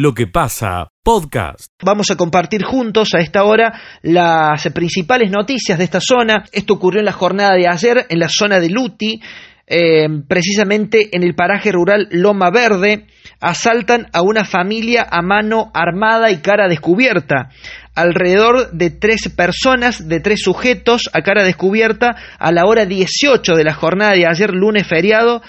lo 0.00 0.14
que 0.14 0.26
pasa, 0.26 0.88
podcast. 1.02 1.72
Vamos 1.84 2.10
a 2.10 2.16
compartir 2.16 2.62
juntos 2.62 3.10
a 3.14 3.20
esta 3.20 3.44
hora 3.44 3.78
las 4.02 4.66
principales 4.72 5.30
noticias 5.30 5.76
de 5.76 5.84
esta 5.84 6.00
zona. 6.00 6.44
Esto 6.52 6.74
ocurrió 6.74 7.00
en 7.00 7.04
la 7.04 7.12
jornada 7.12 7.54
de 7.54 7.68
ayer 7.68 8.06
en 8.08 8.18
la 8.18 8.28
zona 8.30 8.60
de 8.60 8.70
Luti, 8.70 9.20
eh, 9.66 10.08
precisamente 10.26 11.14
en 11.14 11.22
el 11.22 11.34
paraje 11.34 11.70
rural 11.70 12.08
Loma 12.10 12.50
Verde. 12.50 13.08
Asaltan 13.40 14.06
a 14.14 14.22
una 14.22 14.44
familia 14.44 15.06
a 15.10 15.20
mano 15.20 15.70
armada 15.74 16.30
y 16.30 16.38
cara 16.38 16.66
descubierta. 16.66 17.50
Alrededor 17.94 18.70
de 18.72 18.90
tres 18.90 19.28
personas, 19.28 20.08
de 20.08 20.20
tres 20.20 20.40
sujetos 20.42 21.10
a 21.12 21.20
cara 21.20 21.44
descubierta, 21.44 22.16
a 22.38 22.52
la 22.52 22.64
hora 22.64 22.86
18 22.86 23.54
de 23.54 23.64
la 23.64 23.74
jornada 23.74 24.12
de 24.12 24.26
ayer, 24.26 24.54
lunes 24.54 24.86
feriado, 24.86 25.42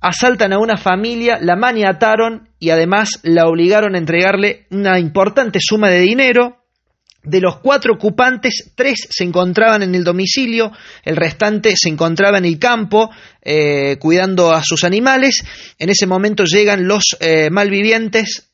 asaltan 0.00 0.52
a 0.52 0.58
una 0.58 0.76
familia, 0.76 1.38
la 1.40 1.56
maniataron 1.56 2.48
y 2.58 2.70
además 2.70 3.20
la 3.22 3.46
obligaron 3.46 3.94
a 3.94 3.98
entregarle 3.98 4.66
una 4.70 4.98
importante 4.98 5.58
suma 5.60 5.90
de 5.90 6.00
dinero. 6.00 6.62
De 7.22 7.40
los 7.40 7.58
cuatro 7.58 7.94
ocupantes, 7.94 8.72
tres 8.76 9.08
se 9.10 9.24
encontraban 9.24 9.82
en 9.82 9.96
el 9.96 10.04
domicilio, 10.04 10.70
el 11.04 11.16
restante 11.16 11.74
se 11.76 11.88
encontraba 11.88 12.38
en 12.38 12.44
el 12.44 12.56
campo 12.60 13.10
eh, 13.42 13.96
cuidando 13.98 14.52
a 14.52 14.62
sus 14.62 14.84
animales. 14.84 15.42
En 15.76 15.90
ese 15.90 16.06
momento 16.06 16.44
llegan 16.44 16.86
los 16.86 17.16
eh, 17.18 17.50
malvivientes 17.50 18.46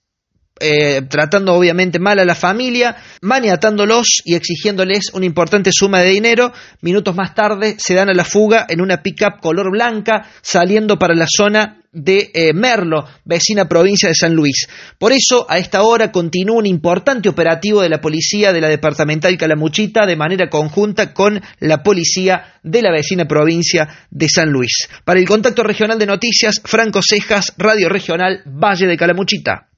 eh, 0.61 1.03
tratando 1.09 1.55
obviamente 1.55 1.99
mal 1.99 2.19
a 2.19 2.25
la 2.25 2.35
familia, 2.35 2.97
maniatándolos 3.21 4.23
y 4.25 4.35
exigiéndoles 4.35 5.11
una 5.15 5.27
importante 5.27 5.71
suma 5.73 6.01
de 6.01 6.11
dinero. 6.11 6.53
Minutos 6.81 7.17
más 7.17 7.35
tarde 7.35 7.77
se 7.79 7.95
dan 7.95 8.09
a 8.09 8.15
la 8.15 8.25
fuga 8.25 8.67
en 8.69 8.81
una 8.81 9.03
pickup 9.03 9.41
color 9.41 9.71
blanca, 9.71 10.29
saliendo 10.41 10.99
para 10.99 11.15
la 11.15 11.27
zona 11.29 11.79
de 11.93 12.31
eh, 12.33 12.53
Merlo, 12.55 13.07
vecina 13.25 13.69
provincia 13.69 14.09
de 14.09 14.15
San 14.15 14.35
Luis. 14.35 14.67
Por 14.99 15.13
eso, 15.13 15.47
a 15.49 15.59
esta 15.59 15.83
hora 15.83 16.11
continúa 16.11 16.59
un 16.59 16.67
importante 16.67 17.29
operativo 17.29 17.83
de 17.83 17.91
la 17.91 18.01
policía 18.01 18.53
de 18.53 18.61
la 18.61 18.69
departamental 18.69 19.37
Calamuchita 19.37 20.07
de 20.07 20.17
manera 20.17 20.49
conjunta 20.49 21.13
con 21.13 21.41
la 21.61 21.83
policía 21.83 22.55
de 22.63 22.83
la 22.83 22.93
vecina 22.93 23.27
provincia 23.27 24.07
de 24.11 24.29
San 24.29 24.51
Luis. 24.51 24.89
Para 25.05 25.21
el 25.21 25.27
contacto 25.27 25.63
regional 25.63 25.99
de 25.99 26.07
noticias, 26.07 26.61
Franco 26.65 27.01
Cejas, 27.03 27.53
Radio 27.59 27.89
Regional 27.89 28.43
Valle 28.47 28.87
de 28.87 28.97
Calamuchita. 28.97 29.72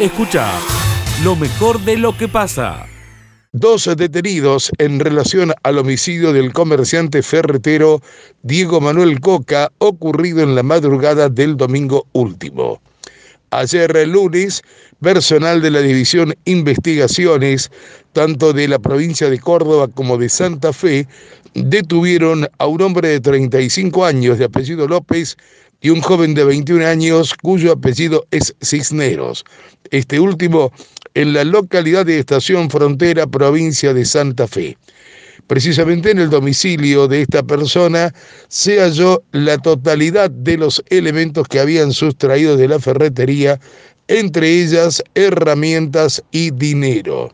Escucha 0.00 0.52
lo 1.24 1.34
mejor 1.34 1.80
de 1.80 1.96
lo 1.96 2.16
que 2.16 2.28
pasa. 2.28 2.86
Dos 3.50 3.90
detenidos 3.96 4.70
en 4.78 5.00
relación 5.00 5.52
al 5.64 5.76
homicidio 5.76 6.32
del 6.32 6.52
comerciante 6.52 7.20
ferretero 7.20 8.00
Diego 8.44 8.80
Manuel 8.80 9.18
Coca 9.18 9.72
ocurrido 9.78 10.40
en 10.40 10.54
la 10.54 10.62
madrugada 10.62 11.28
del 11.28 11.56
domingo 11.56 12.06
último. 12.12 12.80
Ayer 13.50 13.96
el 13.96 14.12
lunes, 14.12 14.62
personal 15.00 15.60
de 15.62 15.72
la 15.72 15.80
División 15.80 16.32
Investigaciones, 16.44 17.68
tanto 18.12 18.52
de 18.52 18.68
la 18.68 18.78
provincia 18.78 19.28
de 19.28 19.40
Córdoba 19.40 19.88
como 19.88 20.16
de 20.16 20.28
Santa 20.28 20.72
Fe, 20.72 21.08
detuvieron 21.54 22.46
a 22.58 22.66
un 22.66 22.82
hombre 22.82 23.08
de 23.08 23.20
35 23.20 24.04
años 24.04 24.38
de 24.38 24.44
apellido 24.44 24.86
López 24.86 25.36
y 25.80 25.90
un 25.90 26.00
joven 26.00 26.34
de 26.34 26.44
21 26.44 26.84
años 26.86 27.34
cuyo 27.40 27.72
apellido 27.72 28.26
es 28.30 28.54
Cisneros. 28.62 29.44
Este 29.90 30.20
último 30.20 30.72
en 31.14 31.32
la 31.32 31.44
localidad 31.44 32.06
de 32.06 32.18
Estación 32.18 32.70
Frontera, 32.70 33.26
provincia 33.26 33.92
de 33.92 34.04
Santa 34.04 34.46
Fe. 34.46 34.76
Precisamente 35.46 36.10
en 36.10 36.18
el 36.18 36.30
domicilio 36.30 37.08
de 37.08 37.22
esta 37.22 37.42
persona 37.42 38.12
se 38.48 38.80
halló 38.80 39.22
la 39.32 39.56
totalidad 39.58 40.30
de 40.30 40.58
los 40.58 40.84
elementos 40.90 41.48
que 41.48 41.58
habían 41.58 41.92
sustraído 41.92 42.56
de 42.56 42.68
la 42.68 42.78
ferretería, 42.78 43.58
entre 44.08 44.48
ellas 44.48 45.02
herramientas 45.14 46.22
y 46.30 46.50
dinero. 46.50 47.32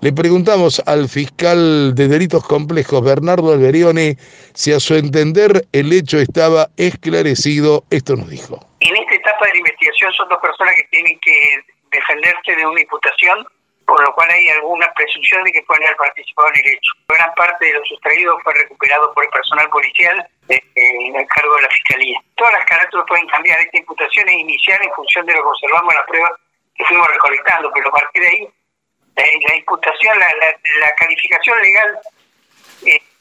Le 0.00 0.12
preguntamos 0.12 0.80
al 0.86 1.08
fiscal 1.08 1.94
de 1.94 2.06
delitos 2.06 2.44
complejos, 2.46 3.02
Bernardo 3.02 3.52
Alberione, 3.52 4.16
si 4.54 4.72
a 4.72 4.78
su 4.78 4.94
entender 4.94 5.66
el 5.72 5.92
hecho 5.92 6.20
estaba 6.20 6.70
esclarecido. 6.76 7.82
Esto 7.90 8.14
nos 8.14 8.30
dijo. 8.30 8.64
En 8.78 8.94
esta 8.94 9.14
etapa 9.14 9.46
de 9.46 9.52
la 9.54 9.58
investigación 9.58 10.12
son 10.12 10.28
dos 10.28 10.38
personas 10.40 10.74
que 10.76 10.84
tienen 10.92 11.18
que 11.20 11.77
defenderse 11.98 12.56
de 12.56 12.66
una 12.66 12.80
imputación, 12.80 13.46
por 13.86 14.00
lo 14.02 14.14
cual 14.14 14.30
hay 14.30 14.48
alguna 14.50 14.92
presunción 14.94 15.44
de 15.44 15.52
que 15.52 15.62
pueden 15.62 15.84
haber 15.84 15.96
participado 15.96 16.48
en 16.48 16.60
el 16.60 16.72
hecho. 16.74 16.92
Gran 17.08 17.34
parte 17.34 17.64
de 17.66 17.72
lo 17.72 17.84
sustraído 17.84 18.38
fue 18.40 18.54
recuperado 18.54 19.12
por 19.14 19.24
el 19.24 19.30
personal 19.30 19.68
policial 19.70 20.28
eh, 20.48 20.60
en 20.74 21.16
el 21.16 21.26
cargo 21.26 21.56
de 21.56 21.62
la 21.62 21.68
Fiscalía. 21.68 22.20
Todas 22.36 22.52
las 22.52 22.64
carátulas 22.66 23.06
pueden 23.08 23.26
cambiar. 23.28 23.60
Esta 23.60 23.78
imputación 23.78 24.28
es 24.28 24.34
inicial 24.34 24.80
en 24.82 24.92
función 24.92 25.26
de 25.26 25.34
lo 25.34 25.42
que 25.42 25.48
observamos 25.48 25.94
en 25.94 26.00
la 26.00 26.06
prueba 26.06 26.30
que 26.74 26.84
fuimos 26.84 27.08
recolectando, 27.08 27.72
pero 27.74 27.88
a 27.88 27.92
partir 27.92 28.22
de 28.22 28.28
ahí 28.28 28.48
la, 29.48 29.56
imputación, 29.56 30.18
la, 30.18 30.94
calificación 30.96 31.60
legal 31.60 31.98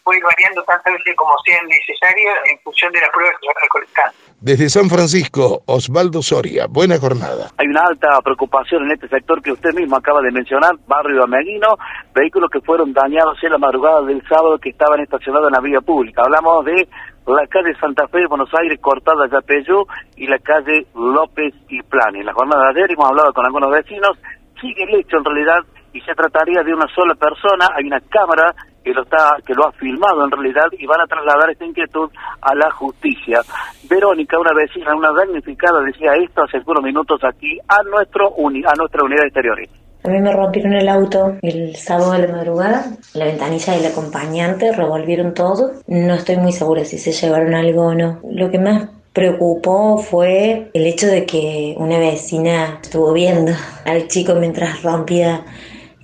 puede 0.08 0.20
ir 0.20 0.24
variando 0.24 0.64
tantas 0.64 0.94
veces 0.94 1.14
como 1.18 1.36
sea 1.44 1.60
necesario 1.64 2.32
en 2.50 2.58
función 2.64 2.94
de 2.94 3.02
la 3.02 3.10
prueba 3.12 3.32
que 3.32 3.38
se 3.44 3.48
va 3.48 3.60
recolectando. 3.62 4.16
Desde 4.40 4.70
San 4.70 4.88
Francisco, 4.88 5.64
Osvaldo 5.66 6.22
Soria, 6.22 6.68
buena 6.70 6.98
jornada. 6.98 7.52
Hay 7.58 7.68
una 7.68 7.82
alta 7.82 8.22
preocupación 8.24 8.86
en 8.86 8.92
este 8.94 9.10
sector 9.10 9.42
que 9.42 9.52
usted 9.52 9.74
mismo 9.74 9.98
acaba 9.98 10.22
de 10.22 10.32
mencionar, 10.32 10.76
barrio 10.88 11.24
Ameguino, 11.26 11.76
vehículos 12.16 12.50
que 12.50 12.62
fueron 12.62 12.94
dañados 12.94 13.38
en 13.44 13.52
la 13.52 13.58
madrugada 13.58 14.04
del 14.04 14.26
sábado 14.30 14.58
que 14.60 14.70
estaban 14.70 15.02
estacionados 15.02 15.50
en 15.50 15.56
la 15.56 15.60
vía 15.60 15.82
pública. 15.82 16.22
Hablamos 16.24 16.64
de 16.64 16.88
la 17.28 17.46
calle 17.48 17.76
Santa 17.78 18.08
Fe 18.08 18.20
de 18.20 18.28
Buenos 18.28 18.50
Aires, 18.54 18.80
cortada 18.80 19.28
ya 19.30 19.42
Peugeot, 19.42 19.88
y 20.16 20.28
la 20.28 20.40
calle 20.40 20.88
López 20.96 21.54
y 21.68 21.82
Plani. 21.82 22.20
En 22.20 22.28
la 22.28 22.34
jornada 22.34 22.72
de 22.72 22.80
ayer 22.80 22.92
hemos 22.92 23.10
hablado 23.10 23.34
con 23.34 23.46
algunos 23.46 23.72
vecinos, 23.72 24.18
sigue 24.62 24.84
el 24.84 25.02
hecho 25.02 25.18
en 25.18 25.26
realidad 25.26 25.60
y 25.92 26.02
se 26.02 26.14
trataría 26.14 26.64
de 26.64 26.74
una 26.74 26.88
sola 26.94 27.16
persona, 27.16 27.68
hay 27.76 27.86
una 27.86 28.00
cámara 28.02 28.54
que 28.88 28.94
lo 28.94 29.04
está 29.04 29.36
que 29.46 29.54
lo 29.54 29.68
ha 29.68 29.72
filmado 29.74 30.24
en 30.24 30.32
realidad 30.32 30.68
y 30.72 30.86
van 30.86 31.02
a 31.02 31.08
trasladar 31.08 31.50
esta 31.52 31.66
inquietud 31.66 32.10
a 32.42 32.56
la 32.56 32.72
justicia. 32.72 33.42
Verónica, 33.90 34.40
una 34.40 34.54
vecina, 34.54 34.96
una 34.96 35.12
damnificada, 35.12 35.82
decía 35.82 36.14
esto 36.16 36.44
hace 36.44 36.60
unos 36.66 36.84
minutos 36.84 37.20
aquí 37.24 37.60
a 37.68 37.84
nuestro 37.84 38.28
a 38.28 38.76
nuestra 38.76 39.04
unidad 39.04 39.26
exterior. 39.26 39.60
A 40.04 40.10
mí 40.10 40.22
me 40.22 40.32
rompieron 40.32 40.74
el 40.74 40.88
auto 40.88 41.36
el 41.42 41.76
sábado 41.76 42.14
de 42.14 42.28
la 42.28 42.34
madrugada, 42.34 42.86
la 43.14 43.26
ventanilla 43.26 43.74
del 43.74 43.92
acompañante, 43.92 44.72
revolvieron 44.72 45.34
todo. 45.34 45.72
No 45.88 46.14
estoy 46.14 46.38
muy 46.38 46.54
segura 46.54 46.86
si 46.86 46.98
se 46.98 47.12
llevaron 47.12 47.54
algo 47.54 47.88
o 47.88 47.94
no. 47.94 48.22
Lo 48.32 48.50
que 48.50 48.60
más 48.60 48.90
preocupó 49.12 49.98
fue 49.98 50.70
el 50.74 50.86
hecho 50.86 51.08
de 51.08 51.26
que 51.26 51.76
una 51.78 51.98
vecina 51.98 52.80
estuvo 52.82 53.12
viendo 53.12 53.52
al 53.84 54.08
chico 54.08 54.36
mientras 54.36 54.82
rompía 54.84 55.44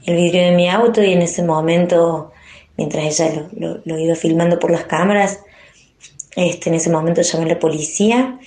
el 0.06 0.16
vidrio 0.16 0.44
de 0.44 0.52
mi 0.52 0.70
auto 0.70 1.02
y 1.02 1.14
en 1.14 1.22
ese 1.22 1.44
momento, 1.44 2.34
mientras 2.78 3.20
ella 3.20 3.48
lo, 3.58 3.80
lo, 3.86 3.98
iba 3.98 4.16
filmando 4.16 4.60
por 4.60 4.72
las 4.72 4.86
cámaras, 4.86 5.40
este, 6.36 6.70
en 6.70 6.76
ese 6.76 6.90
momento 6.90 7.22
llamó 7.22 7.46
a 7.46 7.50
la 7.50 7.60
policía 7.60 8.40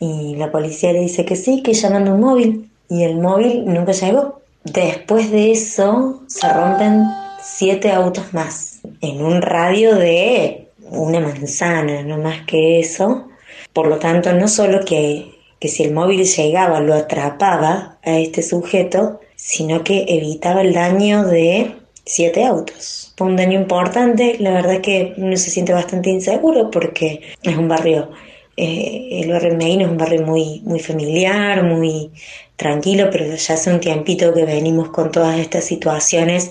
y 0.00 0.36
la 0.36 0.50
policía 0.50 0.92
le 0.92 1.00
dice 1.00 1.24
que 1.24 1.36
sí, 1.36 1.62
que 1.62 1.72
llamando 1.72 2.14
un 2.14 2.20
móvil 2.20 2.70
y 2.88 3.04
el 3.04 3.16
móvil 3.16 3.64
nunca 3.66 3.92
llegó. 3.92 4.40
Después 4.64 5.30
de 5.30 5.52
eso 5.52 6.22
se 6.26 6.52
rompen 6.52 7.04
siete 7.42 7.92
autos 7.92 8.32
más 8.34 8.80
en 9.00 9.24
un 9.24 9.40
radio 9.42 9.96
de 9.96 10.68
una 10.90 11.20
manzana, 11.20 12.02
no 12.02 12.18
más 12.18 12.44
que 12.46 12.80
eso. 12.80 13.28
Por 13.72 13.86
lo 13.86 13.98
tanto, 13.98 14.32
no 14.32 14.48
solo 14.48 14.84
que, 14.84 15.38
que 15.58 15.68
si 15.68 15.84
el 15.84 15.92
móvil 15.92 16.24
llegaba 16.24 16.80
lo 16.80 16.94
atrapaba 16.94 17.98
a 18.02 18.18
este 18.18 18.42
sujeto, 18.42 19.20
sino 19.36 19.84
que 19.84 20.04
evitaba 20.08 20.62
el 20.62 20.74
daño 20.74 21.24
de 21.24 21.77
siete 22.08 22.44
autos. 22.44 23.12
Fue 23.16 23.26
un 23.26 23.36
daño 23.36 23.60
importante, 23.60 24.36
la 24.40 24.52
verdad 24.52 24.74
es 24.74 24.80
que 24.80 25.14
uno 25.16 25.36
se 25.36 25.50
siente 25.50 25.72
bastante 25.72 26.10
inseguro 26.10 26.70
porque 26.70 27.34
es 27.42 27.56
un 27.56 27.68
barrio, 27.68 28.10
eh, 28.56 29.20
el 29.22 29.30
barrio 29.30 29.56
Medina 29.56 29.84
es 29.84 29.90
un 29.90 29.98
barrio 29.98 30.22
muy, 30.22 30.62
muy 30.64 30.80
familiar, 30.80 31.62
muy 31.62 32.10
tranquilo, 32.56 33.08
pero 33.12 33.26
ya 33.26 33.54
hace 33.54 33.72
un 33.72 33.80
tiempito 33.80 34.32
que 34.32 34.44
venimos 34.44 34.88
con 34.88 35.12
todas 35.12 35.38
estas 35.38 35.64
situaciones 35.64 36.50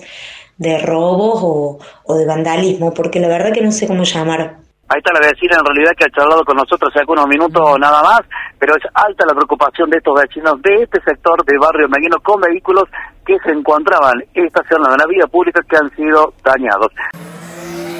de 0.56 0.78
robos 0.78 1.40
o, 1.42 1.78
o 2.04 2.14
de 2.16 2.24
vandalismo, 2.24 2.94
porque 2.94 3.20
la 3.20 3.28
verdad 3.28 3.52
que 3.52 3.60
no 3.60 3.72
sé 3.72 3.86
cómo 3.86 4.04
llamar 4.04 4.58
Ahí 4.90 5.00
está 5.04 5.12
la 5.12 5.20
vecina 5.20 5.58
en 5.58 5.66
realidad 5.66 5.92
que 5.98 6.06
ha 6.06 6.10
charlado 6.10 6.42
con 6.46 6.56
nosotros 6.56 6.90
hace 6.94 7.04
unos 7.06 7.28
minutos 7.28 7.78
nada 7.78 8.02
más, 8.02 8.20
pero 8.58 8.74
es 8.74 8.82
alta 8.94 9.26
la 9.26 9.34
preocupación 9.34 9.90
de 9.90 9.98
estos 9.98 10.18
vecinos 10.18 10.62
de 10.62 10.82
este 10.82 10.98
sector 11.02 11.44
de 11.44 11.58
Barrio 11.58 11.90
Meguino 11.90 12.16
con 12.20 12.40
vehículos 12.40 12.84
que 13.28 13.38
se 13.44 13.50
encontraban 13.50 14.24
estacionados 14.32 14.94
en 14.94 15.00
la 15.00 15.06
vía 15.06 15.26
pública 15.26 15.60
que 15.68 15.76
han 15.76 15.94
sido 15.94 16.32
dañados. 16.42 16.88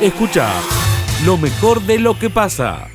Escucha 0.00 0.48
lo 1.26 1.36
mejor 1.36 1.82
de 1.82 1.98
lo 1.98 2.18
que 2.18 2.30
pasa. 2.30 2.86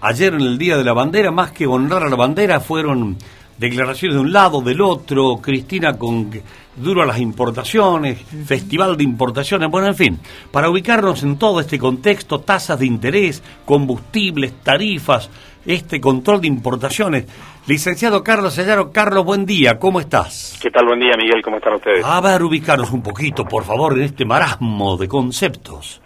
Ayer 0.00 0.34
en 0.34 0.42
el 0.42 0.58
Día 0.58 0.76
de 0.76 0.84
la 0.84 0.92
Bandera, 0.92 1.32
más 1.32 1.50
que 1.50 1.66
honrar 1.66 2.04
a 2.04 2.08
la 2.08 2.14
bandera, 2.14 2.60
fueron 2.60 3.16
declaraciones 3.58 4.14
de 4.14 4.20
un 4.20 4.32
lado, 4.32 4.60
del 4.60 4.80
otro, 4.80 5.38
Cristina 5.42 5.98
con 5.98 6.30
duro 6.76 7.02
a 7.02 7.06
las 7.06 7.18
importaciones, 7.18 8.20
festival 8.44 8.96
de 8.96 9.02
importaciones, 9.02 9.68
bueno, 9.68 9.88
en 9.88 9.96
fin, 9.96 10.20
para 10.52 10.70
ubicarnos 10.70 11.22
en 11.24 11.36
todo 11.36 11.58
este 11.58 11.78
contexto, 11.78 12.40
tasas 12.40 12.78
de 12.78 12.86
interés, 12.86 13.42
combustibles, 13.64 14.52
tarifas, 14.62 15.30
este 15.66 16.00
control 16.00 16.40
de 16.40 16.48
importaciones. 16.48 17.26
Licenciado 17.66 18.22
Carlos 18.22 18.54
Sellaro, 18.54 18.92
Carlos, 18.92 19.24
buen 19.24 19.44
día, 19.44 19.78
¿cómo 19.78 20.00
estás? 20.00 20.58
¿Qué 20.62 20.70
tal? 20.70 20.86
Buen 20.86 21.00
día, 21.00 21.12
Miguel, 21.16 21.42
¿cómo 21.42 21.56
están 21.56 21.74
ustedes? 21.74 22.04
A 22.04 22.20
ver, 22.20 22.42
ubicaros 22.42 22.92
un 22.92 23.02
poquito, 23.02 23.44
por 23.44 23.64
favor, 23.64 23.94
en 23.94 24.02
este 24.02 24.24
marasmo 24.24 24.96
de 24.96 25.08
conceptos. 25.08 26.00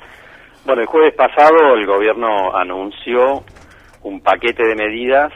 Bueno, 0.65 0.83
el 0.83 0.87
jueves 0.87 1.15
pasado 1.15 1.75
el 1.75 1.87
gobierno 1.87 2.55
anunció 2.57 3.45
un 4.03 4.21
paquete 4.21 4.67
de 4.67 4.75
medidas 4.75 5.33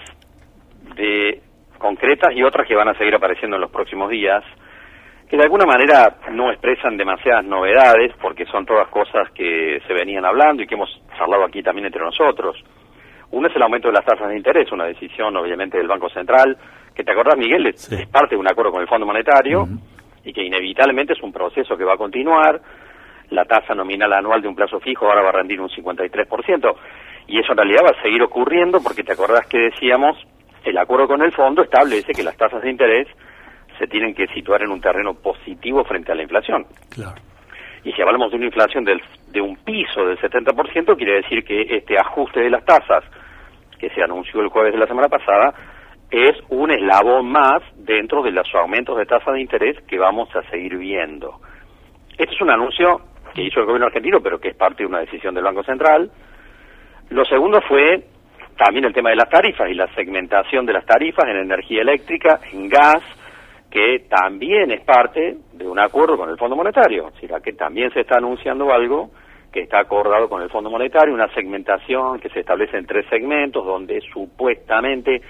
de 0.96 1.42
concretas 1.78 2.30
y 2.34 2.42
otras 2.42 2.66
que 2.66 2.74
van 2.74 2.88
a 2.88 2.96
seguir 2.96 3.14
apareciendo 3.14 3.56
en 3.56 3.62
los 3.62 3.70
próximos 3.70 4.08
días, 4.10 4.42
que 5.28 5.36
de 5.36 5.42
alguna 5.42 5.66
manera 5.66 6.16
no 6.32 6.50
expresan 6.50 6.96
demasiadas 6.96 7.44
novedades, 7.44 8.12
porque 8.22 8.46
son 8.46 8.64
todas 8.64 8.88
cosas 8.88 9.30
que 9.34 9.80
se 9.86 9.92
venían 9.92 10.24
hablando 10.24 10.62
y 10.62 10.66
que 10.66 10.74
hemos 10.74 10.88
hablado 11.18 11.44
aquí 11.44 11.62
también 11.62 11.86
entre 11.86 12.02
nosotros. 12.02 12.56
Uno 13.34 13.48
es 13.48 13.56
el 13.56 13.62
aumento 13.62 13.88
de 13.88 13.94
las 13.94 14.04
tasas 14.04 14.28
de 14.28 14.36
interés, 14.36 14.70
una 14.70 14.84
decisión 14.84 15.36
obviamente 15.36 15.76
del 15.76 15.88
Banco 15.88 16.08
Central, 16.08 16.56
que 16.94 17.02
te 17.02 17.10
acordás, 17.10 17.36
Miguel, 17.36 17.66
es, 17.66 17.90
parte 18.12 18.36
de 18.36 18.40
un 18.40 18.48
acuerdo 18.48 18.70
con 18.70 18.80
el 18.80 18.86
Fondo 18.86 19.04
Monetario 19.04 19.66
y 20.24 20.32
que 20.32 20.44
inevitablemente 20.44 21.14
es 21.14 21.22
un 21.22 21.32
proceso 21.32 21.76
que 21.76 21.82
va 21.82 21.94
a 21.94 21.96
continuar. 21.96 22.60
La 23.30 23.44
tasa 23.44 23.74
nominal 23.74 24.12
anual 24.12 24.40
de 24.40 24.46
un 24.46 24.54
plazo 24.54 24.78
fijo 24.78 25.06
ahora 25.06 25.22
va 25.22 25.30
a 25.30 25.32
rendir 25.32 25.60
un 25.60 25.68
53%. 25.68 26.76
Y 27.26 27.40
eso 27.40 27.50
en 27.50 27.58
realidad 27.58 27.80
va 27.84 27.98
a 27.98 28.02
seguir 28.02 28.22
ocurriendo 28.22 28.80
porque 28.80 29.02
te 29.02 29.14
acordás 29.14 29.48
que 29.48 29.58
decíamos, 29.58 30.16
el 30.62 30.78
acuerdo 30.78 31.08
con 31.08 31.20
el 31.20 31.32
fondo 31.32 31.64
establece 31.64 32.12
que 32.12 32.22
las 32.22 32.36
tasas 32.36 32.62
de 32.62 32.70
interés 32.70 33.08
se 33.80 33.88
tienen 33.88 34.14
que 34.14 34.28
situar 34.28 34.62
en 34.62 34.70
un 34.70 34.80
terreno 34.80 35.14
positivo 35.14 35.82
frente 35.82 36.12
a 36.12 36.14
la 36.14 36.22
inflación. 36.22 36.66
Claro. 36.88 37.20
Y 37.82 37.90
si 37.92 38.00
hablamos 38.00 38.30
de 38.30 38.36
una 38.36 38.46
inflación 38.46 38.84
del, 38.84 39.02
de 39.32 39.40
un 39.40 39.56
piso 39.56 40.06
del 40.06 40.18
70%, 40.18 40.96
quiere 40.96 41.14
decir 41.14 41.44
que 41.44 41.62
este 41.62 41.98
ajuste 41.98 42.40
de 42.40 42.50
las 42.50 42.64
tasas 42.64 43.02
que 43.84 43.94
se 43.94 44.02
anunció 44.02 44.40
el 44.40 44.48
jueves 44.48 44.72
de 44.72 44.78
la 44.78 44.86
semana 44.86 45.08
pasada 45.08 45.52
es 46.10 46.36
un 46.48 46.70
eslabón 46.70 47.26
más 47.26 47.62
dentro 47.76 48.22
de 48.22 48.30
los 48.30 48.46
aumentos 48.54 48.96
de 48.96 49.04
tasa 49.04 49.30
de 49.32 49.42
interés 49.42 49.76
que 49.86 49.98
vamos 49.98 50.34
a 50.34 50.42
seguir 50.48 50.78
viendo. 50.78 51.40
Este 52.16 52.34
es 52.34 52.40
un 52.40 52.50
anuncio 52.50 53.00
que 53.34 53.42
hizo 53.42 53.60
el 53.60 53.66
gobierno 53.66 53.88
argentino, 53.88 54.20
pero 54.22 54.38
que 54.38 54.48
es 54.48 54.56
parte 54.56 54.84
de 54.84 54.86
una 54.86 55.00
decisión 55.00 55.34
del 55.34 55.44
Banco 55.44 55.64
Central. 55.64 56.10
Lo 57.10 57.26
segundo 57.26 57.60
fue 57.68 58.04
también 58.56 58.86
el 58.86 58.94
tema 58.94 59.10
de 59.10 59.16
las 59.16 59.28
tarifas 59.28 59.68
y 59.68 59.74
la 59.74 59.92
segmentación 59.94 60.64
de 60.64 60.72
las 60.72 60.86
tarifas 60.86 61.26
en 61.28 61.36
energía 61.36 61.82
eléctrica, 61.82 62.40
en 62.52 62.68
gas, 62.70 63.02
que 63.70 64.06
también 64.08 64.70
es 64.70 64.80
parte 64.82 65.36
de 65.52 65.66
un 65.66 65.78
acuerdo 65.78 66.16
con 66.16 66.30
el 66.30 66.38
Fondo 66.38 66.56
Monetario, 66.56 67.08
es 67.08 67.14
decir, 67.14 67.32
que 67.42 67.52
también 67.52 67.92
se 67.92 68.00
está 68.00 68.16
anunciando 68.16 68.72
algo 68.72 69.10
que 69.54 69.60
está 69.60 69.78
acordado 69.78 70.28
con 70.28 70.42
el 70.42 70.50
Fondo 70.50 70.68
Monetario, 70.68 71.14
una 71.14 71.32
segmentación 71.32 72.18
que 72.18 72.28
se 72.30 72.40
establece 72.40 72.76
en 72.76 72.86
tres 72.86 73.06
segmentos, 73.08 73.64
donde 73.64 74.00
supuestamente 74.12 75.22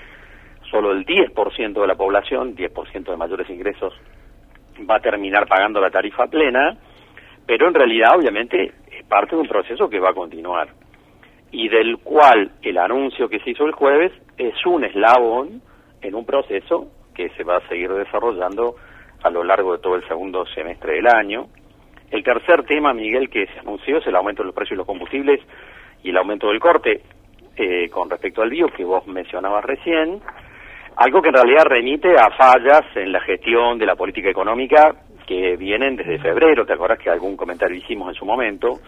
solo 0.70 0.92
el 0.92 1.04
10% 1.04 1.78
de 1.78 1.86
la 1.86 1.94
población, 1.94 2.56
10% 2.56 3.04
de 3.04 3.16
mayores 3.18 3.50
ingresos, 3.50 3.92
va 4.90 4.96
a 4.96 5.00
terminar 5.00 5.46
pagando 5.46 5.78
la 5.78 5.90
tarifa 5.90 6.26
plena, 6.26 6.74
pero 7.44 7.68
en 7.68 7.74
realidad 7.74 8.16
obviamente 8.16 8.72
es 8.90 9.04
parte 9.06 9.36
de 9.36 9.42
un 9.42 9.46
proceso 9.46 9.90
que 9.90 10.00
va 10.00 10.08
a 10.08 10.14
continuar 10.14 10.68
y 11.50 11.68
del 11.68 11.98
cual 11.98 12.50
el 12.62 12.78
anuncio 12.78 13.28
que 13.28 13.40
se 13.40 13.50
hizo 13.50 13.66
el 13.66 13.72
jueves 13.72 14.10
es 14.38 14.54
un 14.64 14.84
eslabón 14.84 15.60
en 16.00 16.14
un 16.14 16.24
proceso 16.24 16.88
que 17.14 17.28
se 17.36 17.44
va 17.44 17.58
a 17.58 17.68
seguir 17.68 17.92
desarrollando 17.92 18.76
a 19.22 19.28
lo 19.28 19.44
largo 19.44 19.74
de 19.74 19.82
todo 19.82 19.96
el 19.96 20.08
segundo 20.08 20.46
semestre 20.46 20.94
del 20.94 21.08
año. 21.08 21.48
El 22.14 22.22
tercer 22.22 22.62
tema, 22.62 22.94
Miguel, 22.94 23.28
que 23.28 23.46
se 23.46 23.58
anunció 23.58 23.98
es 23.98 24.06
el 24.06 24.14
aumento 24.14 24.44
de 24.44 24.46
los 24.46 24.54
precios 24.54 24.76
de 24.76 24.76
los 24.76 24.86
combustibles 24.86 25.40
y 26.04 26.10
el 26.10 26.16
aumento 26.16 26.46
del 26.46 26.60
corte 26.60 27.00
eh, 27.56 27.88
con 27.90 28.08
respecto 28.08 28.40
al 28.40 28.50
bio 28.50 28.68
que 28.68 28.84
vos 28.84 29.04
mencionabas 29.08 29.64
recién, 29.64 30.20
algo 30.94 31.20
que 31.20 31.30
en 31.30 31.34
realidad 31.34 31.64
remite 31.64 32.14
a 32.16 32.30
fallas 32.30 32.82
en 32.94 33.10
la 33.10 33.18
gestión 33.18 33.80
de 33.80 33.86
la 33.86 33.96
política 33.96 34.30
económica 34.30 34.94
que 35.26 35.56
vienen 35.56 35.96
desde 35.96 36.20
febrero, 36.20 36.64
te 36.64 36.74
acuerdas 36.74 37.00
que 37.00 37.10
algún 37.10 37.36
comentario 37.36 37.76
hicimos 37.76 38.10
en 38.10 38.14
su 38.14 38.24
momento, 38.24 38.78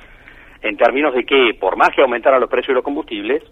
en 0.63 0.77
términos 0.77 1.13
de 1.13 1.25
que 1.25 1.57
por 1.59 1.77
más 1.77 1.89
que 1.97 2.03
aumentaran 2.03 2.41
los 2.41 2.49
precios 2.49 2.69
de 2.69 2.75
los 2.75 2.85
combustibles, 2.85 3.43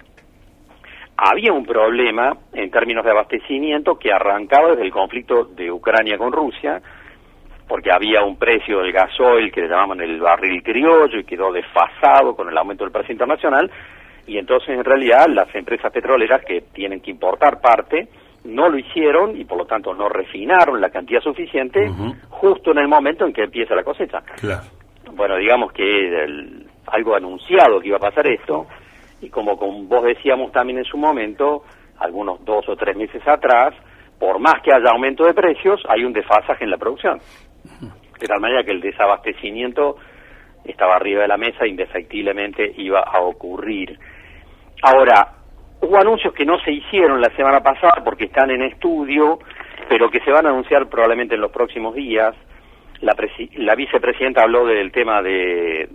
había 1.17 1.53
un 1.53 1.67
problema 1.67 2.37
en 2.53 2.71
términos 2.71 3.05
de 3.05 3.11
abastecimiento 3.11 3.99
que 3.99 4.13
arrancaba 4.13 4.69
desde 4.69 4.85
el 4.85 4.93
conflicto 4.93 5.47
de 5.47 5.73
Ucrania 5.73 6.17
con 6.17 6.31
Rusia, 6.31 6.81
porque 7.69 7.91
había 7.93 8.23
un 8.23 8.37
precio 8.37 8.81
del 8.81 8.93
gasoil 8.93 9.51
que 9.51 9.63
le 9.63 9.69
llamaban 9.69 10.01
el 10.01 10.21
barril 10.21 10.63
criollo 10.63 11.19
y 11.19 11.25
quedó 11.25 11.53
desfasado 11.53 12.35
con 12.37 12.49
el 12.49 12.59
aumento 12.59 12.85
del 12.85 12.93
precio 12.93 13.13
internacional, 13.13 13.71
y 14.27 14.39
entonces 14.39 14.71
en 14.71 14.85
realidad 14.85 15.27
las 15.29 15.55
empresas 15.55 15.93
petroleras 15.93 16.45
que 16.45 16.63
tienen 16.73 17.01
que 17.01 17.11
importar 17.11 17.61
parte 17.61 18.09
no 18.45 18.69
lo 18.69 18.79
hicieron 18.79 19.37
y 19.39 19.45
por 19.45 19.59
lo 19.59 19.65
tanto 19.67 19.95
no 19.95 20.09
refinaron 20.09 20.81
la 20.81 20.91
cantidad 20.91 21.21
suficiente 21.21 21.91
justo 22.29 22.73
en 22.73 22.79
el 22.79 22.89
momento 22.89 23.25
en 23.25 23.33
que 23.33 23.45
empieza 23.45 23.75
la 23.75 23.83
cosecha. 23.83 24.23
Bueno, 25.13 25.37
digamos 25.37 25.73
que 25.73 25.85
algo 26.87 27.15
anunciado 27.15 27.81
que 27.81 27.89
iba 27.89 27.97
a 27.97 28.01
pasar 28.01 28.27
esto, 28.27 28.67
y 29.21 29.31
como 29.31 29.57
con 29.57 29.89
vos 29.89 30.05
decíamos 30.05 30.53
también 30.53 30.79
en 30.79 30.85
su 30.85 30.99
momento, 30.99 31.63
algunos 31.99 32.45
dos 32.45 32.69
o 32.69 32.77
tres 32.77 32.97
meses 32.97 33.27
atrás, 33.27 33.75
por 34.19 34.39
más 34.39 34.61
que 34.63 34.73
haya 34.73 34.91
aumento 34.91 35.25
de 35.25 35.35
precios, 35.35 35.83
hay 35.89 36.05
un 36.05 36.13
desfasaje 36.13 36.65
en 36.65 36.71
la 36.71 36.77
producción. 36.77 37.19
De 38.19 38.27
tal 38.27 38.41
manera 38.41 38.65
que 38.65 38.73
el 38.73 38.81
desabastecimiento 38.81 39.97
estaba 40.65 40.97
arriba 40.97 41.23
de 41.23 41.29
la 41.29 41.37
mesa, 41.37 41.67
indefectiblemente 41.67 42.73
iba 42.77 43.01
a 43.01 43.21
ocurrir. 43.21 43.99
Ahora, 44.83 45.33
hubo 45.81 45.97
anuncios 45.97 46.33
que 46.35 46.45
no 46.45 46.59
se 46.61 46.73
hicieron 46.73 47.21
la 47.21 47.35
semana 47.37 47.61
pasada 47.61 48.03
porque 48.05 48.25
están 48.25 48.51
en 48.51 48.63
estudio, 48.63 49.39
pero 49.89 50.11
que 50.11 50.21
se 50.21 50.31
van 50.31 50.47
a 50.47 50.51
anunciar 50.51 50.89
probablemente 50.89 51.35
en 51.35 51.41
los 51.41 51.51
próximos 51.51 51.95
días. 51.95 52.35
La, 53.01 53.15
la 53.57 53.75
vicepresidenta 53.75 54.43
habló 54.43 54.67
del 54.67 54.91
tema 54.93 55.21
de, 55.23 55.89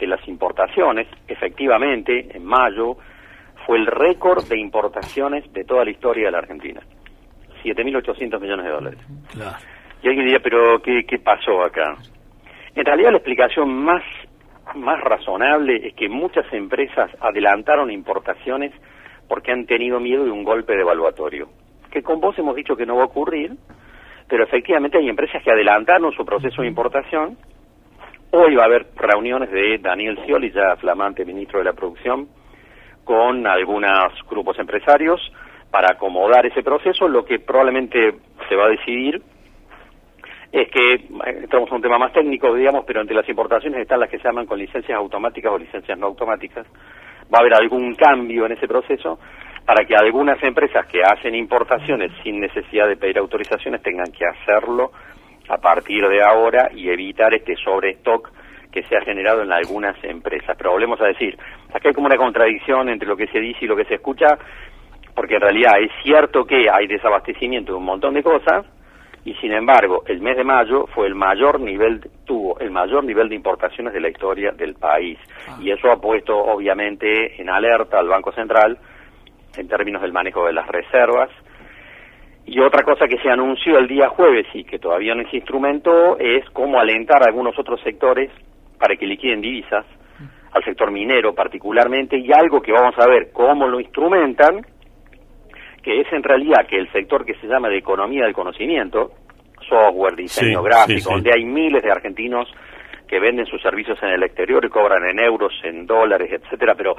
las 0.00 0.26
importaciones, 0.26 1.06
efectivamente, 1.28 2.36
en 2.36 2.44
mayo, 2.44 2.96
fue 3.64 3.78
el 3.78 3.86
récord 3.86 4.44
de 4.48 4.58
importaciones 4.58 5.52
de 5.52 5.62
toda 5.62 5.84
la 5.84 5.92
historia 5.92 6.26
de 6.26 6.32
la 6.32 6.38
Argentina. 6.38 6.80
7.800 7.62 8.40
millones 8.40 8.66
de 8.66 8.72
dólares. 8.72 8.98
Y 10.02 10.08
alguien 10.08 10.26
diría, 10.26 10.40
pero 10.42 10.80
¿qué, 10.82 11.04
¿qué 11.06 11.18
pasó 11.18 11.62
acá? 11.62 11.96
En 12.74 12.84
realidad 12.84 13.10
la 13.10 13.18
explicación 13.18 13.72
más, 13.72 14.02
más 14.74 15.00
razonable 15.00 15.88
es 15.88 15.94
que 15.94 16.08
muchas 16.08 16.50
empresas 16.52 17.10
adelantaron 17.20 17.90
importaciones 17.90 18.72
porque 19.28 19.52
han 19.52 19.66
tenido 19.66 20.00
miedo 20.00 20.24
de 20.24 20.30
un 20.30 20.44
golpe 20.44 20.76
devaluatorio, 20.76 21.48
que 21.90 22.02
con 22.02 22.20
vos 22.20 22.38
hemos 22.38 22.56
dicho 22.56 22.76
que 22.76 22.86
no 22.86 22.96
va 22.96 23.02
a 23.02 23.06
ocurrir, 23.06 23.52
pero 24.28 24.44
efectivamente 24.44 24.98
hay 24.98 25.08
empresas 25.08 25.42
que 25.42 25.50
adelantaron 25.50 26.12
su 26.12 26.24
proceso 26.24 26.62
de 26.62 26.68
importación 26.68 27.36
Hoy 28.34 28.54
va 28.54 28.62
a 28.62 28.64
haber 28.64 28.86
reuniones 28.96 29.50
de 29.50 29.76
Daniel 29.76 30.18
Scioli, 30.24 30.50
ya 30.52 30.74
flamante 30.76 31.22
ministro 31.22 31.58
de 31.58 31.66
la 31.66 31.74
Producción, 31.74 32.28
con 33.04 33.46
algunos 33.46 34.14
grupos 34.26 34.58
empresarios 34.58 35.20
para 35.70 35.88
acomodar 35.92 36.46
ese 36.46 36.62
proceso. 36.62 37.08
Lo 37.08 37.26
que 37.26 37.40
probablemente 37.40 38.14
se 38.48 38.56
va 38.56 38.64
a 38.64 38.68
decidir 38.70 39.20
es 40.52 40.68
que, 40.68 40.94
estamos 41.42 41.70
en 41.70 41.76
un 41.76 41.82
tema 41.82 41.98
más 41.98 42.12
técnico, 42.12 42.54
digamos, 42.54 42.84
pero 42.86 43.00
entre 43.00 43.16
las 43.16 43.26
importaciones 43.26 43.80
están 43.80 44.00
las 44.00 44.10
que 44.10 44.18
se 44.18 44.24
llaman 44.24 44.44
con 44.44 44.58
licencias 44.58 44.98
automáticas 44.98 45.50
o 45.50 45.58
licencias 45.58 45.98
no 45.98 46.06
automáticas. 46.06 46.66
Va 47.32 47.38
a 47.38 47.40
haber 47.40 47.54
algún 47.54 47.94
cambio 47.94 48.44
en 48.44 48.52
ese 48.52 48.68
proceso 48.68 49.18
para 49.64 49.86
que 49.86 49.96
algunas 49.96 50.42
empresas 50.42 50.86
que 50.86 51.02
hacen 51.02 51.34
importaciones 51.34 52.12
sin 52.22 52.38
necesidad 52.38 52.86
de 52.86 52.96
pedir 52.96 53.18
autorizaciones 53.18 53.80
tengan 53.82 54.12
que 54.12 54.26
hacerlo 54.26 54.92
a 55.48 55.56
partir 55.56 56.06
de 56.06 56.22
ahora 56.22 56.70
y 56.74 56.90
evitar 56.90 57.32
este 57.34 57.56
sobrestock 57.56 58.30
que 58.70 58.82
se 58.84 58.96
ha 58.96 59.00
generado 59.00 59.42
en 59.42 59.52
algunas 59.52 59.96
empresas. 60.04 60.54
Pero 60.58 60.72
volvemos 60.72 61.00
a 61.00 61.06
decir, 61.06 61.38
acá 61.72 61.88
hay 61.88 61.94
como 61.94 62.08
una 62.08 62.16
contradicción 62.18 62.90
entre 62.90 63.08
lo 63.08 63.16
que 63.16 63.28
se 63.28 63.40
dice 63.40 63.60
y 63.62 63.68
lo 63.68 63.76
que 63.76 63.84
se 63.86 63.94
escucha, 63.94 64.38
porque 65.14 65.36
en 65.36 65.40
realidad 65.40 65.80
es 65.80 65.90
cierto 66.02 66.44
que 66.44 66.68
hay 66.70 66.86
desabastecimiento 66.86 67.72
de 67.72 67.78
un 67.78 67.84
montón 67.84 68.12
de 68.14 68.22
cosas, 68.22 68.66
y 69.24 69.34
sin 69.34 69.52
embargo 69.52 70.02
el 70.06 70.20
mes 70.20 70.36
de 70.36 70.44
mayo 70.44 70.86
fue 70.94 71.06
el 71.06 71.14
mayor 71.14 71.60
nivel, 71.60 72.00
tuvo 72.24 72.58
el 72.60 72.70
mayor 72.70 73.04
nivel 73.04 73.28
de 73.28 73.36
importaciones 73.36 73.92
de 73.92 74.00
la 74.00 74.08
historia 74.08 74.52
del 74.52 74.74
país. 74.74 75.18
Ah. 75.48 75.58
Y 75.60 75.70
eso 75.70 75.90
ha 75.90 76.00
puesto 76.00 76.36
obviamente 76.36 77.40
en 77.40 77.48
alerta 77.48 77.98
al 77.98 78.08
Banco 78.08 78.32
Central 78.32 78.78
en 79.56 79.68
términos 79.68 80.02
del 80.02 80.12
manejo 80.12 80.46
de 80.46 80.52
las 80.52 80.66
reservas, 80.66 81.30
y 82.44 82.58
otra 82.60 82.82
cosa 82.82 83.06
que 83.06 83.18
se 83.18 83.30
anunció 83.30 83.78
el 83.78 83.86
día 83.86 84.08
jueves 84.08 84.46
y 84.52 84.64
que 84.64 84.78
todavía 84.78 85.14
no 85.14 85.22
es 85.22 85.32
instrumento 85.32 86.18
es 86.18 86.44
cómo 86.50 86.80
alentar 86.80 87.22
a 87.22 87.26
algunos 87.26 87.56
otros 87.58 87.80
sectores 87.82 88.30
para 88.78 88.96
que 88.96 89.06
liquiden 89.06 89.40
divisas, 89.40 89.86
al 90.50 90.64
sector 90.64 90.90
minero 90.90 91.34
particularmente, 91.34 92.18
y 92.18 92.32
algo 92.32 92.60
que 92.60 92.72
vamos 92.72 92.98
a 92.98 93.06
ver 93.06 93.30
cómo 93.32 93.68
lo 93.68 93.80
instrumentan, 93.80 94.66
que 95.82 96.00
es 96.00 96.12
en 96.12 96.22
realidad 96.22 96.66
que 96.68 96.78
el 96.78 96.90
sector 96.92 97.24
que 97.24 97.34
se 97.34 97.46
llama 97.46 97.68
de 97.68 97.78
economía 97.78 98.24
del 98.24 98.34
conocimiento, 98.34 99.12
software, 99.68 100.14
diseño 100.14 100.62
gráfico, 100.62 101.12
donde 101.12 101.32
hay 101.34 101.44
miles 101.44 101.82
de 101.82 101.90
argentinos 101.90 102.48
que 103.08 103.18
venden 103.18 103.46
sus 103.46 103.60
servicios 103.60 103.98
en 104.02 104.10
el 104.10 104.22
exterior 104.22 104.64
y 104.64 104.68
cobran 104.68 105.04
en 105.04 105.18
euros, 105.18 105.52
en 105.64 105.86
dólares, 105.86 106.30
etcétera, 106.32 106.74
pero 106.74 106.96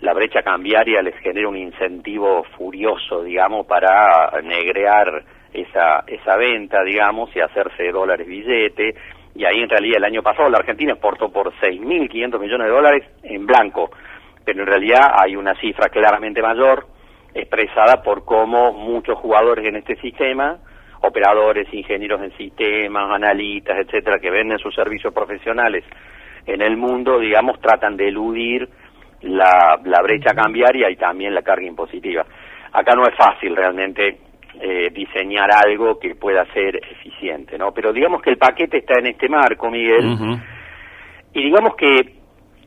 la 0.00 0.14
brecha 0.14 0.42
cambiaria 0.42 1.02
les 1.02 1.16
genera 1.16 1.48
un 1.48 1.56
incentivo 1.56 2.44
furioso, 2.56 3.22
digamos, 3.22 3.66
para 3.66 4.30
negrear 4.42 5.24
esa, 5.52 6.04
esa 6.06 6.36
venta, 6.36 6.82
digamos, 6.84 7.34
y 7.34 7.40
hacerse 7.40 7.90
dólares 7.90 8.26
billete. 8.26 8.94
Y 9.34 9.44
ahí 9.44 9.60
en 9.60 9.68
realidad 9.68 9.98
el 9.98 10.04
año 10.04 10.22
pasado 10.22 10.48
la 10.48 10.58
Argentina 10.58 10.92
exportó 10.92 11.30
por 11.30 11.52
6.500 11.60 12.40
millones 12.40 12.66
de 12.66 12.72
dólares 12.72 13.04
en 13.22 13.46
blanco, 13.46 13.90
pero 14.44 14.60
en 14.60 14.66
realidad 14.66 15.12
hay 15.14 15.36
una 15.36 15.54
cifra 15.54 15.88
claramente 15.88 16.40
mayor 16.40 16.86
expresada 17.34 18.02
por 18.02 18.24
cómo 18.24 18.72
muchos 18.72 19.18
jugadores 19.18 19.64
en 19.66 19.76
este 19.76 19.96
sistema, 19.96 20.58
operadores, 21.02 21.72
ingenieros 21.72 22.22
en 22.22 22.36
sistemas, 22.36 23.10
analistas, 23.10 23.78
etcétera, 23.78 24.18
que 24.18 24.30
venden 24.30 24.58
sus 24.58 24.74
servicios 24.74 25.12
profesionales 25.14 25.84
en 26.46 26.62
el 26.62 26.76
mundo, 26.76 27.18
digamos, 27.18 27.60
tratan 27.60 27.96
de 27.96 28.08
eludir 28.08 28.68
la, 29.22 29.78
la 29.84 30.02
brecha 30.02 30.34
cambiaria 30.34 30.90
y 30.90 30.96
también 30.96 31.34
la 31.34 31.42
carga 31.42 31.66
impositiva. 31.66 32.24
Acá 32.72 32.94
no 32.94 33.04
es 33.04 33.14
fácil 33.16 33.54
realmente 33.54 34.18
eh, 34.60 34.90
diseñar 34.92 35.48
algo 35.52 35.98
que 35.98 36.14
pueda 36.14 36.44
ser 36.52 36.76
eficiente, 36.76 37.56
¿no? 37.58 37.72
Pero 37.72 37.92
digamos 37.92 38.22
que 38.22 38.30
el 38.30 38.36
paquete 38.36 38.78
está 38.78 38.98
en 38.98 39.06
este 39.06 39.28
marco, 39.28 39.70
Miguel, 39.70 40.38
y 41.32 41.44
digamos 41.44 41.76
que 41.76 42.20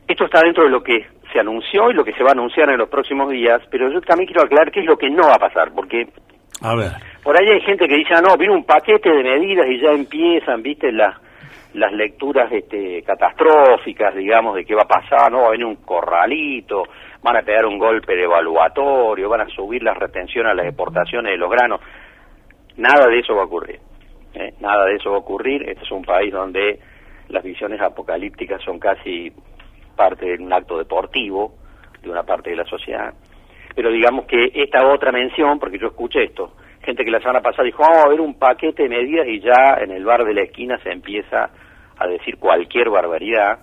esto 0.06 0.24
está 0.24 0.40
dentro 0.40 0.64
de 0.64 0.70
lo 0.70 0.82
que 0.82 1.06
se 1.34 1.40
anunció 1.40 1.90
y 1.90 1.94
lo 1.94 2.04
que 2.04 2.12
se 2.12 2.22
va 2.22 2.30
a 2.30 2.32
anunciar 2.32 2.70
en 2.70 2.78
los 2.78 2.88
próximos 2.88 3.28
días, 3.28 3.60
pero 3.70 3.90
yo 3.90 4.00
también 4.00 4.28
quiero 4.28 4.42
aclarar 4.42 4.70
qué 4.70 4.80
es 4.80 4.86
lo 4.86 4.96
que 4.96 5.10
no 5.10 5.26
va 5.26 5.34
a 5.34 5.38
pasar, 5.38 5.72
porque 5.74 6.06
a 6.62 6.74
ver. 6.76 6.92
por 7.24 7.36
ahí 7.36 7.48
hay 7.48 7.60
gente 7.62 7.88
que 7.88 7.96
dice, 7.96 8.14
ah, 8.14 8.22
no, 8.22 8.36
viene 8.36 8.54
un 8.54 8.64
paquete 8.64 9.10
de 9.10 9.22
medidas 9.24 9.66
y 9.68 9.80
ya 9.80 9.90
empiezan, 9.90 10.62
viste, 10.62 10.92
las 10.92 11.16
las 11.74 11.92
lecturas 11.92 12.52
este, 12.52 13.02
catastróficas, 13.02 14.14
digamos, 14.14 14.54
de 14.54 14.64
qué 14.64 14.76
va 14.76 14.82
a 14.82 14.86
pasar, 14.88 15.30
no 15.30 15.40
va 15.40 15.48
a 15.48 15.50
venir 15.50 15.66
un 15.66 15.76
corralito, 15.76 16.84
van 17.20 17.36
a 17.36 17.42
pegar 17.42 17.66
un 17.66 17.78
golpe 17.78 18.14
de 18.14 18.22
evaluatorio, 18.22 19.28
van 19.28 19.40
a 19.40 19.48
subir 19.48 19.82
las 19.82 19.96
retenciones 19.96 20.52
a 20.52 20.54
las 20.54 20.66
exportaciones 20.66 21.32
de 21.32 21.36
los 21.36 21.50
granos. 21.50 21.80
Nada 22.76 23.08
de 23.08 23.18
eso 23.18 23.34
va 23.34 23.42
a 23.42 23.46
ocurrir. 23.46 23.80
¿eh? 24.34 24.54
Nada 24.60 24.84
de 24.84 24.94
eso 24.94 25.10
va 25.10 25.16
a 25.16 25.20
ocurrir. 25.20 25.68
Este 25.68 25.82
es 25.82 25.90
un 25.90 26.04
país 26.04 26.32
donde 26.32 26.78
las 27.28 27.42
visiones 27.42 27.80
apocalípticas 27.80 28.62
son 28.62 28.78
casi 28.78 29.32
parte 29.94 30.26
de 30.26 30.42
un 30.42 30.52
acto 30.52 30.78
deportivo 30.78 31.54
de 32.02 32.10
una 32.10 32.22
parte 32.22 32.50
de 32.50 32.56
la 32.56 32.64
sociedad. 32.64 33.14
Pero 33.74 33.90
digamos 33.90 34.26
que 34.26 34.50
esta 34.54 34.86
otra 34.86 35.10
mención, 35.10 35.58
porque 35.58 35.78
yo 35.78 35.88
escuché 35.88 36.24
esto, 36.24 36.52
gente 36.82 37.04
que 37.04 37.10
la 37.10 37.20
semana 37.20 37.40
pasada 37.40 37.64
dijo, 37.64 37.82
vamos 37.82 38.04
a 38.04 38.08
ver 38.08 38.20
un 38.20 38.38
paquete 38.38 38.84
de 38.84 38.88
medidas 38.88 39.26
y 39.26 39.40
ya 39.40 39.78
en 39.80 39.90
el 39.90 40.04
bar 40.04 40.24
de 40.24 40.34
la 40.34 40.42
esquina 40.42 40.78
se 40.78 40.90
empieza 40.90 41.50
a 41.98 42.06
decir 42.06 42.38
cualquier 42.38 42.90
barbaridad. 42.90 43.58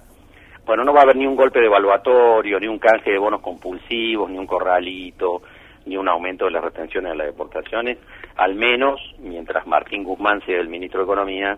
Bueno, 0.65 0.83
no 0.83 0.93
va 0.93 1.01
a 1.01 1.03
haber 1.03 1.15
ni 1.15 1.25
un 1.25 1.35
golpe 1.35 1.59
de 1.59 1.67
evaluatorio, 1.67 2.59
ni 2.59 2.67
un 2.67 2.79
canje 2.79 3.11
de 3.11 3.17
bonos 3.17 3.41
compulsivos, 3.41 4.29
ni 4.29 4.37
un 4.37 4.47
corralito, 4.47 5.41
ni 5.85 5.97
un 5.97 6.07
aumento 6.07 6.45
de 6.45 6.51
las 6.51 6.63
retenciones 6.63 7.11
de 7.11 7.17
las 7.17 7.27
deportaciones, 7.27 7.97
al 8.37 8.55
menos 8.55 8.99
mientras 9.19 9.65
Martín 9.65 10.03
Guzmán 10.03 10.41
sea 10.45 10.59
el 10.59 10.69
ministro 10.69 10.99
de 10.99 11.05
Economía, 11.05 11.57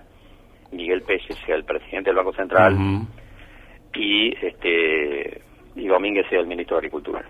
Miguel 0.72 1.02
Pérez 1.02 1.24
sea 1.46 1.56
el 1.56 1.66
presidente 1.66 2.10
del 2.10 2.18
Banco 2.18 2.34
Central 2.34 2.78
y 3.96 4.34
este 4.46 5.42
y 5.76 5.88
Domínguez 5.88 6.26
sea 6.30 6.40
el 6.40 6.48
ministro 6.48 6.76
de 6.76 6.80
Agricultura. 6.80 7.24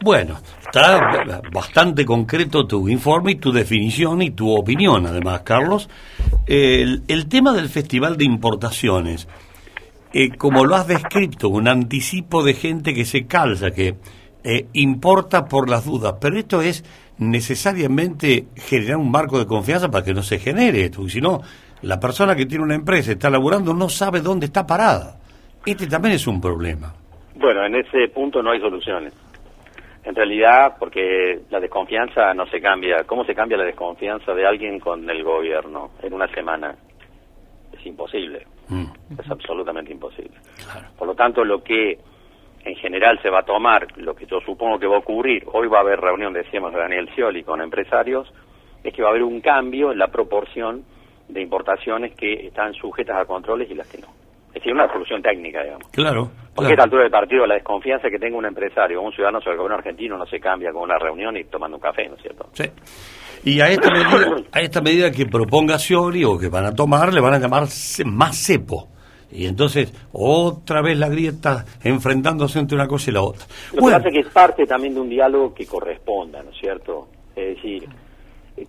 Bueno, 0.00 0.38
está 0.60 1.40
bastante 1.52 2.04
concreto 2.04 2.66
tu 2.66 2.88
informe 2.88 3.32
y 3.32 3.34
tu 3.36 3.50
definición 3.50 4.22
y 4.22 4.30
tu 4.30 4.54
opinión, 4.54 5.06
además, 5.06 5.40
Carlos. 5.40 5.88
El, 6.46 7.26
tema 7.28 7.52
del 7.52 7.68
Festival 7.68 8.16
de 8.16 8.24
Importaciones, 8.24 9.26
eh, 10.12 10.30
como 10.36 10.64
lo 10.64 10.76
has 10.76 10.86
descrito, 10.86 11.48
un 11.48 11.66
anticipo 11.66 12.44
de 12.44 12.54
gente 12.54 12.94
que 12.94 13.04
se 13.04 13.26
calza, 13.26 13.72
que 13.72 13.96
eh, 14.44 14.66
importa 14.74 15.46
por 15.46 15.68
las 15.68 15.84
dudas, 15.84 16.14
pero 16.20 16.38
esto 16.38 16.62
es 16.62 16.84
necesariamente 17.18 18.46
generar 18.54 18.98
un 18.98 19.10
marco 19.10 19.36
de 19.40 19.46
confianza 19.46 19.90
para 19.90 20.04
que 20.04 20.14
no 20.14 20.22
se 20.22 20.38
genere 20.38 20.84
esto, 20.84 21.08
si 21.08 21.20
no, 21.20 21.42
la 21.82 21.98
persona 21.98 22.36
que 22.36 22.46
tiene 22.46 22.62
una 22.62 22.76
empresa, 22.76 23.10
está 23.10 23.30
laburando, 23.30 23.74
no 23.74 23.88
sabe 23.88 24.20
dónde 24.20 24.46
está 24.46 24.64
parada. 24.64 25.17
Este 25.70 25.86
también 25.86 26.14
es 26.14 26.26
un 26.26 26.40
problema. 26.40 26.94
Bueno, 27.34 27.62
en 27.66 27.74
ese 27.74 28.08
punto 28.08 28.42
no 28.42 28.52
hay 28.52 28.58
soluciones. 28.58 29.12
En 30.02 30.14
realidad, 30.14 30.76
porque 30.78 31.40
la 31.50 31.60
desconfianza 31.60 32.32
no 32.32 32.46
se 32.46 32.58
cambia. 32.58 33.04
¿Cómo 33.04 33.22
se 33.26 33.34
cambia 33.34 33.58
la 33.58 33.64
desconfianza 33.64 34.32
de 34.32 34.46
alguien 34.46 34.80
con 34.80 35.08
el 35.10 35.22
gobierno 35.22 35.90
en 36.02 36.14
una 36.14 36.26
semana? 36.28 36.74
Es 37.70 37.84
imposible. 37.84 38.46
Mm. 38.68 38.86
Es 39.18 39.30
absolutamente 39.30 39.92
imposible. 39.92 40.38
Por 40.96 41.06
lo 41.06 41.14
tanto, 41.14 41.44
lo 41.44 41.62
que 41.62 41.98
en 42.64 42.74
general 42.76 43.20
se 43.20 43.28
va 43.28 43.40
a 43.40 43.44
tomar, 43.44 43.86
lo 43.98 44.14
que 44.14 44.24
yo 44.24 44.40
supongo 44.40 44.78
que 44.78 44.86
va 44.86 44.96
a 44.96 45.00
ocurrir, 45.00 45.44
hoy 45.52 45.68
va 45.68 45.78
a 45.78 45.82
haber 45.82 46.00
reunión, 46.00 46.32
decíamos, 46.32 46.72
de 46.72 46.78
Daniel 46.78 47.10
Scioli 47.10 47.42
con 47.42 47.60
empresarios, 47.60 48.32
es 48.82 48.94
que 48.94 49.02
va 49.02 49.08
a 49.08 49.10
haber 49.10 49.22
un 49.22 49.42
cambio 49.42 49.92
en 49.92 49.98
la 49.98 50.08
proporción 50.08 50.84
de 51.28 51.42
importaciones 51.42 52.14
que 52.14 52.46
están 52.46 52.72
sujetas 52.72 53.18
a 53.18 53.26
controles 53.26 53.70
y 53.70 53.74
las 53.74 53.86
que 53.86 53.98
no. 53.98 54.08
Es 54.48 54.54
decir, 54.54 54.72
una 54.72 54.90
solución 54.90 55.22
técnica, 55.22 55.62
digamos. 55.62 55.88
Claro. 55.88 56.30
Porque 56.54 56.72
a 56.72 56.74
esta 56.74 56.84
altura 56.84 57.02
del 57.02 57.12
partido 57.12 57.46
la 57.46 57.54
desconfianza 57.54 58.08
que 58.10 58.18
tenga 58.18 58.36
un 58.36 58.46
empresario 58.46 59.00
o 59.00 59.04
un 59.04 59.12
ciudadano 59.12 59.40
sobre 59.40 59.52
el 59.52 59.58
gobierno 59.58 59.78
argentino 59.78 60.18
no 60.18 60.26
se 60.26 60.40
cambia 60.40 60.72
con 60.72 60.82
una 60.82 60.98
reunión 60.98 61.36
y 61.36 61.44
tomando 61.44 61.76
un 61.76 61.80
café, 61.80 62.08
¿no 62.08 62.16
es 62.16 62.22
cierto? 62.22 62.48
Sí. 62.52 62.64
Y 63.44 63.60
a 63.60 63.68
esta 63.68 63.90
medida, 63.90 64.36
a 64.52 64.60
esta 64.60 64.80
medida 64.80 65.10
que 65.12 65.26
proponga 65.26 65.78
Scioli 65.78 66.24
o 66.24 66.36
que 66.36 66.48
van 66.48 66.64
a 66.64 66.74
tomar, 66.74 67.14
le 67.14 67.20
van 67.20 67.34
a 67.34 67.38
llamar 67.38 67.64
más 68.06 68.36
cepo. 68.36 68.88
Y 69.30 69.46
entonces, 69.46 69.92
otra 70.12 70.82
vez 70.82 70.98
la 70.98 71.08
grieta 71.08 71.64
enfrentándose 71.84 72.58
entre 72.58 72.76
una 72.76 72.88
cosa 72.88 73.10
y 73.10 73.14
la 73.14 73.22
otra. 73.22 73.44
Lo 73.74 73.86
que 73.86 73.92
pasa 73.92 74.08
es 74.08 74.14
que 74.14 74.20
es 74.20 74.28
parte 74.28 74.66
también 74.66 74.94
de 74.94 75.00
un 75.00 75.08
diálogo 75.08 75.54
que 75.54 75.66
corresponda, 75.66 76.42
¿no 76.42 76.50
es 76.50 76.58
cierto? 76.58 77.08
Es 77.36 77.56
decir, 77.56 77.88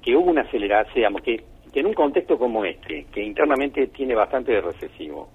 que 0.02 0.16
hubo 0.16 0.30
una 0.30 0.42
aceleración, 0.42 0.96
digamos, 0.96 1.22
que, 1.22 1.44
que 1.74 1.80
en 1.80 1.88
un 1.88 1.94
contexto 1.94 2.38
como 2.38 2.66
este, 2.66 3.06
que 3.12 3.24
internamente 3.24 3.88
tiene 3.88 4.16
bastante 4.16 4.52
de 4.52 4.62
recesivo, 4.62 5.30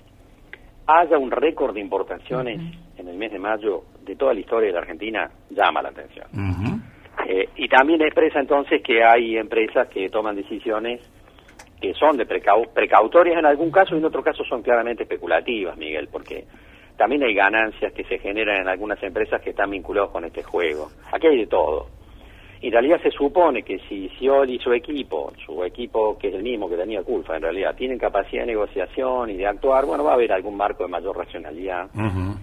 haya 0.86 1.18
un 1.18 1.30
récord 1.30 1.74
de 1.74 1.80
importaciones 1.80 2.60
en 2.96 3.08
el 3.08 3.16
mes 3.16 3.32
de 3.32 3.38
mayo 3.38 3.84
de 4.02 4.16
toda 4.16 4.34
la 4.34 4.40
historia 4.40 4.68
de 4.68 4.72
la 4.74 4.80
Argentina, 4.80 5.30
llama 5.50 5.82
la 5.82 5.90
atención. 5.90 6.26
Eh, 7.26 7.48
y 7.56 7.68
también 7.68 8.02
expresa 8.02 8.40
entonces 8.40 8.82
que 8.82 9.02
hay 9.02 9.36
empresas 9.36 9.88
que 9.88 10.08
toman 10.08 10.36
decisiones 10.36 11.00
que 11.80 11.94
son 11.94 12.16
de 12.16 12.26
precautorias 12.26 13.38
en 13.38 13.46
algún 13.46 13.70
caso 13.70 13.94
y 13.94 13.98
en 13.98 14.04
otro 14.04 14.22
caso 14.22 14.42
son 14.44 14.62
claramente 14.62 15.02
especulativas, 15.02 15.76
Miguel, 15.76 16.08
porque 16.10 16.44
también 16.96 17.22
hay 17.22 17.34
ganancias 17.34 17.92
que 17.92 18.04
se 18.04 18.18
generan 18.18 18.62
en 18.62 18.68
algunas 18.68 19.02
empresas 19.02 19.40
que 19.42 19.50
están 19.50 19.70
vinculadas 19.70 20.10
con 20.10 20.24
este 20.24 20.42
juego. 20.42 20.88
Aquí 21.12 21.26
hay 21.26 21.38
de 21.38 21.46
todo 21.46 21.88
en 22.68 22.72
realidad 22.72 23.00
se 23.02 23.10
supone 23.10 23.62
que 23.62 23.78
si 23.88 24.08
Scioli 24.10 24.56
y 24.56 24.58
su 24.58 24.72
equipo, 24.72 25.32
su 25.44 25.62
equipo 25.64 26.16
que 26.18 26.28
es 26.28 26.34
el 26.34 26.42
mismo 26.42 26.68
que 26.68 26.76
tenía 26.76 27.02
Culfa 27.02 27.36
en 27.36 27.42
realidad, 27.42 27.74
tienen 27.76 27.98
capacidad 27.98 28.42
de 28.42 28.46
negociación 28.46 29.30
y 29.30 29.36
de 29.36 29.46
actuar, 29.46 29.84
bueno, 29.84 30.04
va 30.04 30.12
a 30.12 30.14
haber 30.14 30.32
algún 30.32 30.56
marco 30.56 30.84
de 30.84 30.88
mayor 30.88 31.16
racionalidad, 31.16 31.90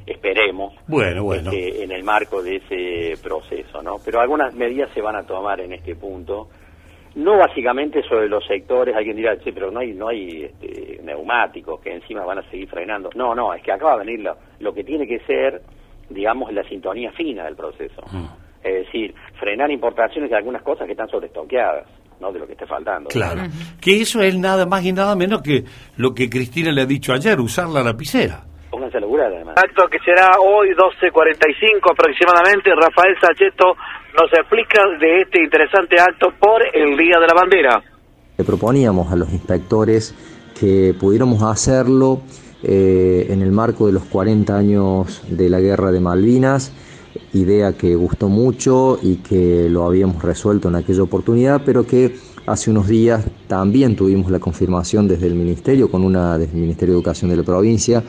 esperemos, 0.06 0.74
bueno, 0.88 1.24
bueno. 1.24 1.52
Este, 1.52 1.84
en 1.84 1.92
el 1.92 2.04
marco 2.04 2.44
de 2.44 2.58
ese 2.58 3.22
proceso, 3.24 3.82
¿no? 3.82 3.96
Pero 4.04 4.20
algunas 4.20 4.54
medidas 4.54 4.92
se 4.94 5.02
van 5.02 5.16
a 5.16 5.24
tomar 5.24 5.60
en 5.60 5.74
este 5.74 5.96
punto, 5.96 6.50
no 7.16 7.38
básicamente 7.38 8.04
sobre 8.04 8.30
los 8.30 8.46
sectores, 8.46 8.96
alguien 8.96 9.18
dirá, 9.18 9.36
sí, 9.44 9.52
pero 9.52 9.72
no 9.72 9.80
hay, 9.80 9.94
no 9.94 10.08
hay 10.08 10.44
este, 10.44 11.02
neumáticos 11.04 11.82
que 11.82 11.94
encima 11.94 12.24
van 12.24 12.40
a 12.40 12.50
seguir 12.50 12.70
frenando. 12.70 13.10
No, 13.16 13.36
no, 13.36 13.54
es 13.54 13.62
que 13.64 13.72
acaba 13.72 13.98
de 13.98 14.06
venir 14.06 14.30
lo, 14.60 14.74
que 14.74 14.84
tiene 14.84 15.08
que 15.08 15.20
ser, 15.22 15.62
digamos, 16.10 16.54
la 16.54 16.64
sintonía 16.64 17.12
fina 17.12 17.44
del 17.46 17.56
proceso. 17.56 18.02
Es 18.64 18.86
decir, 18.86 19.14
frenar 19.40 19.72
importaciones 19.72 20.30
de 20.30 20.38
algunas 20.38 20.62
cosas 20.62 20.86
que 20.86 20.92
están 20.92 21.10
sobreestoqueadas, 21.10 21.88
¿no? 22.20 22.32
De 22.32 22.40
lo 22.40 22.46
que 22.46 22.54
esté 22.54 22.66
faltando. 22.68 23.10
Claro. 23.10 23.42
Que 23.82 24.02
eso 24.02 24.22
es 24.22 24.38
nada 24.38 24.66
más 24.66 24.86
y 24.86 24.94
nada 24.94 25.16
menos 25.16 25.42
que 25.42 25.64
lo 25.98 26.14
que 26.14 26.30
Cristina 26.30 26.72
le 26.72 26.82
ha 26.82 26.86
dicho 26.86 27.14
ayer, 27.14 27.40
usar 27.40 27.68
la 27.70 27.84
lapicera. 27.84 28.44
Pónganse 28.70 28.98
a 28.98 29.02
lograr, 29.02 29.34
además. 29.34 29.56
Acto 29.58 29.88
que 29.90 29.98
será 30.00 30.30
hoy 30.40 30.70
12.45 30.70 31.92
aproximadamente. 31.92 32.70
Rafael 32.74 33.16
Sacheto 33.20 33.76
nos 34.16 34.32
explica 34.32 34.82
de 35.00 35.22
este 35.22 35.44
interesante 35.44 36.00
acto 36.00 36.32
por 36.40 36.62
el 36.74 36.96
Día 36.98 37.20
de 37.20 37.28
la 37.28 37.34
Bandera. 37.34 37.84
Le 38.38 38.46
proponíamos 38.46 39.12
a 39.12 39.16
los 39.16 39.32
inspectores 39.34 40.16
que 40.58 40.94
pudiéramos 40.98 41.44
hacerlo 41.44 42.22
eh, 42.64 43.28
en 43.30 43.42
el 43.42 43.52
marco 43.52 43.88
de 43.88 43.94
los 43.94 44.06
40 44.06 44.56
años 44.56 45.24
de 45.28 45.50
la 45.50 45.60
Guerra 45.60 45.92
de 45.92 46.00
Malvinas 46.00 46.72
idea 47.34 47.74
que 47.74 47.96
gustó 47.96 48.30
mucho 48.30 49.00
y 49.02 49.16
que 49.18 49.70
lo 49.70 49.86
habíamos 49.86 50.22
resuelto 50.24 50.68
en 50.68 50.76
aquella 50.76 51.04
oportunidad, 51.04 51.62
pero 51.66 51.86
que 51.86 52.16
hace 52.46 52.72
unos 52.72 52.88
días 52.88 53.26
también 53.48 53.96
tuvimos 53.96 54.32
la 54.32 54.40
confirmación 54.40 55.08
desde 55.08 55.28
el 55.28 55.36
Ministerio, 55.36 55.90
con 55.90 56.04
una 56.04 56.38
del 56.38 56.52
Ministerio 56.54 56.94
de 56.94 57.00
Educación 57.00 57.30
de 57.30 57.38
la 57.38 57.44
provincia, 57.44 58.04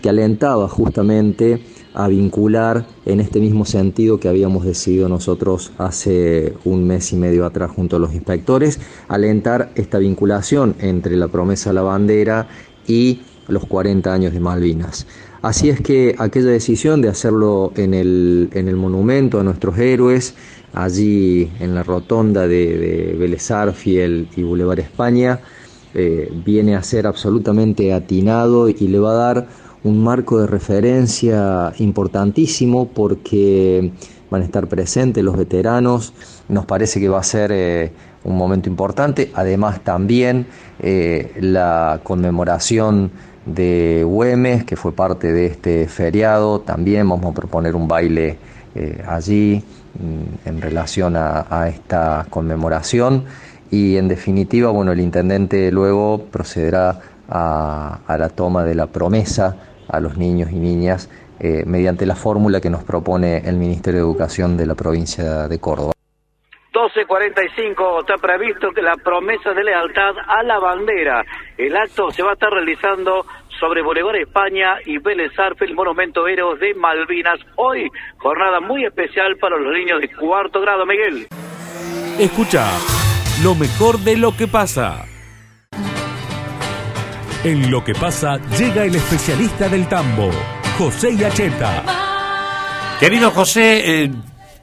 que 0.00 0.08
alentaba 0.08 0.68
justamente 0.68 1.62
a 1.94 2.08
vincular 2.08 2.86
en 3.04 3.20
este 3.20 3.38
mismo 3.38 3.64
sentido 3.64 4.18
que 4.18 4.28
habíamos 4.28 4.64
decidido 4.64 5.08
nosotros 5.08 5.72
hace 5.78 6.54
un 6.64 6.86
mes 6.86 7.12
y 7.12 7.16
medio 7.16 7.44
atrás 7.44 7.70
junto 7.70 7.96
a 7.96 7.98
los 7.98 8.14
inspectores, 8.14 8.80
alentar 9.08 9.72
esta 9.74 9.98
vinculación 9.98 10.74
entre 10.80 11.16
la 11.16 11.28
promesa 11.28 11.70
a 11.70 11.72
la 11.74 11.82
bandera 11.82 12.48
y 12.86 13.20
los 13.48 13.66
40 13.66 14.12
años 14.12 14.32
de 14.32 14.40
Malvinas. 14.40 15.06
Así 15.42 15.68
es 15.70 15.80
que 15.80 16.14
aquella 16.18 16.50
decisión 16.50 17.02
de 17.02 17.08
hacerlo 17.08 17.72
en 17.74 17.94
el, 17.94 18.48
en 18.52 18.68
el 18.68 18.76
monumento 18.76 19.40
a 19.40 19.42
nuestros 19.42 19.76
héroes, 19.76 20.36
allí 20.72 21.50
en 21.58 21.74
la 21.74 21.82
rotonda 21.82 22.46
de, 22.46 22.78
de 22.78 23.16
Vélez 23.18 23.50
y 24.36 24.42
Boulevard 24.44 24.78
España, 24.78 25.40
eh, 25.94 26.32
viene 26.44 26.76
a 26.76 26.82
ser 26.84 27.08
absolutamente 27.08 27.92
atinado 27.92 28.68
y 28.68 28.86
le 28.86 29.00
va 29.00 29.10
a 29.10 29.14
dar 29.14 29.48
un 29.82 30.02
marco 30.02 30.40
de 30.40 30.46
referencia 30.46 31.72
importantísimo 31.78 32.88
porque 32.88 33.92
van 34.30 34.42
a 34.42 34.44
estar 34.44 34.68
presentes 34.68 35.24
los 35.24 35.36
veteranos, 35.36 36.14
nos 36.48 36.66
parece 36.66 37.00
que 37.00 37.08
va 37.08 37.18
a 37.18 37.24
ser 37.24 37.50
eh, 37.52 37.92
un 38.22 38.36
momento 38.36 38.68
importante, 38.68 39.32
además 39.34 39.82
también 39.82 40.46
eh, 40.78 41.32
la 41.40 42.00
conmemoración 42.04 43.10
de 43.46 44.04
Güemes, 44.06 44.64
que 44.64 44.76
fue 44.76 44.92
parte 44.92 45.32
de 45.32 45.46
este 45.46 45.88
feriado, 45.88 46.60
también 46.60 47.08
vamos 47.08 47.32
a 47.32 47.34
proponer 47.34 47.74
un 47.74 47.88
baile 47.88 48.38
eh, 48.74 49.02
allí 49.06 49.62
mm, 49.98 50.48
en 50.48 50.60
relación 50.60 51.16
a, 51.16 51.68
esta 51.68 52.26
conmemoración 52.30 53.24
y 53.70 53.96
en 53.96 54.08
definitiva, 54.08 54.70
bueno, 54.70 54.92
el 54.92 55.00
intendente 55.00 55.70
luego 55.72 56.26
procederá 56.30 57.00
a, 57.28 58.16
la 58.18 58.28
toma 58.28 58.64
de 58.64 58.74
la 58.74 58.86
promesa 58.86 59.56
a 59.88 60.00
los 60.00 60.16
niños 60.16 60.50
y 60.52 60.56
niñas 60.56 61.08
eh, 61.40 61.64
mediante 61.66 62.06
la 62.06 62.14
fórmula 62.14 62.60
que 62.60 62.70
nos 62.70 62.84
propone 62.84 63.38
el 63.38 63.56
Ministerio 63.56 64.00
de 64.00 64.06
Educación 64.06 64.56
de 64.56 64.66
la 64.66 64.74
provincia 64.74 65.48
de 65.48 65.58
Córdoba. 65.58 65.91
12.45 66.82 68.00
está 68.00 68.16
previsto 68.16 68.72
que 68.74 68.82
la 68.82 68.96
promesa 68.96 69.50
de 69.54 69.62
lealtad 69.62 70.14
a 70.26 70.42
la 70.42 70.58
bandera. 70.58 71.22
El 71.56 71.76
acto 71.76 72.10
se 72.10 72.24
va 72.24 72.30
a 72.30 72.32
estar 72.32 72.50
realizando 72.50 73.24
sobre 73.60 73.82
Boulevard 73.82 74.16
España 74.16 74.74
y 74.84 74.98
Vélez 74.98 75.30
el 75.60 75.74
Monumento 75.74 76.26
Héroes 76.26 76.58
de 76.58 76.74
Malvinas. 76.74 77.38
Hoy, 77.54 77.88
jornada 78.18 78.58
muy 78.58 78.84
especial 78.84 79.36
para 79.40 79.58
los 79.58 79.72
niños 79.72 80.00
de 80.00 80.12
cuarto 80.12 80.60
grado, 80.60 80.84
Miguel. 80.84 81.28
Escucha 82.18 82.66
lo 83.44 83.54
mejor 83.54 83.98
de 83.98 84.16
lo 84.16 84.36
que 84.36 84.48
pasa. 84.48 85.04
En 87.44 87.70
lo 87.70 87.84
que 87.84 87.94
pasa 87.94 88.38
llega 88.58 88.84
el 88.84 88.96
especialista 88.96 89.68
del 89.68 89.88
tambo, 89.88 90.30
José 90.76 91.16
Yacheta. 91.16 91.84
Querido 92.98 93.30
José, 93.30 94.02
eh, 94.04 94.10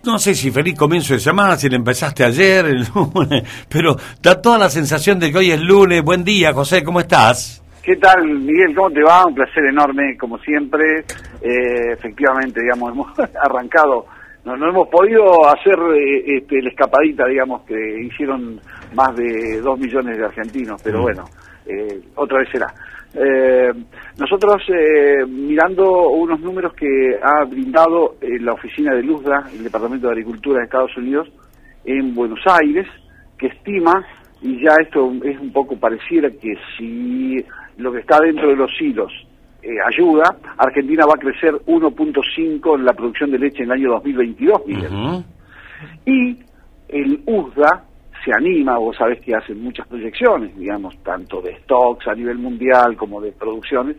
no 0.06 0.18
sé 0.18 0.34
si 0.34 0.52
feliz 0.52 0.78
comienzo 0.78 1.14
de 1.14 1.20
semana, 1.20 1.56
si 1.58 1.70
le 1.70 1.76
empezaste 1.76 2.24
ayer, 2.24 2.66
el 2.66 2.86
lunes, 2.94 3.44
pero 3.70 3.96
da 4.22 4.42
toda 4.42 4.58
la 4.58 4.70
sensación 4.70 5.20
de 5.20 5.32
que 5.32 5.38
hoy 5.38 5.52
es 5.52 5.62
lunes. 5.62 6.04
Buen 6.04 6.24
día, 6.24 6.54
José, 6.54 6.84
¿cómo 6.84 7.00
estás? 7.00 7.64
¿Qué 7.84 7.96
tal, 7.96 8.24
Miguel? 8.24 8.76
¿Cómo 8.76 8.92
te 8.92 9.02
va? 9.02 9.26
Un 9.26 9.36
placer 9.36 9.66
enorme, 9.66 10.16
como 10.18 10.38
siempre. 10.40 11.00
Eh, 11.42 11.94
efectivamente, 11.94 12.62
digamos, 12.62 12.92
hemos 12.94 13.20
arrancado, 13.42 14.06
no, 14.46 14.56
no 14.56 14.70
hemos 14.70 14.88
podido 14.90 15.48
hacer 15.48 15.78
eh, 15.96 16.38
este, 16.38 16.62
la 16.62 16.70
escapadita, 16.70 17.26
digamos, 17.28 17.64
que 17.64 18.02
hicieron 18.06 18.60
más 18.94 19.16
de 19.16 19.60
dos 19.62 19.80
millones 19.80 20.18
de 20.18 20.26
argentinos, 20.26 20.82
pero 20.84 21.00
mm. 21.00 21.02
bueno, 21.02 21.26
eh, 21.66 22.02
otra 22.16 22.40
vez 22.40 22.50
será. 22.52 22.68
Eh, 23.14 23.74
nosotros, 24.18 24.62
eh, 24.70 25.26
mirando 25.28 26.10
unos 26.10 26.40
números 26.40 26.74
que 26.74 27.18
ha 27.22 27.44
brindado 27.46 28.16
la 28.22 28.54
oficina 28.54 28.94
de 28.94 29.04
Luzda, 29.04 29.50
el 29.52 29.64
Departamento 29.64 30.08
de 30.08 30.14
Agricultura 30.14 30.60
de 30.60 30.66
Estados 30.66 30.96
Unidos, 30.98 31.28
en 31.86 32.14
Buenos 32.14 32.40
Aires, 32.46 32.88
que 33.38 33.48
estima, 33.48 34.06
y 34.42 34.64
ya 34.64 34.76
esto 34.82 35.12
es 35.24 35.40
un 35.40 35.52
poco 35.52 35.78
pareciera 35.78 36.30
que 36.30 36.54
si 36.78 37.44
lo 37.78 37.92
que 37.92 38.00
está 38.00 38.20
dentro 38.20 38.50
de 38.50 38.56
los 38.56 38.72
hilos 38.80 39.12
eh, 39.62 39.76
ayuda, 39.86 40.24
Argentina 40.58 41.06
va 41.06 41.16
a 41.16 41.20
crecer 41.20 41.54
1.5 41.66 42.76
en 42.76 42.86
la 42.86 42.94
producción 42.94 43.32
de 43.32 43.40
leche 43.40 43.64
en 43.64 43.66
el 43.66 43.72
año 43.72 43.90
2022, 43.92 44.62
Y 46.06 46.38
el 46.88 47.22
USDA 47.26 47.86
se 48.24 48.32
anima, 48.36 48.78
vos 48.78 48.98
sabés 48.98 49.22
que 49.22 49.36
hacen 49.36 49.64
muchas 49.64 49.88
proyecciones, 49.88 50.56
digamos, 50.58 50.98
tanto 51.04 51.42
de 51.42 51.56
stocks 51.60 52.08
a 52.08 52.16
nivel 52.16 52.38
mundial 52.38 52.96
como 52.98 53.22
de 53.22 53.32
producciones, 53.32 53.98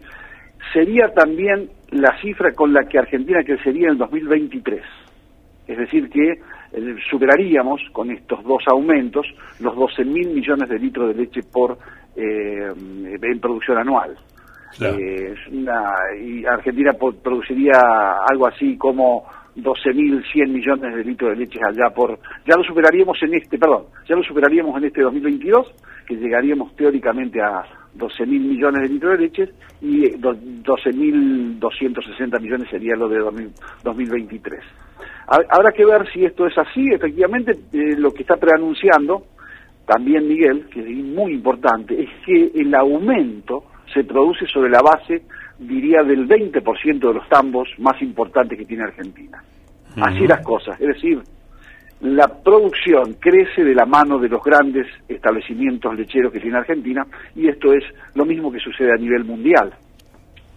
sería 0.72 1.08
también 1.14 1.71
la 1.90 2.18
cifra 2.21 2.52
con 2.52 2.73
la 2.73 2.84
que 2.84 2.99
Argentina 2.99 3.42
crecería 3.45 3.86
en 3.86 3.92
el 3.92 3.99
2023. 3.99 4.82
Es 5.66 5.78
decir, 5.78 6.10
que 6.10 6.32
eh, 6.32 6.97
superaríamos 7.10 7.80
con 7.92 8.10
estos 8.10 8.42
dos 8.45 8.62
aumentos 8.66 9.26
los 9.60 9.75
12 9.75 10.04
mil 10.04 10.30
millones 10.30 10.68
de 10.68 10.78
litros 10.78 11.08
de 11.08 11.23
leche 11.23 11.40
por 11.42 11.78
eh, 12.16 12.73
en 12.76 13.40
producción 13.40 13.78
anual. 13.78 14.16
Eh, 14.80 15.34
y 16.23 16.45
Argentina 16.45 16.92
produciría 16.92 17.73
algo 18.28 18.47
así 18.47 18.76
como 18.76 19.25
12.100 19.62 20.49
millones 20.49 20.94
de 20.94 21.04
litros 21.04 21.30
de 21.30 21.36
leche 21.36 21.58
allá 21.66 21.88
por 21.94 22.18
ya 22.46 22.56
lo 22.56 22.64
superaríamos 22.64 23.16
en 23.23 23.34
este 23.34 23.58
perdón 23.58 23.84
ya 24.08 24.16
lo 24.16 24.23
superaríamos 24.23 24.76
en 24.78 24.84
este 24.84 25.02
2022 25.02 25.75
que 26.06 26.16
llegaríamos 26.16 26.75
teóricamente 26.76 27.40
a 27.40 27.62
12.000 27.96 28.26
millones 28.26 28.82
de 28.82 28.88
litros 28.88 29.12
de 29.12 29.18
leche 29.25 29.49
y 29.80 30.10
12.260 30.10 32.40
millones 32.40 32.68
sería 32.70 32.96
lo 32.96 33.08
de 33.08 33.18
2023 33.84 34.60
habrá 35.26 35.73
que 35.73 35.84
ver 35.84 36.10
si 36.12 36.25
esto 36.25 36.46
es 36.46 36.56
así 36.58 36.86
efectivamente 36.92 37.52
eh, 37.73 37.96
lo 37.96 38.12
que 38.12 38.23
está 38.23 38.36
preanunciando 38.36 39.25
también 39.86 40.28
Miguel 40.28 40.66
que 40.73 40.80
es 40.80 40.88
muy 41.04 41.34
importante 41.34 42.00
es 42.00 42.08
que 42.25 42.52
el 42.54 42.73
aumento 42.75 43.64
se 43.92 44.04
produce 44.04 44.46
sobre 44.46 44.70
la 44.70 44.80
base 44.82 45.23
diría, 45.60 46.02
del 46.02 46.26
20% 46.26 46.99
de 46.99 47.14
los 47.14 47.28
tambos 47.28 47.68
más 47.78 48.00
importantes 48.02 48.58
que 48.58 48.64
tiene 48.64 48.84
Argentina. 48.84 49.42
Así 49.96 50.26
las 50.26 50.44
cosas, 50.44 50.80
es 50.80 50.86
decir, 50.86 51.20
la 52.00 52.28
producción 52.28 53.16
crece 53.20 53.62
de 53.62 53.75
la 53.75 53.84
mano 53.84 54.18
de 54.18 54.28
los 54.28 54.42
grandes 54.42 54.86
establecimientos 55.08 55.94
lecheros 55.94 56.32
que 56.32 56.40
tiene 56.40 56.58
Argentina 56.58 57.06
y 57.34 57.49
esto 57.49 57.75
es 57.75 57.84
lo 58.14 58.25
mismo 58.25 58.50
que 58.50 58.58
sucede 58.58 58.92
a 58.92 58.96
nivel 58.96 59.25
mundial, 59.25 59.75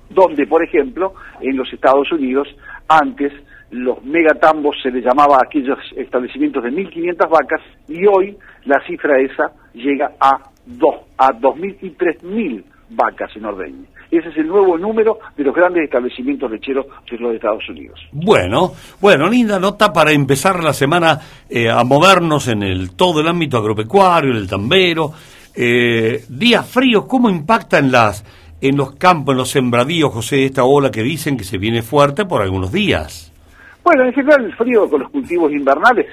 donde, 0.09 0.45
por 0.47 0.63
ejemplo, 0.63 1.13
en 1.41 1.57
los 1.57 1.71
Estados 1.73 2.11
Unidos, 2.11 2.47
antes 2.87 3.33
los 3.71 4.03
megatambos 4.05 4.77
se 4.81 4.91
le 4.91 5.01
llamaba 5.01 5.37
a 5.37 5.45
aquellos 5.45 5.79
establecimientos 5.97 6.63
de 6.63 6.71
1.500 6.71 7.29
vacas 7.29 7.61
y 7.89 8.05
hoy 8.05 8.37
la 8.65 8.79
cifra 8.85 9.19
esa 9.19 9.51
llega 9.73 10.11
a, 10.19 10.37
dos, 10.65 10.95
a 11.17 11.29
2.000 11.33 11.77
y 11.81 11.89
3.000 11.89 12.63
vacas 12.91 13.35
en 13.35 13.45
ordeñe. 13.45 13.87
Ese 14.13 14.29
es 14.29 14.37
el 14.37 14.47
nuevo 14.47 14.77
número 14.77 15.17
de 15.35 15.43
los 15.43 15.55
grandes 15.55 15.85
establecimientos 15.85 16.51
lecheros 16.51 16.85
de 17.09 17.17
los 17.17 17.33
Estados 17.33 17.67
Unidos. 17.67 17.99
Bueno, 18.11 18.73
bueno, 19.01 19.27
linda 19.27 19.59
nota 19.59 19.91
para 19.91 20.11
empezar 20.11 20.63
la 20.63 20.71
semana 20.71 21.19
eh, 21.49 21.67
a 21.67 21.83
movernos 21.83 22.47
en 22.47 22.61
el 22.61 22.95
todo 22.95 23.21
el 23.21 23.27
ámbito 23.27 23.57
agropecuario, 23.57 24.29
en 24.29 24.37
el 24.37 24.47
tambero. 24.47 25.13
Eh, 25.55 26.25
días 26.29 26.69
fríos, 26.69 27.05
¿cómo 27.07 27.27
impactan 27.27 27.91
las 27.91 28.23
en 28.61 28.77
los 28.77 28.93
campos, 28.97 29.33
en 29.33 29.37
los 29.39 29.49
sembradíos, 29.49 30.13
José, 30.13 30.45
esta 30.45 30.63
ola 30.63 30.91
que 30.91 31.01
dicen 31.01 31.35
que 31.35 31.43
se 31.43 31.57
viene 31.57 31.81
fuerte 31.81 32.25
por 32.25 32.43
algunos 32.43 32.71
días? 32.71 33.32
Bueno, 33.83 34.05
en 34.05 34.13
general 34.13 34.45
el 34.45 34.55
frío 34.55 34.89
con 34.89 35.01
los 35.01 35.11
cultivos 35.11 35.51
invernales 35.51 36.07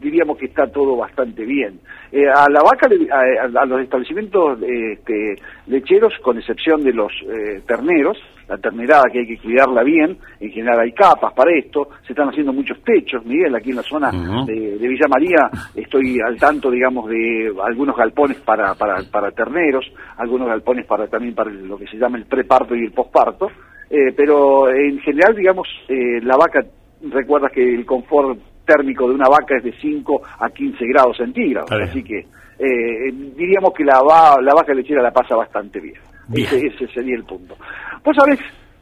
diríamos 0.00 0.36
que 0.36 0.46
está 0.46 0.66
todo 0.66 0.96
bastante 0.96 1.44
bien. 1.44 1.80
Eh, 2.12 2.28
a 2.28 2.48
la 2.50 2.62
vaca, 2.62 2.88
a, 2.88 3.64
los 3.64 3.80
establecimientos 3.80 4.58
este, 4.62 5.36
lecheros, 5.66 6.12
con 6.22 6.38
excepción 6.38 6.82
de 6.84 6.92
los 6.92 7.10
eh, 7.22 7.62
terneros, 7.66 8.18
la 8.48 8.58
ternerada 8.58 9.04
que 9.10 9.20
hay 9.20 9.26
que 9.26 9.38
cuidarla 9.38 9.82
bien, 9.82 10.18
en 10.38 10.50
general 10.50 10.80
hay 10.80 10.92
capas 10.92 11.32
para 11.32 11.50
esto, 11.56 11.88
se 12.06 12.12
están 12.12 12.28
haciendo 12.28 12.52
muchos 12.52 12.80
techos, 12.84 13.24
Miguel, 13.24 13.54
aquí 13.54 13.70
en 13.70 13.76
la 13.76 13.82
zona 13.82 14.12
de, 14.46 14.76
Villa 14.78 15.08
María 15.08 15.50
estoy 15.74 16.20
al 16.20 16.36
tanto, 16.38 16.70
digamos, 16.70 17.08
de 17.08 17.52
algunos 17.64 17.96
galpones 17.96 18.36
para, 18.38 18.74
para, 18.74 19.02
para 19.10 19.32
terneros, 19.32 19.84
algunos 20.18 20.46
galpones 20.46 20.86
para 20.86 21.08
también 21.08 21.34
para 21.34 21.50
lo 21.50 21.76
que 21.76 21.88
se 21.88 21.96
llama 21.96 22.18
el 22.18 22.26
preparto 22.26 22.76
y 22.76 22.84
el 22.84 22.92
posparto, 22.92 23.48
eh, 23.90 24.12
pero 24.16 24.70
en 24.70 25.00
general, 25.00 25.34
digamos, 25.34 25.66
la 25.88 26.36
vaca 26.36 26.64
recuerdas 27.02 27.52
que 27.52 27.62
el 27.62 27.84
confort 27.84 28.38
térmico 28.64 29.08
de 29.08 29.14
una 29.14 29.28
vaca 29.28 29.56
es 29.56 29.64
de 29.64 29.72
5 29.80 30.22
a 30.40 30.50
15 30.50 30.86
grados 30.86 31.16
centígrados, 31.16 31.70
así 31.70 32.02
que 32.02 32.26
eh, 32.58 33.12
diríamos 33.36 33.72
que 33.74 33.84
la, 33.84 34.00
la 34.42 34.54
vaca 34.54 34.74
lechera 34.74 35.02
la 35.02 35.12
pasa 35.12 35.36
bastante 35.36 35.80
bien. 35.80 36.00
Ese, 36.32 36.66
ese, 36.66 36.88
sería 36.88 37.14
el 37.14 37.24
punto. 37.24 37.56
Vos 38.04 38.16
sabés, 38.16 38.40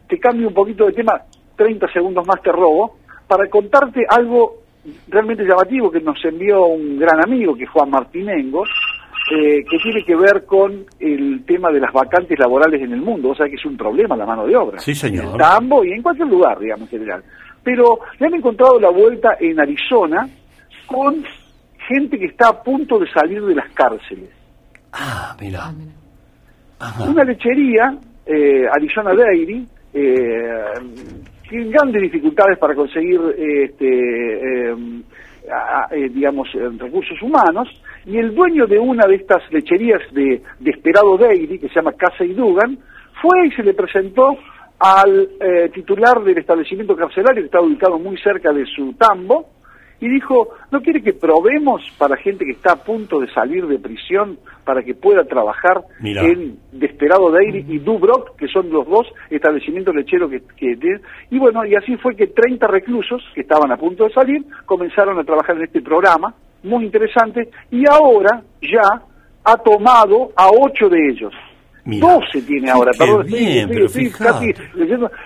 te 0.09 0.19
cambio 0.19 0.49
un 0.49 0.55
poquito 0.55 0.87
de 0.87 0.93
tema, 0.93 1.21
30 1.57 1.93
segundos 1.93 2.27
más 2.27 2.41
te 2.43 2.51
robo, 2.51 2.97
para 3.27 3.49
contarte 3.49 4.05
algo 4.09 4.65
realmente 5.09 5.45
llamativo 5.45 5.91
que 5.91 6.01
nos 6.01 6.23
envió 6.25 6.67
un 6.67 6.99
gran 6.99 7.23
amigo, 7.23 7.55
que 7.55 7.65
es 7.65 7.71
Juan 7.71 7.91
Martinengo, 7.91 8.65
eh, 9.31 9.65
que 9.69 9.79
tiene 9.79 10.05
que 10.05 10.15
ver 10.15 10.45
con 10.45 10.85
el 11.01 11.45
tema 11.47 11.71
de 11.71 11.81
las 11.81 11.93
vacantes 11.93 12.39
laborales 12.39 12.81
en 12.83 12.93
el 12.93 13.01
mundo. 13.01 13.31
O 13.31 13.35
sea 13.35 13.47
que 13.47 13.55
es 13.57 13.65
un 13.65 13.77
problema 13.77 14.17
la 14.17 14.27
mano 14.27 14.47
de 14.47 14.57
obra. 14.57 14.79
Sí, 14.79 14.95
señor. 14.95 15.25
En 15.25 15.39
Tambo 15.39 15.85
y 15.85 15.93
en 15.93 16.03
cualquier 16.03 16.29
lugar, 16.29 16.59
digamos, 16.59 16.93
en 16.93 16.99
general 16.99 17.25
pero 17.65 18.01
le 18.19 18.27
han 18.27 18.35
encontrado 18.35 18.79
la 18.79 18.91
vuelta 18.91 19.37
en 19.41 19.59
Arizona 19.59 20.29
con 20.87 21.25
gente 21.89 22.19
que 22.19 22.27
está 22.27 22.49
a 22.49 22.63
punto 22.63 22.99
de 22.99 23.11
salir 23.11 23.43
de 23.45 23.55
las 23.55 23.73
cárceles. 23.73 24.31
Ah, 24.93 25.37
mira. 25.41 25.73
Una 27.09 27.25
lechería, 27.25 27.97
eh, 28.27 28.67
Arizona 28.71 29.15
Dairy, 29.15 29.67
eh, 29.93 30.47
tienen 31.49 31.71
grandes 31.71 32.03
dificultades 32.03 32.59
para 32.59 32.75
conseguir 32.75 33.21
este, 33.39 34.71
eh, 34.71 34.77
eh, 35.91 36.09
digamos, 36.11 36.49
recursos 36.79 37.21
humanos, 37.23 37.69
y 38.05 38.19
el 38.19 38.35
dueño 38.35 38.67
de 38.67 38.79
una 38.79 39.07
de 39.07 39.17
estas 39.17 39.43
lecherías 39.51 40.03
de, 40.13 40.43
de 40.59 40.71
Esperado 40.71 41.17
Dairy, 41.17 41.59
que 41.59 41.69
se 41.69 41.75
llama 41.75 41.93
Casa 41.93 42.25
y 42.25 42.35
Dugan, 42.35 42.79
fue 43.21 43.47
y 43.47 43.51
se 43.53 43.63
le 43.63 43.75
presentó 43.75 44.37
al 44.79 45.29
titular 45.73 46.23
del 46.23 46.39
establecimiento 46.39 46.97
carcelario, 46.97 47.43
que 47.43 47.47
estaba 47.47 47.67
ubicado 47.67 47.99
muy 47.99 48.17
cerca 48.19 48.53
de 48.53 48.67
su 48.67 48.93
tambo, 48.95 49.49
y 50.01 50.09
dijo, 50.09 50.51
¿no 50.71 50.83
quiere 50.83 51.03
que 51.03 51.15
probemos 51.15 51.83
para 51.97 52.17
gente 52.17 52.45
que 52.45 52.51
está 52.53 52.73
a 52.73 52.85
punto 52.85 53.21
de 53.21 53.33
salir 53.33 53.67
de 53.67 53.79
prisión 53.79 54.39
para 54.65 54.83
que 54.83 54.95
pueda 54.95 55.25
trabajar 55.25 55.83
en 56.03 56.59
Desperado 56.73 57.31
Dairy 57.31 57.65
y 57.69 57.79
Dubrock, 57.79 58.37
que 58.37 58.49
son 58.49 58.71
los 58.71 58.87
dos 58.87 59.07
establecimientos 59.31 59.95
lecheros 59.95 60.31
que, 60.31 60.43
que 60.57 60.77
Y 61.31 61.39
bueno, 61.39 61.65
y 61.65 61.75
así 61.75 61.97
fue 61.97 62.17
que 62.17 62.27
30 62.27 62.67
reclusos 62.67 63.23
que 63.35 63.43
estaban 63.43 63.73
a 63.73 63.77
punto 63.77 64.05
de 64.05 64.13
salir 64.13 64.45
comenzaron 64.67 65.19
a 65.19 65.25
trabajar 65.25 65.57
en 65.57 65.65
este 65.65 65.81
programa, 65.81 66.35
muy 66.65 66.85
interesante, 66.85 67.49
y 67.71 67.85
ahora 67.89 68.43
ya 68.61 69.03
ha 69.45 69.57
tomado 69.57 70.33
a 70.37 70.49
ocho 70.51 70.89
de 70.89 70.99
ellos. 71.09 71.33
12 71.85 72.43
tiene 72.43 72.71
ahora, 72.71 72.93
perdón, 72.99 73.27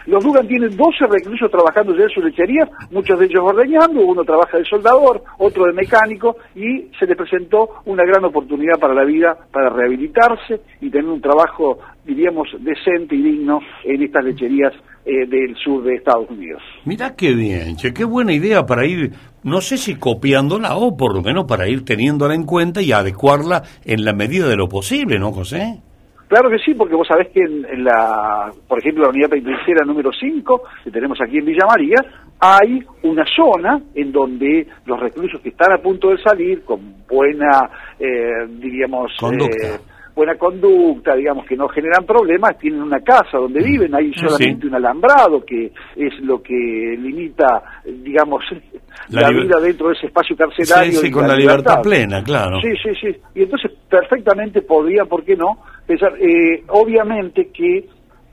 los 0.07 0.25
Dugan 0.25 0.49
tienen 0.49 0.77
12 0.77 1.07
reclusos 1.09 1.51
trabajando 1.51 1.97
ya 1.97 2.05
en 2.05 2.11
su 2.11 2.21
lechería, 2.21 2.69
muchos 2.91 3.19
de 3.19 3.27
ellos 3.27 3.43
ordeñando, 3.45 4.01
uno 4.01 4.25
trabaja 4.25 4.59
de 4.59 4.65
soldador, 4.65 5.23
otro 5.39 5.67
de 5.67 5.73
mecánico, 5.73 6.37
y 6.57 6.89
se 6.99 7.07
le 7.07 7.15
presentó 7.15 7.83
una 7.85 8.05
gran 8.05 8.25
oportunidad 8.25 8.79
para 8.81 8.95
la 8.95 9.05
vida, 9.05 9.37
para 9.53 9.71
rehabilitarse 9.71 10.61
y 10.81 10.91
tener 10.91 11.09
un 11.09 11.21
trabajo, 11.21 11.79
diríamos, 12.05 12.49
decente 12.61 13.15
y 13.15 13.23
digno 13.23 13.61
en 13.85 14.03
estas 14.03 14.25
lecherías 14.25 14.73
eh, 15.05 15.27
del 15.27 15.57
sur 15.57 15.85
de 15.85 15.95
Estados 15.95 16.29
Unidos. 16.29 16.61
Mirá 16.85 17.15
qué 17.15 17.33
bien, 17.33 17.77
che, 17.77 17.95
qué 17.95 18.05
buena 18.05 18.33
idea 18.33 18.67
para 18.67 18.85
ir, 18.85 19.13
no 19.43 19.61
sé 19.61 19.79
si 19.79 19.95
copiándola 19.95 20.77
o 20.77 20.97
por 20.97 21.15
lo 21.15 21.23
menos 21.23 21.47
para 21.47 21.69
ir 21.69 21.85
teniéndola 21.85 22.35
en 22.35 22.45
cuenta 22.45 22.83
y 22.83 22.93
adecuarla 22.93 23.63
en 23.85 24.05
la 24.05 24.13
medida 24.13 24.49
de 24.49 24.57
lo 24.57 24.69
posible, 24.69 25.19
¿no, 25.19 25.33
José? 25.33 25.81
Claro 26.29 26.51
que 26.51 26.59
sí, 26.59 26.75
porque 26.75 26.95
vos 26.95 27.09
sabés 27.09 27.29
que 27.29 27.41
en, 27.41 27.85
la, 27.85 28.53
por 28.69 28.79
ejemplo, 28.79 29.05
la 29.05 29.11
unidad 29.11 29.31
penitenciaria 29.31 29.85
número 29.87 30.11
5, 30.13 30.63
que 30.85 30.91
tenemos 30.91 31.19
aquí 31.23 31.39
en 31.39 31.47
Villa 31.47 31.67
María, 31.67 31.97
hay 32.39 32.85
una 33.03 33.25
zona 33.35 33.81
en 33.95 34.13
donde 34.13 34.67
los 34.85 35.01
reclusos 35.01 35.41
que 35.41 35.49
están 35.49 35.73
a 35.73 35.83
punto 35.83 36.11
de 36.11 36.19
salir, 36.23 36.65
con 36.65 37.07
buena, 37.09 37.71
eh, 37.99 38.47
diríamos, 38.47 39.11
eh, 39.23 39.79
buena 40.19 40.35
conducta, 40.35 41.15
digamos, 41.15 41.47
que 41.47 41.57
no 41.57 41.69
generan 41.69 42.05
problemas, 42.05 42.59
tienen 42.59 42.83
una 42.83 42.99
casa 42.99 43.39
donde 43.39 43.61
mm. 43.61 43.65
viven, 43.65 43.95
hay 43.95 44.13
solamente 44.15 44.67
un 44.67 44.75
alambrado 44.75 45.45
que 45.45 45.67
es 45.95 46.13
lo 46.23 46.43
que 46.43 46.97
limita, 46.99 47.63
digamos, 47.85 48.43
la, 49.11 49.31
vida 49.31 49.61
dentro 49.61 49.87
de 49.89 49.95
ese 49.95 50.07
espacio 50.07 50.37
carcelario. 50.37 50.91
Sí, 50.91 51.07
sí, 51.07 51.11
con 51.13 51.29
la, 51.29 51.37
libertad 51.37 51.81
plena, 51.81 52.21
claro. 52.25 52.59
Sí, 52.61 52.71
sí, 52.83 52.91
sí. 53.01 53.17
Y 53.37 53.45
entonces 53.45 53.71
perfectamente 53.89 54.63
podría, 54.63 55.05
¿por 55.05 55.23
qué 55.23 55.37
no? 55.37 55.59
Pensar, 55.87 56.13
eh, 56.19 56.65
obviamente 56.67 57.51
que 57.55 57.87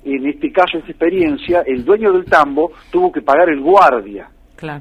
en 0.06 0.26
este 0.26 0.52
caso, 0.52 0.80
esta 0.80 0.90
experiencia, 0.90 1.62
el 1.68 1.86
dueño 1.86 2.12
del 2.14 2.26
tambo 2.26 2.72
tuvo 2.92 3.12
que 3.12 3.22
pagar 3.22 3.50
el 3.50 3.62
guardia. 3.62 4.28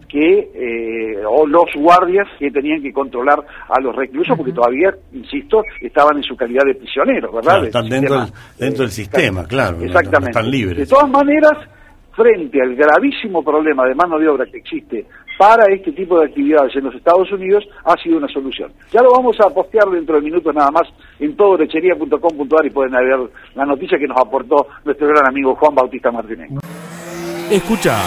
Que 0.09 0.51
eh, 0.55 1.25
o 1.27 1.47
los 1.47 1.65
guardias 1.75 2.29
que 2.39 2.51
tenían 2.51 2.81
que 2.83 2.93
controlar 2.93 3.45
a 3.69 3.81
los 3.81 3.95
reclusos 3.95 4.37
porque 4.37 4.53
todavía 4.53 4.95
insisto 5.13 5.63
estaban 5.81 6.17
en 6.17 6.23
su 6.23 6.37
calidad 6.37 6.65
de 6.65 6.75
prisioneros 6.75 7.35
verdad 7.35 7.65
están 7.65 7.89
dentro, 7.89 8.21
del, 8.21 8.33
dentro 8.59 8.83
del 8.83 8.93
sistema 8.93 9.45
claro. 9.47 9.81
exactamente. 9.81 10.31
están 10.31 10.51
libres. 10.51 10.79
De 10.79 10.87
todas 10.87 11.11
maneras 11.11 11.53
frente 12.15 12.63
al 12.63 12.75
gravísimo 12.77 13.43
problema 13.43 13.85
de 13.87 13.95
mano 13.95 14.19
de 14.19 14.29
obra 14.29 14.47
que 14.47 14.59
existe 14.59 15.07
para 15.37 15.67
este 15.73 15.93
tipo 15.93 16.19
de 16.21 16.27
actividades 16.27 16.75
en 16.77 16.85
los 16.85 16.95
Estados 16.95 17.31
Unidos 17.33 17.65
ha 17.85 17.97
sido 17.97 18.19
una 18.19 18.29
solución. 18.29 18.73
Ya 18.93 19.03
lo 19.03 19.11
vamos 19.13 19.37
a 19.41 19.51
postear 19.51 19.89
dentro 19.89 20.17
de 20.17 20.23
minutos 20.23 20.55
nada 20.55 20.71
más 20.71 20.85
en 21.19 21.35
todolechería.com.ar 21.37 22.67
y 22.67 22.71
pueden 22.71 22.93
ver 22.93 23.31
la 23.55 23.65
noticia 23.65 23.99
que 23.99 24.07
nos 24.07 24.19
aportó 24.19 24.69
nuestro 24.85 25.09
gran 25.09 25.29
amigo 25.29 25.57
Juan 25.57 25.75
Bautista 25.75 26.13
Martínez. 26.13 26.51
Escucha 27.51 27.99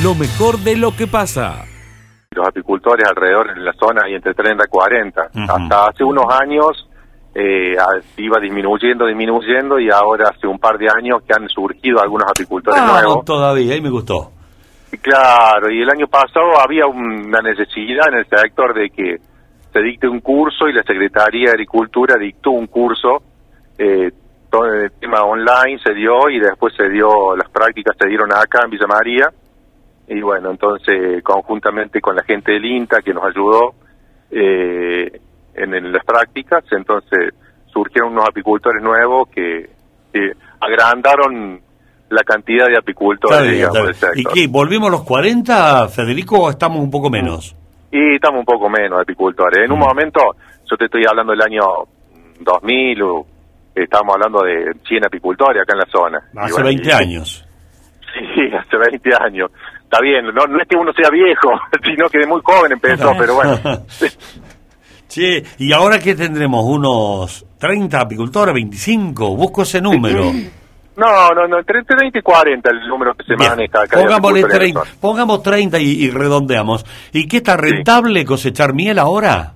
lo 0.00 0.14
mejor 0.14 0.58
de 0.58 0.76
lo 0.76 0.96
que 0.96 1.06
pasa. 1.06 1.64
Los 2.30 2.48
apicultores 2.48 3.06
alrededor 3.06 3.50
en 3.50 3.64
la 3.64 3.72
zona 3.74 4.02
hay 4.06 4.14
entre 4.14 4.32
30 4.32 4.64
y 4.64 4.68
40. 4.68 5.30
Hasta 5.34 5.86
hace 5.86 6.02
unos 6.02 6.24
años 6.32 6.88
eh, 7.34 7.76
iba 8.16 8.40
disminuyendo, 8.40 9.06
disminuyendo 9.06 9.78
y 9.78 9.90
ahora 9.90 10.30
hace 10.30 10.46
un 10.46 10.58
par 10.58 10.78
de 10.78 10.88
años 10.88 11.22
que 11.26 11.34
han 11.34 11.48
surgido 11.48 12.00
algunos 12.00 12.26
apicultores 12.30 12.80
ah, 12.80 12.92
nuevos. 12.92 13.24
Todavía, 13.24 13.74
ahí 13.74 13.80
me 13.82 13.90
gustó. 13.90 14.32
Claro, 15.00 15.70
y 15.70 15.82
el 15.82 15.90
año 15.90 16.06
pasado 16.06 16.58
había 16.58 16.86
una 16.86 17.40
necesidad 17.40 18.08
en 18.08 18.18
el 18.18 18.26
sector 18.26 18.74
de 18.74 18.90
que 18.90 19.16
se 19.72 19.80
dicte 19.80 20.08
un 20.08 20.20
curso 20.20 20.68
y 20.68 20.72
la 20.72 20.82
Secretaría 20.82 21.46
de 21.46 21.52
Agricultura 21.52 22.16
dictó 22.16 22.50
un 22.50 22.66
curso. 22.66 23.22
Eh, 23.78 24.10
todo 24.50 24.66
el 24.66 24.92
tema 24.92 25.22
online 25.22 25.78
se 25.82 25.94
dio 25.94 26.28
y 26.28 26.38
después 26.38 26.74
se 26.76 26.88
dio, 26.90 27.34
las 27.36 27.48
prácticas 27.50 27.96
se 27.98 28.06
dieron 28.06 28.30
acá 28.32 28.64
en 28.64 28.70
Villa 28.70 28.86
María. 28.86 29.28
Y 30.14 30.20
bueno, 30.20 30.50
entonces 30.50 31.22
conjuntamente 31.24 32.00
con 32.00 32.14
la 32.14 32.22
gente 32.22 32.52
del 32.52 32.64
INTA 32.66 33.00
que 33.00 33.14
nos 33.14 33.24
ayudó, 33.24 33.74
eh, 34.30 35.20
en, 35.54 35.92
las 35.92 36.04
prácticas, 36.04 36.64
entonces 36.70 37.34
surgieron 37.72 38.12
unos 38.12 38.28
apicultores 38.28 38.82
nuevos 38.82 39.28
que, 39.30 39.70
agrandaron 40.60 41.60
la 42.10 42.22
cantidad 42.22 42.66
de 42.66 42.76
apicultores, 42.76 43.50
digamos, 43.50 44.04
¿Y 44.14 44.24
qué? 44.24 44.46
¿Volvimos 44.46 44.88
a 44.88 44.92
los 44.92 45.02
40, 45.02 45.88
Federico, 45.88 46.40
o 46.40 46.50
estamos 46.50 46.80
un 46.80 46.90
poco 46.90 47.08
menos? 47.08 47.56
Y 47.90 48.16
estamos 48.16 48.40
un 48.40 48.44
poco 48.44 48.68
menos 48.68 49.00
apicultores. 49.00 49.64
En 49.64 49.72
un 49.72 49.78
mm. 49.78 49.82
momento, 49.82 50.20
yo 50.70 50.76
te 50.76 50.84
estoy 50.84 51.04
hablando 51.08 51.32
del 51.32 51.40
año 51.40 51.62
2000, 52.40 53.02
o, 53.02 53.26
estábamos 53.74 54.16
hablando 54.16 54.42
de 54.42 54.74
100 54.86 55.06
apicultores 55.06 55.62
acá 55.62 55.72
en 55.72 55.78
la 55.78 55.86
zona. 55.86 56.22
Hace 56.36 56.62
20 56.62 56.92
años. 56.92 57.46
Sí, 58.34 58.42
hace 58.54 58.76
20 58.76 59.10
años. 59.18 59.50
Está 59.92 60.02
bien, 60.02 60.24
no, 60.24 60.46
no 60.46 60.58
es 60.58 60.66
que 60.66 60.74
uno 60.74 60.90
sea 60.94 61.10
viejo, 61.10 61.50
sino 61.84 62.08
que 62.08 62.20
de 62.20 62.26
muy 62.26 62.40
joven 62.42 62.72
empezó, 62.72 63.12
pero 63.18 63.34
bueno. 63.34 63.58
Sí, 65.06 65.42
¿y 65.58 65.70
ahora 65.74 65.98
qué 65.98 66.14
tendremos? 66.14 66.64
¿Unos 66.64 67.44
30 67.58 68.00
apicultores, 68.00 68.54
25? 68.54 69.36
Busco 69.36 69.62
ese 69.62 69.82
número. 69.82 70.32
No, 70.96 71.34
no, 71.34 71.46
no, 71.46 71.58
entre 71.58 71.82
30 71.84 72.18
y 72.18 72.22
40 72.22 72.70
el 72.70 72.88
número 72.88 73.12
que 73.12 73.24
se 73.24 73.36
maneja 73.36 73.82
acá. 73.82 74.00
Pongámosle 74.00 74.44
30, 74.44 74.82
pongamos 74.98 75.42
30 75.42 75.78
y, 75.78 76.08
redondeamos. 76.08 76.86
¿Y 77.12 77.28
qué 77.28 77.38
está 77.38 77.58
rentable 77.58 78.24
cosechar 78.24 78.72
miel 78.72 78.98
ahora? 78.98 79.52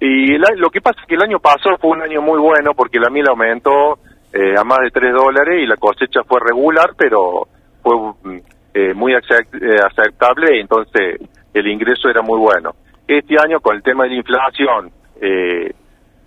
Y 0.00 0.38
lo 0.38 0.70
que 0.70 0.80
pasa 0.80 1.02
es 1.02 1.06
que 1.06 1.16
el 1.16 1.22
año 1.22 1.38
pasado 1.38 1.76
fue 1.78 1.90
un 1.90 2.00
año 2.00 2.22
muy 2.22 2.38
bueno 2.38 2.72
porque 2.74 2.98
la 2.98 3.10
miel 3.10 3.28
aumentó 3.28 3.98
eh, 4.32 4.58
a 4.58 4.64
más 4.64 4.78
de 4.84 4.90
3 4.90 5.12
dólares 5.12 5.60
y 5.62 5.66
la 5.66 5.76
cosecha 5.76 6.20
fue 6.26 6.40
regular, 6.40 6.92
pero 6.96 7.46
fue 7.82 7.94
mm, 8.22 8.40
eh, 8.74 8.92
muy 8.92 9.14
eh, 9.14 9.18
aceptable 9.18 10.60
entonces 10.60 11.20
el 11.54 11.66
ingreso 11.68 12.08
era 12.08 12.20
muy 12.20 12.38
bueno. 12.38 12.74
Este 13.06 13.36
año 13.40 13.60
con 13.60 13.76
el 13.76 13.82
tema 13.82 14.04
de 14.04 14.10
la 14.10 14.16
inflación, 14.16 14.90
eh, 15.20 15.72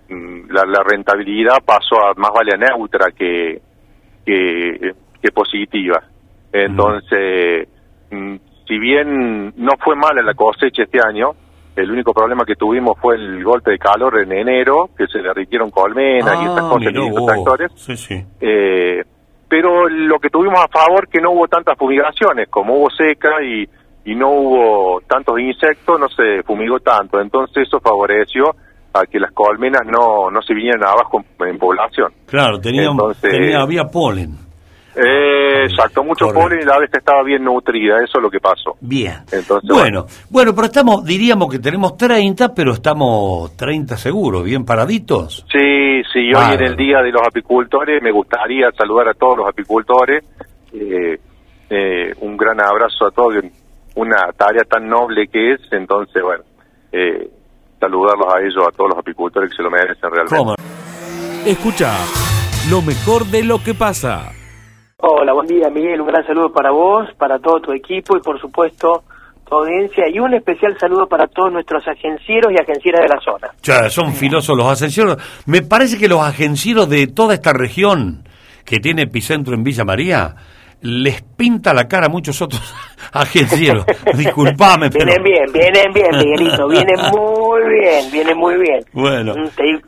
mm, 0.08 0.50
la, 0.50 0.82
rentabilidad 0.82 1.58
pasó 1.64 1.96
a 1.96 2.14
más 2.14 2.30
vale 2.32 2.56
neutra 2.56 3.10
que, 3.10 3.60
que, 4.24 5.30
positiva. 5.34 6.02
Entonces, 6.50 7.68
mm, 8.10 8.36
si 8.66 8.78
bien 8.78 9.52
no 9.56 9.72
fue 9.78 9.94
mala 9.94 10.22
la 10.22 10.32
cosecha 10.32 10.84
este 10.84 10.98
año, 11.06 11.32
el 11.76 11.90
único 11.90 12.14
problema 12.14 12.44
que 12.46 12.56
tuvimos 12.56 12.98
fue 12.98 13.16
el 13.16 13.44
golpe 13.44 13.72
de 13.72 13.78
calor 13.78 14.20
en 14.20 14.32
enero, 14.32 14.88
que 14.96 15.06
se 15.06 15.18
derritieron 15.18 15.70
colmenas 15.70 16.42
y 16.42 16.46
estas 16.46 16.64
ah, 16.64 16.70
cosas 16.70 16.92
y 16.94 17.06
estos 17.06 17.26
tractores. 17.26 17.72
Sí, 17.76 17.96
sí. 17.96 18.24
Eh, 18.40 19.04
pero 19.48 19.88
lo 19.88 20.18
que 20.18 20.30
tuvimos 20.30 20.58
a 20.58 20.68
favor 20.68 21.08
que 21.08 21.20
no 21.20 21.32
hubo 21.32 21.48
tantas 21.48 21.76
fumigaciones, 21.78 22.48
como 22.48 22.74
hubo 22.74 22.90
seca 22.90 23.42
y 23.42 23.68
y 24.08 24.14
no 24.14 24.30
hubo 24.30 25.00
tantos 25.06 25.38
insectos, 25.38 26.00
no 26.00 26.08
se 26.08 26.42
fumigó 26.42 26.80
tanto, 26.80 27.20
entonces 27.20 27.66
eso 27.66 27.78
favoreció 27.78 28.56
a 28.94 29.04
que 29.04 29.20
las 29.20 29.32
colmenas 29.32 29.82
no, 29.84 30.30
no 30.30 30.40
se 30.40 30.54
vinieran 30.54 30.82
abajo 30.82 31.22
en, 31.40 31.58
población. 31.58 32.10
Claro, 32.26 32.58
tenía, 32.58 32.88
había 33.60 33.84
polen. 33.84 34.47
Eh, 34.96 35.64
exacto, 35.64 36.02
mucho 36.02 36.28
polen 36.32 36.60
y 36.60 36.64
la 36.64 36.78
vez 36.78 36.90
estaba 36.92 37.22
bien 37.22 37.44
nutrida, 37.44 37.98
eso 37.98 38.18
es 38.18 38.22
lo 38.22 38.30
que 38.30 38.40
pasó. 38.40 38.76
Bien. 38.80 39.14
Entonces, 39.30 39.70
bueno, 39.70 40.06
bueno, 40.30 40.54
pero 40.54 40.66
estamos, 40.66 41.04
diríamos 41.04 41.50
que 41.50 41.58
tenemos 41.58 41.96
30, 41.96 42.54
pero 42.54 42.72
estamos 42.72 43.56
30 43.56 43.96
seguros, 43.96 44.44
bien 44.44 44.64
paraditos. 44.64 45.44
Sí, 45.52 46.02
sí, 46.12 46.32
hoy 46.34 46.54
en 46.54 46.62
el 46.62 46.76
Día 46.76 47.00
de 47.02 47.12
los 47.12 47.22
Apicultores 47.26 48.02
me 48.02 48.10
gustaría 48.10 48.70
saludar 48.72 49.08
a 49.08 49.14
todos 49.14 49.38
los 49.38 49.48
apicultores. 49.48 50.24
Eh, 50.72 51.18
eh, 51.70 52.14
un 52.20 52.36
gran 52.36 52.60
abrazo 52.60 53.06
a 53.06 53.10
todos 53.10 53.34
una 53.94 54.32
tarea 54.36 54.62
tan 54.62 54.88
noble 54.88 55.26
que 55.28 55.54
es, 55.54 55.60
entonces, 55.72 56.22
bueno, 56.22 56.44
eh, 56.92 57.28
saludarlos 57.80 58.32
a 58.32 58.40
ellos, 58.40 58.64
a 58.66 58.70
todos 58.70 58.90
los 58.90 58.98
apicultores 58.98 59.50
que 59.50 59.56
se 59.56 59.62
lo 59.62 59.70
merecen 59.70 60.10
realmente. 60.10 60.62
Escucha 61.44 61.92
lo 62.70 62.82
mejor 62.82 63.24
de 63.26 63.44
lo 63.44 63.62
que 63.62 63.74
pasa. 63.74 64.32
Hola, 65.00 65.32
buen 65.32 65.46
día 65.46 65.70
Miguel, 65.70 66.00
un 66.00 66.08
gran 66.08 66.26
saludo 66.26 66.50
para 66.50 66.72
vos, 66.72 67.08
para 67.16 67.38
todo 67.38 67.60
tu 67.60 67.70
equipo 67.70 68.16
y 68.16 68.20
por 68.20 68.40
supuesto 68.40 69.04
tu 69.48 69.54
audiencia 69.54 70.08
y 70.12 70.18
un 70.18 70.34
especial 70.34 70.76
saludo 70.76 71.06
para 71.06 71.28
todos 71.28 71.52
nuestros 71.52 71.86
agencieros 71.86 72.50
y 72.50 72.60
agencieras 72.60 73.02
de 73.02 73.08
la 73.14 73.20
zona. 73.20 73.48
Ya, 73.62 73.88
son 73.90 74.12
filosos 74.12 74.56
los 74.56 74.66
agencieros. 74.66 75.16
Me 75.46 75.62
parece 75.62 75.98
que 75.98 76.08
los 76.08 76.20
agencieros 76.20 76.88
de 76.88 77.06
toda 77.06 77.34
esta 77.34 77.52
región 77.52 78.24
que 78.64 78.80
tiene 78.80 79.02
epicentro 79.02 79.54
en 79.54 79.62
Villa 79.62 79.84
María 79.84 80.34
les 80.80 81.22
pinta 81.22 81.72
la 81.72 81.86
cara 81.86 82.06
a 82.06 82.10
muchos 82.10 82.42
otros 82.42 82.74
agencieros. 83.12 83.86
Disculpame, 84.16 84.90
pero... 84.90 85.06
Vienen 85.06 85.22
bien, 85.22 85.52
vienen 85.52 85.92
bien, 85.92 86.10
Miguelito, 86.10 86.66
vienen 86.66 86.96
muy 87.12 87.60
bien, 87.68 88.10
vienen 88.10 88.36
muy 88.36 88.56
bien. 88.56 88.80
Bueno. 88.92 89.34
Mm, 89.36 89.78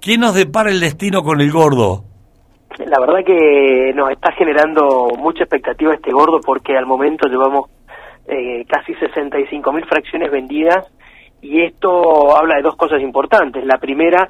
¿Quién 0.00 0.20
nos 0.20 0.36
depara 0.36 0.70
el 0.70 0.78
destino 0.78 1.24
con 1.24 1.40
el 1.40 1.50
gordo? 1.50 2.07
La 2.86 3.00
verdad 3.00 3.24
que 3.24 3.92
nos 3.94 4.10
está 4.10 4.32
generando 4.32 5.08
mucha 5.18 5.44
expectativa 5.44 5.94
este 5.94 6.12
gordo 6.12 6.40
porque 6.44 6.76
al 6.76 6.86
momento 6.86 7.28
llevamos 7.28 7.70
eh, 8.26 8.64
casi 8.68 8.94
65 8.94 9.72
mil 9.72 9.84
fracciones 9.86 10.30
vendidas 10.30 10.86
y 11.42 11.62
esto 11.62 12.36
habla 12.36 12.56
de 12.56 12.62
dos 12.62 12.76
cosas 12.76 13.00
importantes. 13.02 13.64
La 13.64 13.78
primera, 13.78 14.28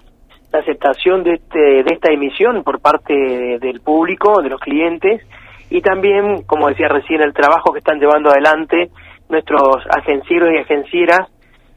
la 0.52 0.58
aceptación 0.61 1.24
de, 1.24 1.34
este, 1.34 1.58
de 1.58 1.92
esta 1.94 2.12
emisión 2.12 2.62
por 2.64 2.80
parte 2.80 3.12
de- 3.14 3.58
del 3.58 3.80
público, 3.80 4.40
de 4.42 4.48
los 4.50 4.61
clientes 4.61 5.22
y 5.70 5.80
también, 5.82 6.42
como 6.46 6.68
decía 6.68 6.88
recién, 6.88 7.20
el 7.22 7.34
trabajo 7.34 7.72
que 7.72 7.78
están 7.80 7.98
llevando 8.00 8.30
adelante 8.30 8.90
nuestros 9.28 9.76
agencieros 9.90 10.48
y 10.54 10.58
agencieras 10.58 11.28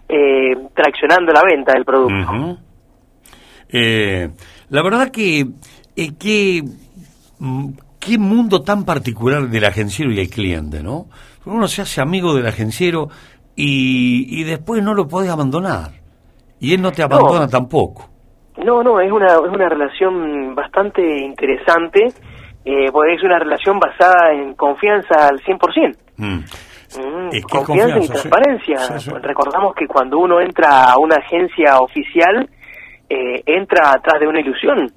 eh, 0.08 0.56
traccionando 0.74 1.34
la 1.34 1.42
venta 1.44 1.74
del 1.74 1.84
producto. 1.86 2.32
Eh, 3.74 4.30
la 4.70 4.84
verdad 4.84 5.10
que, 5.12 5.46
eh, 5.96 6.12
que 6.20 6.62
mm, 7.40 7.70
qué 8.00 8.18
mundo 8.18 8.62
tan 8.62 8.84
particular 8.86 9.48
del 9.50 9.66
agenciero 9.66 10.12
y 10.12 10.20
el 10.20 10.30
cliente, 10.30 10.82
¿no? 10.82 11.06
Uno 11.46 11.68
se 11.68 11.82
hace 11.82 12.02
amigo 12.02 12.34
del 12.36 12.48
agenciero 12.48 13.10
y, 13.56 14.42
y 14.42 14.44
después 14.44 14.84
no 14.84 14.94
lo 14.94 15.08
podés 15.08 15.30
abandonar. 15.30 15.92
Y 16.60 16.74
él 16.74 16.82
no 16.82 16.92
te 16.92 17.02
abandona 17.04 17.48
tampoco. 17.48 18.08
No, 18.64 18.84
no, 18.84 19.00
es 19.00 19.12
una, 19.12 19.28
es 19.28 19.52
una 19.52 19.68
relación 19.70 20.54
bastante 20.54 21.02
interesante, 21.02 22.08
eh, 22.64 22.92
porque 22.92 23.14
es 23.14 23.24
una 23.24 23.40
relación 23.40 23.80
basada 23.80 24.34
en 24.34 24.54
confianza 24.54 25.28
al 25.28 25.40
100%. 25.40 25.98
Mm. 26.18 26.24
Mm, 26.24 27.28
Es 27.32 27.46
que 27.46 27.58
es 27.58 27.66
confianza 27.66 27.98
y 27.98 28.04
sí. 28.04 28.10
transparencia. 28.10 28.78
Sí, 28.78 29.00
sí. 29.00 29.12
Recordamos 29.22 29.74
que 29.74 29.88
cuando 29.88 30.20
uno 30.20 30.40
entra 30.42 30.84
a 30.84 31.00
una 31.00 31.16
agencia 31.16 31.80
oficial, 31.80 32.48
eh, 33.10 33.42
entra 33.46 33.92
atrás 33.94 34.20
de 34.20 34.28
una 34.28 34.42
ilusión, 34.42 34.92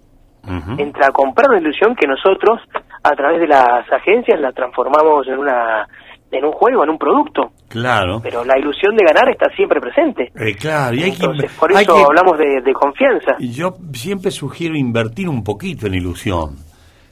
Entra 0.79 1.07
a 1.09 1.11
comprar 1.11 1.49
una 1.51 1.61
ilusión 1.61 1.95
que 1.95 2.07
nosotros, 2.07 2.61
a 3.03 3.11
través 3.13 3.41
de 3.41 3.47
las 3.49 3.91
agencias, 3.93 4.41
la 4.41 4.53
transformamos 4.53 5.27
en 5.29 5.39
una 5.39 5.87
en 6.31 6.45
un 6.45 6.51
juego, 6.53 6.83
en 6.83 6.91
un 6.91 6.99
producto. 6.99 7.53
Claro. 7.69 8.19
Pero 8.21 8.45
la 8.45 8.59
ilusión 8.59 8.97
de 8.97 9.05
ganar 9.05 9.31
está 9.31 9.47
siempre 9.55 9.81
presente. 9.81 10.33
Eh, 10.35 10.57
claro, 10.57 10.97
y 10.97 11.05
hay 11.05 11.13
que, 11.13 11.25
Entonces, 11.25 11.53
por 11.53 11.71
hay 11.77 11.85
eso 11.85 11.95
que- 11.95 12.03
hablamos 12.03 12.37
de, 12.39 12.61
de 12.61 12.73
confianza. 12.73 13.37
Yo 13.39 13.77
siempre 13.93 14.33
sugiero 14.33 14.75
invertir 14.77 15.29
un 15.29 15.45
poquito 15.45 15.87
en 15.87 15.95
ilusión, 15.95 16.57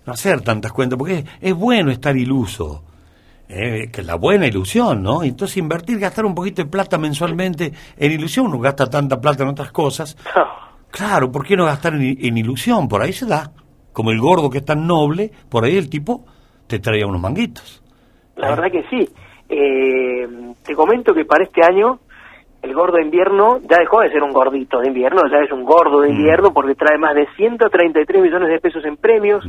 no 0.04 0.12
hacer 0.12 0.40
tantas 0.40 0.72
cuentas, 0.72 0.98
porque 0.98 1.18
es, 1.18 1.24
es 1.40 1.54
bueno 1.54 1.92
estar 1.92 2.16
iluso, 2.16 2.82
eh, 3.48 3.90
que 3.92 4.00
es 4.00 4.06
la 4.08 4.16
buena 4.16 4.46
ilusión, 4.48 5.04
¿no? 5.04 5.22
Entonces 5.22 5.56
invertir, 5.58 6.00
gastar 6.00 6.24
un 6.24 6.34
poquito 6.34 6.64
de 6.64 6.68
plata 6.68 6.98
mensualmente 6.98 7.72
en 7.96 8.10
ilusión, 8.10 8.46
uno 8.46 8.58
gasta 8.58 8.90
tanta 8.90 9.20
plata 9.20 9.44
en 9.44 9.50
otras 9.50 9.70
cosas. 9.70 10.16
Claro, 10.92 11.32
¿por 11.32 11.44
qué 11.46 11.56
no 11.56 11.64
gastar 11.64 11.94
en, 11.94 12.02
en 12.02 12.38
ilusión? 12.38 12.86
Por 12.86 13.02
ahí 13.02 13.12
se 13.12 13.26
da. 13.26 13.50
Como 13.92 14.10
el 14.10 14.20
gordo 14.20 14.50
que 14.50 14.58
es 14.58 14.64
tan 14.64 14.86
noble, 14.86 15.30
por 15.50 15.64
ahí 15.64 15.76
el 15.76 15.90
tipo 15.90 16.24
te 16.66 16.78
traía 16.78 17.06
unos 17.06 17.20
manguitos. 17.20 17.82
La 18.36 18.50
verdad 18.50 18.70
que 18.70 18.84
sí. 18.88 19.08
Eh, 19.48 20.26
te 20.64 20.74
comento 20.74 21.12
que 21.12 21.24
para 21.24 21.44
este 21.44 21.60
año 21.64 22.00
el 22.62 22.74
gordo 22.74 22.96
de 22.96 23.04
invierno 23.04 23.58
ya 23.60 23.78
dejó 23.78 24.00
de 24.00 24.10
ser 24.10 24.22
un 24.22 24.32
gordito 24.32 24.80
de 24.80 24.88
invierno, 24.88 25.22
ya 25.30 25.38
es 25.38 25.50
un 25.50 25.64
gordo 25.64 26.00
de 26.00 26.10
invierno 26.10 26.52
porque 26.52 26.74
trae 26.74 26.96
más 26.96 27.14
de 27.14 27.26
133 27.36 28.22
millones 28.22 28.48
de 28.48 28.60
pesos 28.60 28.84
en 28.84 28.96
premios. 28.96 29.44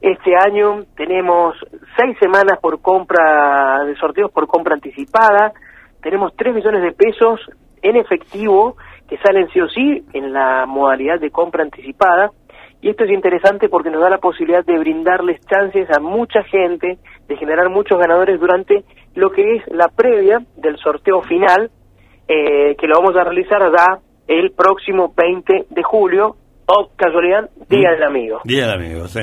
Este 0.00 0.34
año 0.36 0.84
tenemos 0.96 1.56
seis 1.96 2.16
semanas 2.20 2.58
por 2.60 2.80
compra 2.80 3.84
de 3.84 3.94
sorteos 3.96 4.30
por 4.30 4.46
compra 4.46 4.74
anticipada. 4.74 5.52
Tenemos 6.02 6.34
3 6.36 6.54
millones 6.54 6.82
de 6.82 6.92
pesos 6.92 7.40
en 7.82 7.96
efectivo 7.96 8.76
que 9.08 9.18
salen 9.18 9.48
sí 9.52 9.60
o 9.60 9.68
sí 9.68 10.04
en 10.12 10.32
la 10.32 10.66
modalidad 10.66 11.20
de 11.20 11.30
compra 11.30 11.62
anticipada. 11.62 12.30
Y 12.80 12.88
esto 12.88 13.04
es 13.04 13.10
interesante 13.10 13.68
porque 13.68 13.90
nos 13.90 14.00
da 14.00 14.10
la 14.10 14.18
posibilidad 14.18 14.64
de 14.64 14.78
brindarles 14.78 15.40
chances 15.46 15.88
a 15.90 16.00
mucha 16.00 16.42
gente, 16.44 16.98
de 17.28 17.36
generar 17.36 17.70
muchos 17.70 17.98
ganadores 17.98 18.40
durante 18.40 18.84
lo 19.14 19.30
que 19.30 19.56
es 19.56 19.62
la 19.68 19.88
previa 19.88 20.40
del 20.56 20.76
sorteo 20.78 21.22
final, 21.22 21.70
eh, 22.26 22.74
que 22.76 22.86
lo 22.88 23.00
vamos 23.00 23.16
a 23.16 23.24
realizar 23.24 23.60
ya 23.70 23.98
el 24.26 24.52
próximo 24.52 25.12
20 25.16 25.66
de 25.70 25.82
julio, 25.82 26.36
o 26.66 26.90
casualidad, 26.96 27.50
Día 27.68 27.90
del 27.90 28.02
Amigo. 28.04 28.40
Bien, 28.44 28.68
amigo, 28.68 29.06
sí. 29.06 29.20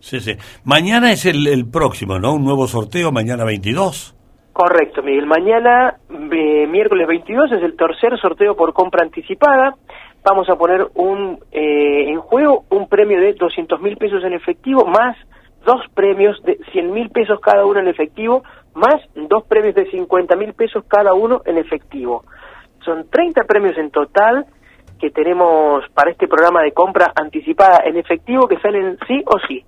sí, 0.00 0.20
sí. 0.20 0.36
Mañana 0.64 1.12
es 1.12 1.26
el, 1.26 1.46
el 1.46 1.68
próximo, 1.68 2.18
¿no? 2.18 2.34
Un 2.34 2.44
nuevo 2.44 2.66
sorteo, 2.66 3.10
mañana 3.12 3.44
22. 3.44 4.14
Correcto, 4.52 5.02
Miguel. 5.02 5.26
Mañana, 5.26 5.96
eh, 6.10 6.66
miércoles 6.66 7.06
22, 7.06 7.52
es 7.52 7.62
el 7.62 7.76
tercer 7.76 8.18
sorteo 8.18 8.54
por 8.54 8.74
compra 8.74 9.02
anticipada. 9.02 9.76
Vamos 10.22 10.48
a 10.50 10.56
poner 10.56 10.86
un 10.94 11.38
eh, 11.50 12.10
en 12.10 12.20
juego 12.20 12.64
un 12.70 12.88
premio 12.88 13.18
de 13.18 13.32
200 13.32 13.80
mil 13.80 13.96
pesos 13.96 14.22
en 14.24 14.34
efectivo, 14.34 14.84
más 14.84 15.16
dos 15.64 15.80
premios 15.94 16.40
de 16.42 16.58
100 16.72 16.92
mil 16.92 17.10
pesos 17.10 17.40
cada 17.40 17.64
uno 17.64 17.80
en 17.80 17.88
efectivo, 17.88 18.42
más 18.74 18.96
dos 19.14 19.44
premios 19.44 19.74
de 19.74 19.90
50 19.90 20.36
mil 20.36 20.52
pesos 20.54 20.84
cada 20.86 21.14
uno 21.14 21.40
en 21.46 21.56
efectivo. 21.56 22.24
Son 22.84 23.08
30 23.08 23.44
premios 23.44 23.78
en 23.78 23.90
total 23.90 24.46
que 25.00 25.10
tenemos 25.10 25.84
para 25.94 26.10
este 26.10 26.28
programa 26.28 26.62
de 26.62 26.72
compra 26.72 27.12
anticipada 27.14 27.82
en 27.84 27.96
efectivo 27.96 28.46
que 28.46 28.58
salen 28.58 28.98
sí 29.08 29.22
o 29.26 29.38
sí. 29.48 29.64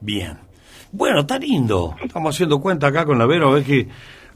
Bien. 0.00 0.45
Bueno, 0.92 1.20
está 1.20 1.38
lindo. 1.38 1.94
Estamos 2.02 2.34
haciendo 2.34 2.60
cuenta 2.60 2.88
acá 2.88 3.04
con 3.04 3.18
la 3.18 3.26
Vero, 3.26 3.48
a 3.48 3.54
ver 3.54 3.64
que 3.64 3.86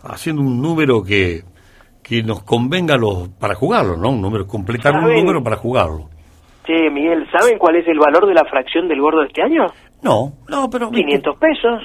haciendo 0.02 0.42
un 0.42 0.60
número 0.60 1.02
que, 1.02 1.42
que 2.02 2.22
nos 2.22 2.42
convenga 2.42 2.96
los, 2.96 3.28
para 3.28 3.54
jugarlo, 3.54 3.96
¿no? 3.96 4.10
Un 4.10 4.20
número, 4.20 4.46
completar 4.46 4.94
un 4.94 5.12
número 5.14 5.42
para 5.42 5.56
jugarlo. 5.56 6.08
Che, 6.66 6.90
Miguel, 6.90 7.26
¿saben 7.32 7.58
cuál 7.58 7.76
es 7.76 7.88
el 7.88 7.98
valor 7.98 8.26
de 8.26 8.34
la 8.34 8.44
fracción 8.44 8.86
del 8.88 9.00
gordo 9.00 9.20
de 9.20 9.26
este 9.28 9.42
año? 9.42 9.66
No, 10.02 10.32
no, 10.48 10.68
pero... 10.70 10.90
500 10.90 11.36
pesos. 11.38 11.82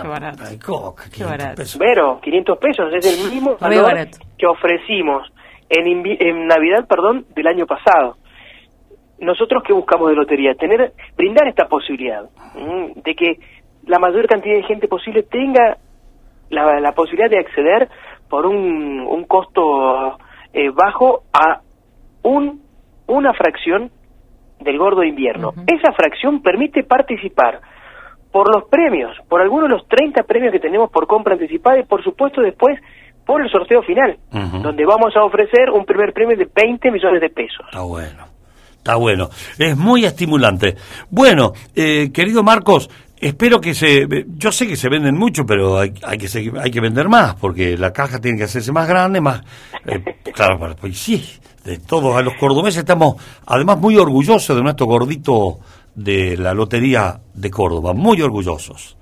Qué 0.00 0.06
barato. 0.08 0.44
Coca, 0.64 1.04
Qué 1.16 1.24
barato. 1.24 1.62
Vero, 1.78 2.20
500 2.22 2.58
pesos 2.58 2.86
es 2.94 3.06
el 3.26 3.32
mismo 3.32 3.56
valor 3.60 3.82
barato. 3.84 4.18
que 4.38 4.46
ofrecimos 4.46 5.26
en, 5.68 5.84
invi- 5.86 6.16
en 6.20 6.46
Navidad, 6.46 6.86
perdón, 6.88 7.26
del 7.34 7.46
año 7.48 7.66
pasado. 7.66 8.16
Nosotros 9.18 9.62
qué 9.66 9.72
buscamos 9.72 10.10
de 10.10 10.16
lotería, 10.16 10.54
tener, 10.54 10.92
brindar 11.16 11.48
esta 11.48 11.66
posibilidad 11.66 12.22
mm, 12.54 13.00
de 13.00 13.14
que 13.14 13.38
la 13.86 13.98
mayor 13.98 14.26
cantidad 14.26 14.56
de 14.56 14.64
gente 14.64 14.88
posible 14.88 15.22
tenga 15.22 15.78
la, 16.50 16.80
la 16.80 16.92
posibilidad 16.92 17.30
de 17.30 17.38
acceder 17.38 17.88
por 18.28 18.46
un, 18.46 19.00
un 19.00 19.24
costo 19.24 20.18
eh, 20.52 20.70
bajo 20.70 21.22
a 21.32 21.60
un 22.22 22.62
una 23.06 23.34
fracción 23.34 23.90
del 24.60 24.78
gordo 24.78 25.02
de 25.02 25.08
invierno. 25.08 25.52
Esa 25.66 25.92
fracción 25.92 26.40
permite 26.40 26.84
participar 26.84 27.60
por 28.32 28.52
los 28.52 28.68
premios, 28.68 29.16
por 29.28 29.40
algunos 29.40 29.68
de 29.68 29.76
los 29.76 29.86
30 29.88 30.22
premios 30.24 30.52
que 30.52 30.58
tenemos 30.58 30.90
por 30.90 31.06
compra 31.06 31.34
anticipada 31.34 31.78
y 31.78 31.84
por 31.84 32.02
supuesto 32.02 32.40
después 32.40 32.80
por 33.26 33.42
el 33.42 33.50
sorteo 33.50 33.82
final, 33.82 34.18
donde 34.62 34.84
vamos 34.84 35.14
a 35.16 35.24
ofrecer 35.24 35.70
un 35.70 35.84
primer 35.84 36.12
premio 36.12 36.36
de 36.36 36.48
20 36.52 36.90
millones 36.90 37.20
de 37.20 37.30
pesos. 37.30 37.66
Está 37.66 37.82
bueno. 37.82 38.24
Está 38.76 38.96
bueno. 38.96 39.28
Es 39.58 39.78
muy 39.78 40.04
estimulante. 40.04 40.74
Bueno, 41.10 41.52
eh, 41.74 42.12
querido 42.12 42.42
Marcos, 42.42 42.90
espero 43.20 43.60
que 43.60 43.74
se... 43.74 44.06
Yo 44.36 44.52
sé 44.52 44.66
que 44.66 44.76
se 44.76 44.88
venden 44.88 45.16
mucho, 45.16 45.44
pero 45.46 45.78
hay, 45.78 45.92
hay 46.06 46.18
que 46.18 46.26
seguir- 46.28 46.58
hay 46.58 46.70
que 46.70 46.80
vender 46.80 47.08
más, 47.08 47.34
porque 47.36 47.76
la 47.78 47.92
caja 47.92 48.20
tiene 48.20 48.38
que 48.38 48.44
hacerse 48.44 48.72
más 48.72 48.88
grande, 48.88 49.20
más... 49.20 49.42
eh, 49.86 50.02
claro, 50.34 50.58
para- 50.58 50.74
pues 50.76 50.98
sí, 50.98 51.22
de 51.64 51.78
todos 51.78 52.16
a 52.16 52.22
los 52.22 52.34
cordobeses 52.34 52.80
estamos 52.80 53.14
además 53.46 53.78
muy 53.78 53.96
orgullosos 53.96 54.56
de 54.56 54.62
nuestro 54.62 54.86
gordito 54.86 55.58
de 55.94 56.36
la 56.36 56.52
Lotería 56.54 57.20
de 57.34 57.50
Córdoba, 57.50 57.92
muy 57.94 58.20
orgullosos. 58.20 58.96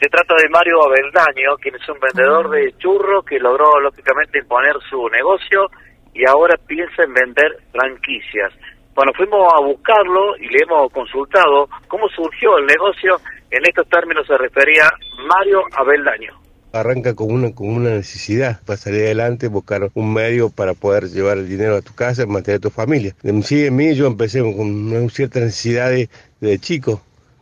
Se 0.00 0.08
trata 0.08 0.34
de 0.34 0.48
Mario 0.48 0.82
Abeldaño, 0.82 1.54
quien 1.62 1.76
es 1.76 1.88
un 1.88 2.00
vendedor 2.00 2.50
de 2.50 2.74
churros 2.78 3.24
que 3.24 3.38
logró 3.38 3.78
lógicamente 3.78 4.40
imponer 4.40 4.74
su 4.90 5.08
negocio 5.10 5.70
y 6.12 6.26
ahora 6.28 6.56
piensa 6.66 7.04
en 7.04 7.14
vender 7.14 7.46
franquicias. 7.70 8.52
Bueno, 8.92 9.12
fuimos 9.16 9.54
a 9.54 9.60
buscarlo 9.60 10.36
y 10.36 10.48
le 10.48 10.64
hemos 10.64 10.90
consultado 10.90 11.68
cómo 11.86 12.08
surgió 12.08 12.58
el 12.58 12.66
negocio. 12.66 13.20
En 13.48 13.62
estos 13.64 13.88
términos 13.88 14.26
se 14.26 14.36
refería 14.36 14.90
Mario 15.24 15.62
Abeldaño. 15.76 16.42
Arranca 16.72 17.14
con 17.14 17.30
una, 17.30 17.54
con 17.54 17.68
una 17.68 17.90
necesidad 17.90 18.60
para 18.64 18.78
salir 18.78 19.02
adelante, 19.02 19.46
buscar 19.46 19.90
un 19.94 20.12
medio 20.12 20.48
para 20.48 20.72
poder 20.72 21.04
llevar 21.04 21.36
el 21.36 21.46
dinero 21.46 21.76
a 21.76 21.82
tu 21.82 21.94
casa, 21.94 22.26
mantener 22.26 22.58
a 22.58 22.62
tu 22.62 22.70
familia. 22.70 23.14
En 23.22 23.42
sí, 23.42 23.66
en 23.66 23.76
mí 23.76 23.94
yo 23.94 24.06
empecé 24.06 24.40
con 24.40 24.58
una 24.60 25.08
cierta 25.10 25.38
necesidad 25.38 25.90
de, 25.90 26.08
de 26.46 26.58
chico. 26.58 27.00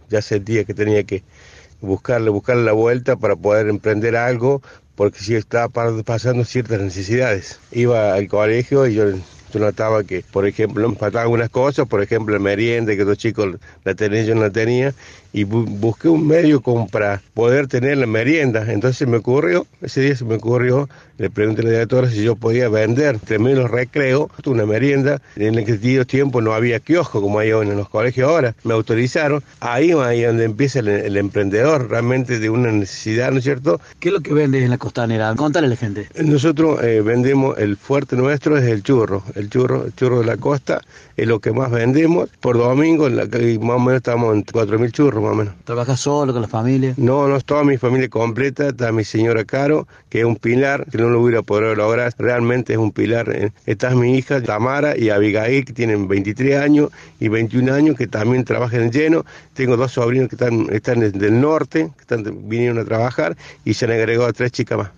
Ya 0.09 0.23
sentía 0.23 0.65
que 0.65 0.75
tenía 0.75 1.05
que 1.05 1.23
buscarle, 1.81 2.31
buscarle 2.31 2.65
la 2.65 2.73
vuelta 2.73 3.17
para 3.17 3.37
poder 3.37 3.69
emprender 3.69 4.17
algo, 4.17 4.61
porque 4.97 5.21
sí 5.21 5.35
estaba 5.35 5.69
pa- 5.69 6.03
pasando 6.05 6.45
ciertas 6.45 6.81
necesidades. 6.81 7.59
Iba 7.73 8.15
al 8.15 8.29
colegio 8.29 8.87
y 8.87 8.95
yo, 8.95 9.05
notaba 9.55 10.05
que, 10.05 10.23
por 10.31 10.47
ejemplo, 10.47 10.89
me 10.89 10.95
faltaban 10.97 11.25
algunas 11.25 11.49
cosas, 11.49 11.87
por 11.89 12.03
ejemplo, 12.03 12.35
la 12.35 12.41
merienda, 12.43 12.95
que 12.95 13.05
los 13.05 13.19
chicos 13.19 13.57
la 13.85 13.95
tenían, 13.95 14.27
yo 14.27 14.35
no 14.35 14.43
la 14.43 14.51
tenía, 14.51 14.95
y 15.33 15.45
bu- 15.45 15.65
busqué 15.67 16.09
un 16.09 16.27
medio 16.27 16.61
para 16.91 17.21
poder 17.35 17.67
tener 17.67 17.99
la 17.99 18.07
merienda. 18.07 18.65
Entonces 18.73 19.09
me 19.09 19.17
ocurrió, 19.17 19.67
ese 19.81 20.03
día 20.03 20.15
se 20.17 20.25
me 20.25 20.35
ocurrió, 20.37 20.89
le 21.21 21.29
pregunté 21.29 21.61
a 21.61 21.65
la 21.65 21.71
directora 21.73 22.09
si 22.09 22.23
yo 22.23 22.35
podía 22.35 22.71
vender, 22.71 23.19
terminé 23.19 23.55
los 23.55 23.71
recreos, 23.71 24.29
una 24.47 24.65
merienda, 24.65 25.21
en 25.37 25.59
aquellos 25.59 26.07
tiempos 26.07 26.43
no 26.43 26.55
había 26.55 26.81
kiosco 26.81 27.21
como 27.21 27.39
hay 27.39 27.53
hoy 27.53 27.69
en 27.69 27.77
los 27.77 27.91
colegios 27.91 28.29
ahora, 28.29 28.55
me 28.65 28.73
autorizaron, 28.73 29.45
ahí 29.61 29.93
ahí 29.93 30.23
donde 30.23 30.45
empieza 30.45 30.79
el, 30.79 30.89
el 30.89 31.17
emprendedor, 31.19 31.91
realmente 31.91 32.39
de 32.39 32.49
una 32.49 32.73
necesidad, 32.73 33.33
¿no 33.33 33.39
es 33.39 33.45
cierto? 33.45 33.81
¿Qué 33.99 34.09
es 34.09 34.15
lo 34.15 34.21
que 34.21 34.33
vendes 34.33 34.63
en 34.63 34.71
la 34.71 34.79
costanera? 34.79 35.35
Contale 35.37 35.67
a 35.67 35.71
la 35.71 35.77
gente. 35.77 36.09
Nosotros 36.25 36.83
eh, 36.83 37.03
vendemos, 37.03 37.59
el 37.59 37.77
fuerte 37.77 38.17
nuestro 38.17 38.57
es 38.57 38.65
el 38.65 38.83
churro, 38.83 39.23
el 39.35 39.51
churro, 39.51 39.85
el 39.85 39.95
churro 39.95 40.21
de 40.21 40.25
la 40.25 40.39
costa 40.39 40.81
es 41.21 41.29
lo 41.29 41.41
que 41.41 41.53
más 41.53 41.71
vendemos. 41.71 42.31
Por 42.41 42.57
domingo, 42.57 43.09
la, 43.11 43.27
más 43.27 43.77
o 43.77 43.79
menos 43.79 43.97
estamos 43.97 44.35
en 44.35 44.45
4.000 44.45 44.91
churros, 44.91 45.23
más 45.23 45.33
o 45.33 45.35
menos. 45.35 45.55
¿Trabajas 45.65 46.01
solo 46.01 46.33
con 46.33 46.41
la 46.41 46.49
familia? 46.49 46.95
No, 46.97 47.29
no 47.29 47.37
es 47.37 47.45
toda 47.45 47.63
mi 47.63 47.77
familia 47.77 48.09
completa, 48.09 48.69
está 48.69 48.91
mi 48.91 49.05
señora 49.05 49.45
Caro, 49.45 49.87
que 50.09 50.21
es 50.21 50.25
un 50.25 50.37
pilar, 50.37 50.87
que 50.91 50.97
no 50.97 51.10
lo 51.11 51.21
hubiera 51.21 51.43
podido 51.43 51.75
lograr, 51.75 52.13
realmente 52.19 52.73
es 52.73 52.79
un 52.79 52.93
pilar. 52.93 53.31
eh. 53.35 53.53
Está 53.67 53.91
mi 53.91 54.17
hija 54.17 54.43
Tamara 54.43 54.97
y 54.97 55.11
Abigail, 55.11 55.65
que 55.65 55.73
tienen 55.73 56.09
23 56.09 56.57
años 56.57 56.91
y 57.19 57.29
21 57.29 57.73
años, 57.73 57.97
que 57.97 58.07
también 58.07 58.45
trabajan 58.45 58.83
en 58.83 58.91
lleno. 58.91 59.25
Tengo 59.55 59.77
dos 59.77 59.93
sobrinos 59.93 60.29
que 60.29 60.37
están, 60.37 60.67
están 60.71 61.01
del 61.01 61.41
norte, 61.41 61.91
que 61.97 62.01
están, 62.01 62.49
vinieron 62.49 62.79
a 62.79 62.85
trabajar, 62.85 63.37
y 63.65 63.75
se 63.75 63.85
han 63.85 63.93
agregado 63.93 64.33
tres 64.33 64.53
chicas 64.53 64.79
más. 64.79 64.91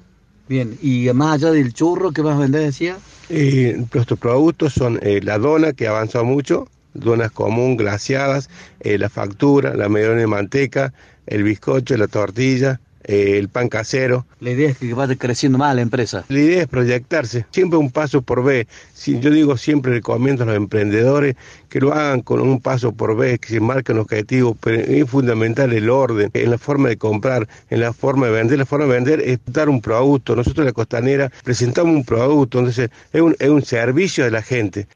Bien, 0.49 0.77
y 0.83 1.09
más 1.15 1.35
allá 1.35 1.53
del 1.53 1.73
churro, 1.73 2.13
¿qué 2.13 2.23
más 2.23 2.39
vendés, 2.39 2.63
decía? 2.63 2.97
Eh, 3.31 3.83
nuestros 3.95 4.19
productos 4.19 4.75
son 4.75 4.99
eh, 5.03 5.21
la 5.23 5.39
dona, 5.39 5.73
que 5.73 5.87
ha 5.87 5.91
avanzado 5.91 6.25
mucho, 6.25 6.69
donas 6.95 7.31
común, 7.31 7.77
glaciadas, 7.77 8.51
eh, 8.81 8.99
la 8.99 9.09
factura, 9.09 9.75
la 9.75 9.89
medalla 9.89 10.17
de 10.17 10.27
manteca, 10.27 10.93
el 11.27 11.43
bizcocho, 11.45 11.97
la 11.97 12.09
tortilla, 12.09 12.81
eh, 13.05 13.39
el 13.39 13.49
pan 13.49 13.69
casero. 13.69 14.25
La 14.41 14.51
idea 14.51 14.71
es 14.71 14.79
que 14.79 14.93
vaya 14.95 15.17
creciendo 15.17 15.59
más 15.59 15.75
la 15.75 15.83
empresa. 15.83 16.25
La 16.29 16.39
idea 16.39 16.63
es 16.63 16.69
proyectarse, 16.69 17.47
siempre 17.51 17.79
un 17.79 17.91
paso 17.91 18.23
por 18.23 18.45
vez. 18.45 18.67
Si, 18.93 19.19
yo 19.21 19.31
digo 19.31 19.57
siempre, 19.57 19.93
recomiendo 19.93 20.45
a 20.45 20.47
los 20.47 20.57
emprendedores 20.57 21.37
que 21.69 21.81
lo 21.81 21.93
hagan 21.93 22.21
con 22.23 22.41
un 22.41 22.61
paso 22.61 22.93
por 22.93 23.17
vez, 23.17 23.41
que 23.41 23.49
se 23.49 23.61
marquen 23.61 23.99
objetivos, 23.99 24.57
pero 24.63 24.81
es 24.81 25.09
fundamental 25.09 25.73
el 25.73 25.91
orden, 25.91 26.31
en 26.33 26.51
la 26.51 26.59
forma 26.59 26.89
de 26.89 26.97
comprar, 26.97 27.49
en 27.71 27.81
la 27.81 27.93
forma 27.93 28.27
de 28.27 28.33
vender. 28.33 28.59
La 28.59 28.67
forma 28.67 28.87
de 28.87 28.93
vender 28.93 29.21
es 29.21 29.41
dar 29.47 29.69
un 29.69 29.81
producto. 29.81 30.37
Nosotros 30.37 30.59
en 30.61 30.67
la 30.67 30.73
costanera 30.73 31.31
presentamos 31.45 31.95
un 31.95 32.05
producto, 32.05 32.59
entonces 32.59 32.91
es 33.13 33.21
un, 33.21 33.35
es 33.39 33.49
un 33.49 33.63
servicio 33.63 34.25
de 34.25 34.31
la 34.31 34.43
gente. 34.43 34.87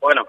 Bueno, 0.00 0.22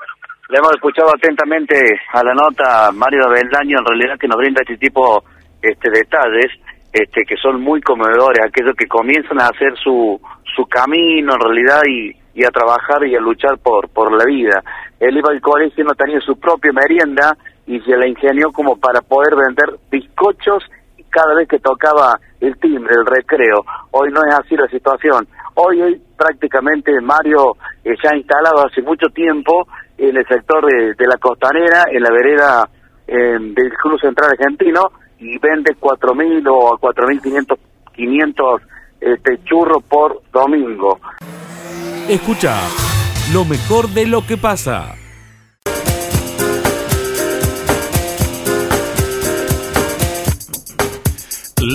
le 0.49 0.57
hemos 0.57 0.71
escuchado 0.71 1.09
atentamente 1.15 1.75
a 2.11 2.23
la 2.23 2.33
nota 2.33 2.91
Mario 2.91 3.29
Beldaño, 3.29 3.79
en 3.79 3.85
realidad 3.85 4.19
que 4.19 4.27
nos 4.27 4.37
brinda 4.37 4.61
este 4.61 4.77
tipo 4.77 5.23
este 5.61 5.89
detalles 5.91 6.51
este 6.93 7.23
que 7.25 7.38
son 7.38 7.62
muy 7.62 7.82
comedores, 7.82 8.45
aquellos 8.45 8.75
que 8.75 8.88
comienzan 8.88 9.39
a 9.39 9.45
hacer 9.47 9.77
su, 9.82 10.19
su 10.56 10.65
camino 10.65 11.34
en 11.34 11.39
realidad 11.39 11.82
y, 11.88 12.12
y 12.34 12.43
a 12.43 12.49
trabajar 12.49 13.06
y 13.06 13.15
a 13.15 13.19
luchar 13.19 13.58
por, 13.60 13.89
por 13.89 14.12
la 14.12 14.25
vida. 14.25 14.62
Él 14.99 15.17
iba 15.17 15.32
al 15.32 15.41
colegio, 15.41 15.84
no 15.84 15.95
tenía 15.95 16.19
su 16.21 16.39
propia 16.39 16.71
merienda 16.73 17.36
y 17.65 17.80
se 17.82 17.95
la 17.95 18.08
ingenió 18.08 18.51
como 18.51 18.75
para 18.77 19.01
poder 19.01 19.36
vender 19.36 19.80
bizcochos 19.89 20.63
cada 21.10 21.36
vez 21.36 21.47
que 21.47 21.60
tocaba 21.60 22.19
el 22.39 22.58
timbre, 22.58 22.93
el 22.95 23.06
recreo. 23.06 23.65
Hoy 23.91 24.12
no 24.12 24.21
es 24.25 24.34
así 24.34 24.56
la 24.56 24.67
situación. 24.67 25.27
Hoy, 25.56 25.82
hoy 25.82 26.01
prácticamente 26.17 26.91
Mario 27.01 27.58
eh, 27.84 27.95
ya 28.01 28.12
ha 28.12 28.17
instalado 28.17 28.65
hace 28.65 28.82
mucho 28.82 29.08
tiempo 29.08 29.67
en 29.97 30.15
el 30.15 30.25
sector 30.27 30.65
de, 30.65 30.93
de 30.93 31.08
la 31.08 31.17
costanera, 31.17 31.84
en 31.91 32.01
la 32.01 32.12
vereda 32.12 32.69
eh, 33.08 33.38
del 33.39 33.73
Club 33.73 33.99
Central 33.99 34.32
Argentino, 34.32 34.82
y 35.21 35.38
vende 35.38 35.75
4.000 35.79 36.47
o 36.51 36.77
4.500 36.77 37.57
500, 37.93 38.62
este, 38.99 39.43
churros 39.43 39.84
por 39.84 40.21
domingo. 40.31 40.99
Escucha 42.07 42.57
lo 43.34 43.45
mejor 43.45 43.89
de 43.89 44.07
lo 44.07 44.25
que 44.25 44.38
pasa. 44.38 44.95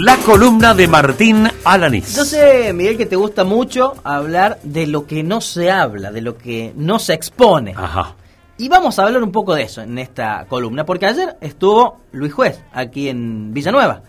La 0.03 0.17
columna 0.17 0.75
de 0.75 0.89
Martín 0.89 1.49
Alanis. 1.65 2.17
Yo 2.17 2.25
sé, 2.25 2.73
Miguel, 2.73 2.97
que 2.97 3.07
te 3.07 3.15
gusta 3.15 3.45
mucho 3.45 3.95
hablar 4.03 4.59
de 4.65 4.89
lo 4.89 5.07
que 5.07 5.23
no 5.23 5.41
se 5.41 5.71
habla, 5.71 6.11
de 6.11 6.23
lo 6.23 6.37
que 6.37 6.73
no 6.75 6.99
se 6.99 7.15
expone. 7.15 7.73
Ajá. 7.77 8.17
Y 8.59 8.71
vamos 8.71 8.99
a 8.99 9.05
hablar 9.05 9.23
un 9.23 9.33
poco 9.33 9.55
de 9.55 9.65
eso 9.65 9.83
en 9.83 9.99
esta 9.99 10.47
columna, 10.49 10.87
porque 10.87 11.05
ayer 11.05 11.37
estuvo 11.43 11.99
Luis 12.13 12.33
Juez 12.33 12.59
aquí 12.73 13.11
en 13.11 13.53
Villanueva, 13.53 14.03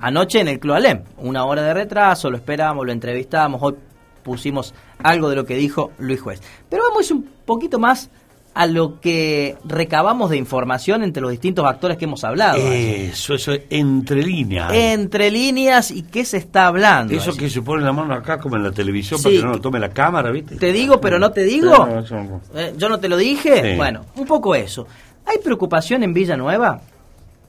anoche 0.00 0.40
en 0.40 0.48
el 0.48 0.58
Club 0.58 0.74
Alem, 0.74 1.04
una 1.18 1.44
hora 1.44 1.62
de 1.62 1.72
retraso, 1.72 2.28
lo 2.28 2.36
esperamos, 2.36 2.84
lo 2.84 2.90
entrevistamos, 2.90 3.62
hoy 3.62 3.76
pusimos 4.24 4.74
algo 5.02 5.28
de 5.28 5.36
lo 5.36 5.44
que 5.44 5.54
dijo 5.54 5.92
Luis 5.98 6.20
Juez. 6.20 6.42
Pero 6.68 6.82
vamos 6.88 7.12
un 7.12 7.28
poquito 7.44 7.78
más 7.78 8.10
a 8.54 8.66
lo 8.66 9.00
que 9.00 9.56
recabamos 9.64 10.28
de 10.30 10.36
información 10.36 11.02
entre 11.02 11.22
los 11.22 11.30
distintos 11.30 11.64
actores 11.64 11.96
que 11.96 12.04
hemos 12.04 12.22
hablado. 12.24 12.58
Eso, 12.58 13.34
eso, 13.34 13.52
entre 13.70 14.22
líneas. 14.22 14.70
Entre 14.74 15.30
líneas 15.30 15.90
y 15.90 16.02
qué 16.02 16.24
se 16.24 16.36
está 16.36 16.66
hablando. 16.66 17.14
Eso 17.14 17.34
que 17.34 17.48
se 17.48 17.62
pone 17.62 17.82
la 17.82 17.92
mano 17.92 18.12
acá 18.12 18.38
como 18.38 18.56
en 18.56 18.62
la 18.64 18.72
televisión 18.72 19.18
Sí. 19.18 19.24
para 19.24 19.36
que 19.36 19.42
no 19.42 19.50
lo 19.52 19.60
tome 19.60 19.78
la 19.80 19.88
cámara, 19.90 20.30
¿viste? 20.30 20.56
Te 20.56 20.72
digo, 20.72 21.00
pero 21.00 21.18
no 21.18 21.32
te 21.32 21.44
digo. 21.44 21.70
No, 21.86 22.00
eso 22.00 22.14
no. 22.22 22.40
Eh, 22.54 22.74
Yo 22.76 22.88
no 22.90 22.98
te 23.00 23.08
lo 23.08 23.16
dije. 23.16 23.72
Sí. 23.72 23.76
Bueno, 23.76 24.04
un 24.16 24.26
poco 24.26 24.54
eso. 24.54 24.86
Hay 25.24 25.38
preocupación 25.38 26.02
en 26.02 26.12
Villanueva 26.12 26.80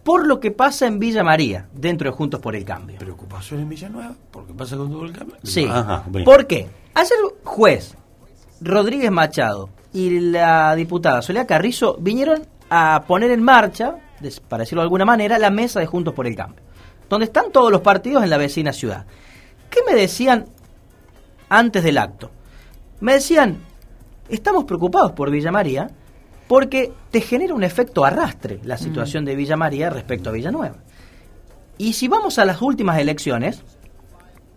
por 0.03 0.25
lo 0.27 0.39
que 0.39 0.51
pasa 0.51 0.85
en 0.85 0.99
Villa 0.99 1.23
María, 1.23 1.67
dentro 1.73 2.09
de 2.09 2.15
Juntos 2.15 2.39
por 2.39 2.55
el 2.55 2.63
Cambio. 2.65 2.97
¿Preocupación 2.99 3.61
en 3.61 3.69
Villanueva? 3.69 4.13
¿Por 4.31 4.45
qué 4.45 4.53
pasa 4.53 4.77
con 4.77 4.89
todo 4.91 5.05
el 5.05 5.11
cambio? 5.13 5.35
Sí. 5.43 5.65
Ajá. 5.69 6.03
¿Por 6.25 6.45
qué? 6.47 6.67
Ayer 6.93 7.17
juez 7.43 7.95
Rodríguez 8.61 9.11
Machado 9.11 9.69
y 9.93 10.19
la 10.19 10.75
diputada 10.75 11.21
Soledad 11.21 11.47
Carrizo 11.47 11.97
vinieron 11.99 12.45
a 12.69 13.03
poner 13.07 13.31
en 13.31 13.43
marcha, 13.43 13.95
para 14.49 14.61
decirlo 14.61 14.81
de 14.81 14.85
alguna 14.85 15.05
manera, 15.05 15.37
la 15.37 15.51
mesa 15.51 15.79
de 15.79 15.85
Juntos 15.85 16.13
por 16.13 16.25
el 16.25 16.35
Cambio, 16.35 16.61
donde 17.09 17.25
están 17.25 17.51
todos 17.51 17.71
los 17.71 17.81
partidos 17.81 18.23
en 18.23 18.29
la 18.29 18.37
vecina 18.37 18.73
ciudad. 18.73 19.05
¿Qué 19.69 19.81
me 19.85 19.93
decían 19.93 20.45
antes 21.49 21.83
del 21.83 21.97
acto? 21.97 22.31
Me 22.99 23.13
decían, 23.13 23.57
estamos 24.29 24.63
preocupados 24.65 25.11
por 25.11 25.29
Villa 25.29 25.51
María 25.51 25.89
porque 26.47 26.91
te 27.11 27.21
genera 27.21 27.53
un 27.53 27.63
efecto 27.63 28.03
arrastre 28.05 28.59
la 28.63 28.77
situación 28.77 29.25
de 29.25 29.35
Villa 29.35 29.55
María 29.55 29.89
respecto 29.89 30.29
a 30.29 30.33
Villanueva. 30.33 30.77
Y 31.77 31.93
si 31.93 32.07
vamos 32.07 32.37
a 32.39 32.45
las 32.45 32.61
últimas 32.61 32.99
elecciones, 32.99 33.63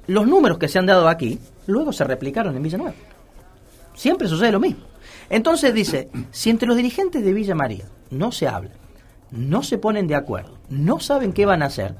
los 0.06 0.26
números 0.26 0.58
que 0.58 0.68
se 0.68 0.78
han 0.78 0.86
dado 0.86 1.08
aquí, 1.08 1.38
luego 1.66 1.92
se 1.92 2.04
replicaron 2.04 2.56
en 2.56 2.62
Villanueva. 2.62 2.94
Siempre 3.94 4.28
sucede 4.28 4.52
lo 4.52 4.60
mismo. 4.60 4.84
Entonces 5.30 5.74
dice, 5.74 6.08
si 6.30 6.50
entre 6.50 6.68
los 6.68 6.76
dirigentes 6.76 7.24
de 7.24 7.32
Villa 7.32 7.54
María 7.54 7.86
no 8.10 8.32
se 8.32 8.48
hablan, 8.48 8.72
no 9.30 9.62
se 9.62 9.78
ponen 9.78 10.06
de 10.06 10.14
acuerdo, 10.14 10.58
no 10.68 11.00
saben 11.00 11.32
qué 11.32 11.46
van 11.46 11.62
a 11.62 11.66
hacer, 11.66 11.96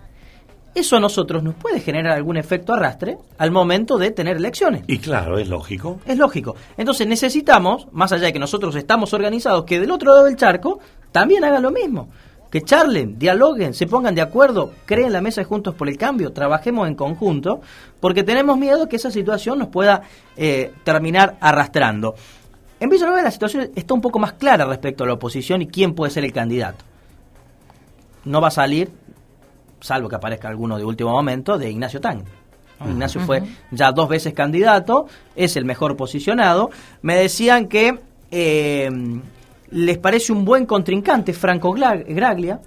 eso 0.77 0.99
a 0.99 1.01
nosotros 1.01 1.43
nos 1.43 1.55
puede 1.55 1.81
generar 1.81 2.13
algún 2.13 2.37
efecto 2.37 2.75
arrastre 2.75 3.17
al 3.39 3.51
momento 3.51 3.97
de 3.97 4.11
tener 4.11 4.37
elecciones. 4.37 4.85
Y 4.87 4.99
claro, 4.99 5.39
es 5.39 5.49
lógico. 5.49 6.01
Es 6.05 6.19
lógico. 6.19 6.55
Entonces 6.77 7.07
necesitamos, 7.07 7.87
más 7.93 8.13
allá 8.13 8.27
de 8.27 8.35
que 8.35 8.39
nosotros 8.39 8.77
estamos 8.77 9.15
organizados, 9.15 9.65
que 9.65 9.81
del 9.81 9.91
otro 9.91 10.13
lado 10.13 10.27
del 10.27 10.37
charco 10.37 10.81
también 11.13 11.45
hagan 11.45 11.63
lo 11.63 11.71
mismo. 11.71 12.11
Que 12.51 12.61
charlen, 12.61 13.19
dialoguen, 13.19 13.73
se 13.73 13.87
pongan 13.87 14.15
de 14.15 14.21
acuerdo, 14.21 14.71
creen 14.85 15.15
la 15.15 15.23
mesa 15.23 15.41
de 15.41 15.47
Juntos 15.47 15.75
por 15.75 15.89
el 15.89 15.97
Cambio, 15.97 16.35
trabajemos 16.35 16.87
en 16.87 16.95
conjunto, 16.95 17.63
porque 17.99 18.23
tenemos 18.23 18.59
miedo 18.59 18.87
que 18.87 18.97
esa 18.97 19.11
situación 19.11 19.59
nos 19.59 19.69
pueda 19.69 20.03
eh, 20.37 20.73
terminar 20.85 21.39
arrastrando. 21.41 22.17
En 22.79 22.91
Villanueva 22.91 23.23
la 23.23 23.31
situación 23.31 23.71
está 23.75 23.95
un 23.95 24.01
poco 24.01 24.19
más 24.19 24.35
clara 24.35 24.65
respecto 24.67 25.05
a 25.05 25.07
la 25.07 25.15
oposición 25.15 25.63
y 25.63 25.67
quién 25.67 25.95
puede 25.95 26.11
ser 26.11 26.25
el 26.25 26.33
candidato. 26.33 26.85
No 28.25 28.41
va 28.41 28.49
a 28.49 28.51
salir, 28.51 28.91
salvo 29.81 30.09
que 30.09 30.17
aparezca 30.17 30.49
alguno 30.49 30.77
de 30.77 30.85
último 30.85 31.11
momento, 31.11 31.57
de 31.57 31.71
Ignacio 31.71 32.01
Tang. 32.01 32.23
¿no? 32.81 32.91
Ignacio 32.91 33.21
fue 33.23 33.43
ya 33.71 33.93
dos 33.93 34.09
veces 34.09 34.35
candidato, 34.35 35.07
es 35.35 35.57
el 35.57 35.65
mejor 35.65 35.97
posicionado. 35.97 36.71
Me 37.03 37.17
decían 37.17 37.69
que 37.69 37.99
eh, 38.31 38.91
les 39.71 39.99
parece 39.99 40.33
un 40.33 40.45
buen 40.45 40.67
contrincante 40.67 41.33
Franco 41.33 41.73
Graglia. 41.73 42.61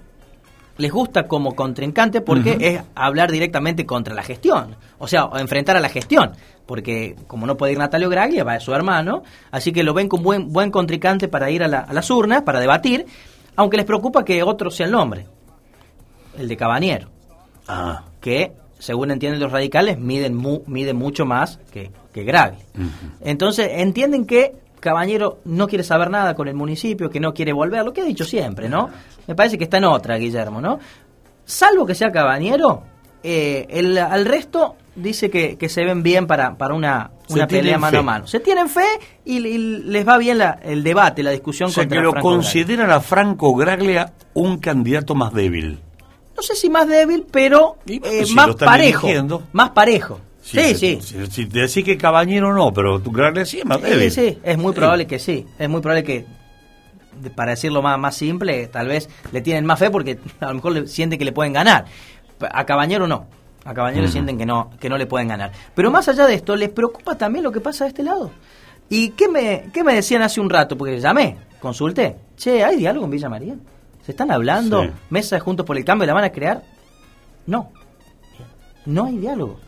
Les 0.78 0.90
gusta 0.90 1.24
como 1.24 1.54
contrincante 1.54 2.22
porque 2.22 2.56
es 2.58 2.82
hablar 2.94 3.30
directamente 3.30 3.84
contra 3.84 4.14
la 4.14 4.22
gestión. 4.22 4.76
O 4.98 5.06
sea, 5.06 5.28
enfrentar 5.34 5.76
a 5.76 5.80
la 5.80 5.90
gestión. 5.90 6.32
Porque 6.70 7.16
como 7.26 7.46
no 7.48 7.56
puede 7.56 7.72
ir 7.72 7.78
Natalio 7.78 8.08
Graglia, 8.08 8.44
va 8.44 8.60
su 8.60 8.72
hermano. 8.72 9.24
Así 9.50 9.72
que 9.72 9.82
lo 9.82 9.92
ven 9.92 10.08
como 10.08 10.22
buen, 10.22 10.52
buen 10.52 10.70
contrincante 10.70 11.26
para 11.26 11.50
ir 11.50 11.64
a, 11.64 11.66
la- 11.66 11.80
a 11.80 11.92
las 11.92 12.08
urnas, 12.12 12.42
para 12.42 12.60
debatir. 12.60 13.06
Aunque 13.56 13.76
les 13.76 13.84
preocupa 13.86 14.24
que 14.24 14.40
otro 14.44 14.70
sea 14.70 14.86
el 14.86 14.92
nombre. 14.92 15.26
El 16.38 16.46
de 16.46 16.56
Cabañero 16.56 17.08
Ah. 17.66 18.04
que, 18.20 18.52
según 18.78 19.10
entienden 19.10 19.40
los 19.40 19.50
radicales, 19.50 19.98
miden, 19.98 20.36
mu- 20.36 20.62
mide 20.68 20.94
mucho 20.94 21.26
más 21.26 21.58
que, 21.72 21.90
que 22.14 22.22
Graglia. 22.22 22.64
Entonces, 23.20 23.68
entienden 23.72 24.24
que 24.24 24.54
Cabañero 24.78 25.40
no 25.46 25.66
quiere 25.66 25.82
saber 25.82 26.08
nada 26.08 26.34
con 26.36 26.46
el 26.46 26.54
municipio, 26.54 27.10
que 27.10 27.18
no 27.18 27.34
quiere 27.34 27.52
volver, 27.52 27.84
lo 27.84 27.92
que 27.92 28.02
ha 28.02 28.04
dicho 28.04 28.24
siempre, 28.24 28.68
¿no? 28.68 28.88
Me 29.26 29.34
parece 29.34 29.58
que 29.58 29.64
está 29.64 29.78
en 29.78 29.86
otra, 29.86 30.16
Guillermo, 30.18 30.60
¿no? 30.60 30.78
Salvo 31.44 31.84
que 31.84 31.96
sea 31.96 32.12
Cabañero, 32.12 32.84
eh, 33.24 33.66
el, 33.70 33.98
al 33.98 34.24
resto 34.24 34.76
dice 34.94 35.30
que, 35.30 35.56
que 35.56 35.68
se 35.68 35.84
ven 35.84 36.02
bien 36.02 36.26
para, 36.26 36.56
para 36.58 36.74
una, 36.74 37.10
una 37.28 37.46
pelea 37.46 37.78
mano 37.78 37.90
fe. 37.92 37.98
a 37.98 38.02
mano. 38.02 38.26
Se 38.26 38.40
tienen 38.40 38.68
fe 38.68 38.84
y, 39.24 39.38
y 39.38 39.58
les 39.58 40.06
va 40.06 40.18
bien 40.18 40.38
la- 40.38 40.58
el 40.62 40.82
debate, 40.82 41.22
la 41.22 41.30
discusión 41.30 41.68
O 41.68 41.72
sea, 41.72 41.84
contra 41.84 41.98
que 41.98 42.04
lo 42.04 42.10
Franco 42.12 42.28
Graglia. 42.28 42.42
consideran 42.42 42.90
a 42.90 43.00
Franco 43.00 43.54
Graglia 43.54 44.12
un 44.34 44.58
candidato 44.58 45.14
más 45.14 45.32
débil. 45.32 45.78
No 46.36 46.42
sé 46.42 46.54
si 46.54 46.70
más 46.70 46.88
débil, 46.88 47.26
pero 47.30 47.76
eh, 47.86 48.24
si 48.24 48.34
más 48.34 48.54
parejo. 48.56 49.08
Más 49.52 49.70
parejo. 49.70 50.20
Sí, 50.42 50.74
sí. 50.74 50.98
Si, 51.02 51.26
si 51.26 51.46
te 51.46 51.60
decís 51.60 51.84
que 51.84 51.96
Cabañero 51.98 52.54
no, 52.54 52.72
pero 52.72 52.98
tu 53.00 53.10
Graglia 53.12 53.44
sí 53.44 53.58
es 53.58 53.66
más 53.66 53.80
débil. 53.82 54.10
Sí, 54.10 54.30
sí, 54.30 54.38
es 54.42 54.56
muy 54.58 54.72
probable 54.72 55.06
que 55.06 55.18
sí. 55.18 55.46
Es 55.58 55.68
muy 55.68 55.80
probable 55.82 56.02
que, 56.02 56.24
para 57.36 57.50
decirlo 57.50 57.82
más, 57.82 57.98
más 57.98 58.16
simple, 58.16 58.66
tal 58.68 58.88
vez 58.88 59.08
le 59.32 59.42
tienen 59.42 59.66
más 59.66 59.78
fe 59.78 59.90
porque 59.90 60.18
a 60.40 60.46
lo 60.48 60.54
mejor 60.54 60.72
le, 60.72 60.86
sienten 60.88 61.18
que 61.18 61.24
le 61.24 61.32
pueden 61.32 61.52
ganar. 61.52 61.84
A 62.52 62.64
Cabañero 62.64 63.06
no. 63.06 63.26
A 63.64 63.74
Cabañero 63.74 64.04
Ujú. 64.04 64.12
sienten 64.12 64.38
que 64.38 64.46
no, 64.46 64.70
que 64.80 64.88
no 64.88 64.96
le 64.96 65.06
pueden 65.06 65.28
ganar. 65.28 65.52
Pero 65.74 65.90
más 65.90 66.08
allá 66.08 66.26
de 66.26 66.34
esto, 66.34 66.56
les 66.56 66.70
preocupa 66.70 67.16
también 67.16 67.44
lo 67.44 67.52
que 67.52 67.60
pasa 67.60 67.84
de 67.84 67.88
este 67.88 68.02
lado. 68.02 68.30
¿Y 68.88 69.10
qué 69.10 69.28
me, 69.28 69.70
qué 69.72 69.84
me 69.84 69.94
decían 69.94 70.22
hace 70.22 70.40
un 70.40 70.50
rato? 70.50 70.76
Porque 70.76 70.98
llamé, 70.98 71.36
consulté. 71.60 72.16
Che, 72.36 72.64
¿hay 72.64 72.76
diálogo 72.76 73.04
en 73.04 73.10
Villa 73.12 73.28
María? 73.28 73.54
¿Se 74.04 74.12
están 74.12 74.30
hablando? 74.30 74.82
Sí. 74.84 74.90
¿Mesa 75.10 75.36
de 75.36 75.40
Juntos 75.40 75.66
por 75.66 75.76
el 75.76 75.84
Cambio 75.84 76.06
la 76.06 76.14
van 76.14 76.24
a 76.24 76.32
crear? 76.32 76.62
No. 77.46 77.70
No 78.86 79.04
hay 79.04 79.18
diálogo. 79.18 79.60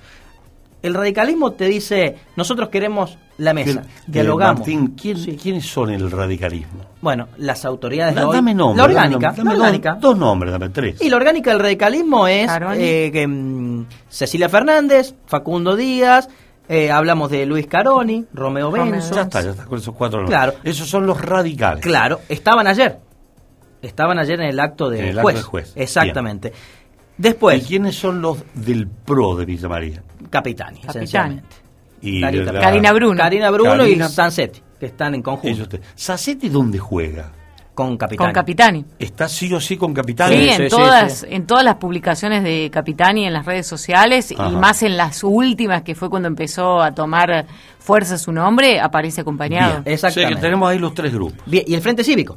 El 0.82 0.94
radicalismo 0.94 1.52
te 1.52 1.66
dice, 1.66 2.16
nosotros 2.36 2.68
queremos 2.68 3.16
la 3.38 3.54
mesa, 3.54 3.82
¿Quién- 3.82 3.86
dialogamos. 4.06 4.66
eh, 4.68 4.74
Martín, 4.76 4.94
¿quién- 5.00 5.36
¿quiénes 5.36 5.64
son 5.66 5.90
el 5.90 6.10
radicalismo? 6.10 6.80
Bueno, 7.00 7.28
las 7.38 7.64
autoridades 7.64 8.14
Da- 8.14 8.22
de 8.22 8.26
hoy- 8.26 8.34
dame 8.36 8.54
nombres. 8.54 8.78
la 8.78 8.84
orgánica, 8.84 9.26
dame, 9.28 9.36
dame 9.38 9.48
la 9.50 9.54
dos- 9.54 9.60
orgánica. 9.64 9.98
Dos, 10.00 10.18
nombres, 10.18 10.52
dame 10.52 10.68
tres. 10.70 11.00
Y 11.00 11.08
la 11.08 11.16
orgánica 11.16 11.50
del 11.50 11.60
radicalismo 11.60 12.26
es 12.26 12.50
eh, 12.76 13.10
que, 13.12 13.26
mm, 13.26 13.86
Cecilia 14.08 14.48
Fernández, 14.48 15.14
Facundo 15.26 15.76
Díaz, 15.76 16.28
eh, 16.68 16.90
hablamos 16.90 17.30
de 17.30 17.46
Luis 17.46 17.66
Caroni, 17.68 18.24
Romeo 18.32 18.70
Benzo. 18.70 19.14
Ya 19.14 19.22
está, 19.22 19.40
ya 19.40 19.50
está 19.50 19.64
con 19.64 19.78
esos 19.78 19.94
cuatro 19.94 20.20
nombres. 20.20 20.36
Claro. 20.36 20.54
Esos 20.64 20.88
son 20.88 21.06
los 21.06 21.20
radicales. 21.20 21.82
Claro, 21.82 22.20
estaban 22.28 22.66
ayer. 22.66 22.98
Estaban 23.82 24.18
ayer 24.18 24.40
en 24.40 24.46
el 24.48 24.60
acto 24.60 24.88
de 24.90 24.98
En 25.00 25.04
el 25.06 25.18
acto 25.18 25.22
juez. 25.22 25.36
de 25.36 25.42
juez. 25.42 25.72
Exactamente. 25.76 26.52
Después. 27.18 27.62
¿Y 27.62 27.66
quiénes 27.66 27.96
son 27.96 28.22
los 28.22 28.38
del 28.54 28.86
PRO 28.88 29.36
de 29.36 29.44
Villa 29.44 29.68
María? 29.68 30.02
Capitani, 30.32 30.80
Capitani. 30.80 31.40
Y 32.00 32.20
Carita- 32.20 32.52
la- 32.52 32.60
Karina 32.60 32.92
Bruno. 32.92 33.16
Karina 33.16 33.50
Bruno 33.50 33.70
Karina- 33.76 34.06
y 34.06 34.08
Sansetti, 34.08 34.60
que 34.80 34.86
están 34.86 35.14
en 35.14 35.22
conjunto. 35.22 35.78
¿Sacetti 35.94 36.48
dónde 36.48 36.78
juega? 36.78 37.30
Con 37.74 37.96
Capitani. 37.96 38.26
Con 38.26 38.32
Capitani. 38.34 38.84
¿Está 38.98 39.28
sí 39.28 39.52
o 39.54 39.58
sí 39.60 39.76
con 39.78 39.94
Capitani? 39.94 40.36
Sí, 40.36 40.48
en, 40.50 40.68
todas, 40.68 41.22
en 41.28 41.46
todas 41.46 41.64
las 41.64 41.76
publicaciones 41.76 42.42
de 42.42 42.68
Capitani 42.70 43.24
en 43.26 43.32
las 43.32 43.46
redes 43.46 43.66
sociales 43.66 44.34
Ajá. 44.36 44.50
y 44.50 44.56
más 44.56 44.82
en 44.82 44.96
las 44.98 45.22
últimas, 45.24 45.82
que 45.82 45.94
fue 45.94 46.10
cuando 46.10 46.28
empezó 46.28 46.82
a 46.82 46.92
tomar 46.94 47.46
fuerza 47.78 48.18
su 48.18 48.30
nombre, 48.32 48.78
aparece 48.80 49.22
acompañado. 49.22 49.82
Bien. 49.84 49.94
O 49.94 49.98
sea 49.98 50.10
que 50.28 50.36
tenemos 50.36 50.68
ahí 50.70 50.78
los 50.78 50.92
tres 50.94 51.12
grupos. 51.14 51.38
Bien, 51.46 51.64
y 51.66 51.74
el 51.74 51.80
Frente 51.80 52.04
Cívico. 52.04 52.36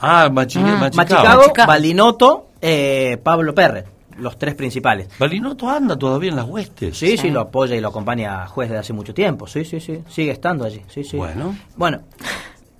Ah, 0.00 0.28
Machi- 0.30 0.58
Mm, 0.60 0.80
Machicao. 0.80 1.24
Machicago, 1.24 1.52
Balinoto, 1.66 2.48
eh, 2.60 3.16
Pablo 3.22 3.54
Pérez, 3.54 3.84
los 4.18 4.38
tres 4.38 4.54
principales. 4.54 5.08
Balinoto 5.18 5.68
anda 5.68 5.96
todavía 5.96 6.30
en 6.30 6.36
las 6.36 6.46
huestes. 6.46 6.96
Sí, 6.96 7.16
sí, 7.16 7.30
lo 7.30 7.40
apoya 7.40 7.74
y 7.76 7.80
lo 7.80 7.88
acompaña 7.88 8.42
a 8.42 8.46
juez 8.46 8.68
desde 8.68 8.80
hace 8.80 8.92
mucho 8.92 9.14
tiempo. 9.14 9.46
Sí, 9.46 9.64
sí, 9.64 9.80
sí. 9.80 10.00
Sigue 10.08 10.30
estando 10.32 10.64
allí. 10.64 10.82
Sí, 10.88 11.04
sí. 11.04 11.16
Bueno. 11.16 11.56
Bueno, 11.76 12.02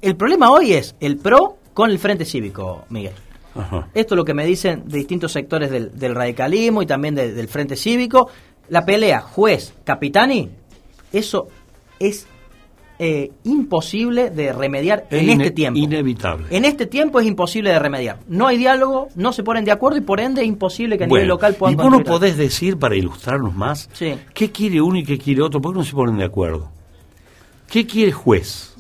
el 0.02 0.16
problema 0.16 0.50
hoy 0.50 0.72
es 0.72 0.94
el 1.00 1.16
PRO 1.18 1.58
con 1.74 1.90
el 1.90 1.98
Frente 1.98 2.24
Cívico, 2.24 2.84
Miguel. 2.90 3.12
Ajá. 3.54 3.88
Esto 3.94 4.14
es 4.14 4.16
lo 4.16 4.24
que 4.24 4.34
me 4.34 4.44
dicen 4.44 4.84
de 4.86 4.98
distintos 4.98 5.32
sectores 5.32 5.70
del, 5.70 5.98
del 5.98 6.14
radicalismo 6.14 6.82
y 6.82 6.86
también 6.86 7.14
de- 7.14 7.32
del 7.32 7.48
Frente 7.48 7.76
Cívico. 7.76 8.28
La 8.68 8.84
pelea 8.84 9.20
juez-capitani, 9.20 10.50
eso 11.12 11.48
es 11.98 12.26
eh, 12.98 13.30
imposible 13.44 14.30
de 14.30 14.52
remediar 14.52 15.06
en 15.10 15.30
este 15.30 15.52
tiempo. 15.52 15.78
Inevitable. 15.78 16.46
En 16.50 16.64
este 16.64 16.86
tiempo 16.86 17.20
es 17.20 17.26
imposible 17.26 17.70
de 17.70 17.78
remediar. 17.78 18.18
No 18.28 18.46
hay 18.48 18.58
diálogo, 18.58 19.08
no 19.14 19.32
se 19.32 19.42
ponen 19.44 19.64
de 19.64 19.70
acuerdo 19.70 19.98
y 19.98 20.00
por 20.02 20.20
ende 20.20 20.42
es 20.42 20.48
imposible 20.48 20.98
que 20.98 21.04
a 21.04 21.06
nivel 21.06 21.22
Bueno, 21.22 21.34
local 21.34 21.54
puedan 21.54 21.74
y 21.74 21.76
vos 21.76 21.90
no 21.90 22.02
podés 22.02 22.36
decir, 22.36 22.76
para 22.76 22.96
ilustrarnos 22.96 23.54
más, 23.54 23.88
Sí. 23.92 24.14
qué 24.34 24.50
quiere 24.50 24.80
uno 24.82 24.98
y 24.98 25.04
qué 25.04 25.16
quiere 25.18 25.42
otro, 25.42 25.60
¿por 25.60 25.72
qué 25.72 25.78
no 25.78 25.84
se 25.84 25.92
ponen 25.92 26.18
de 26.18 26.24
acuerdo? 26.24 26.70
¿Qué 27.70 27.86
quiere 27.86 28.12
juez? 28.12 28.74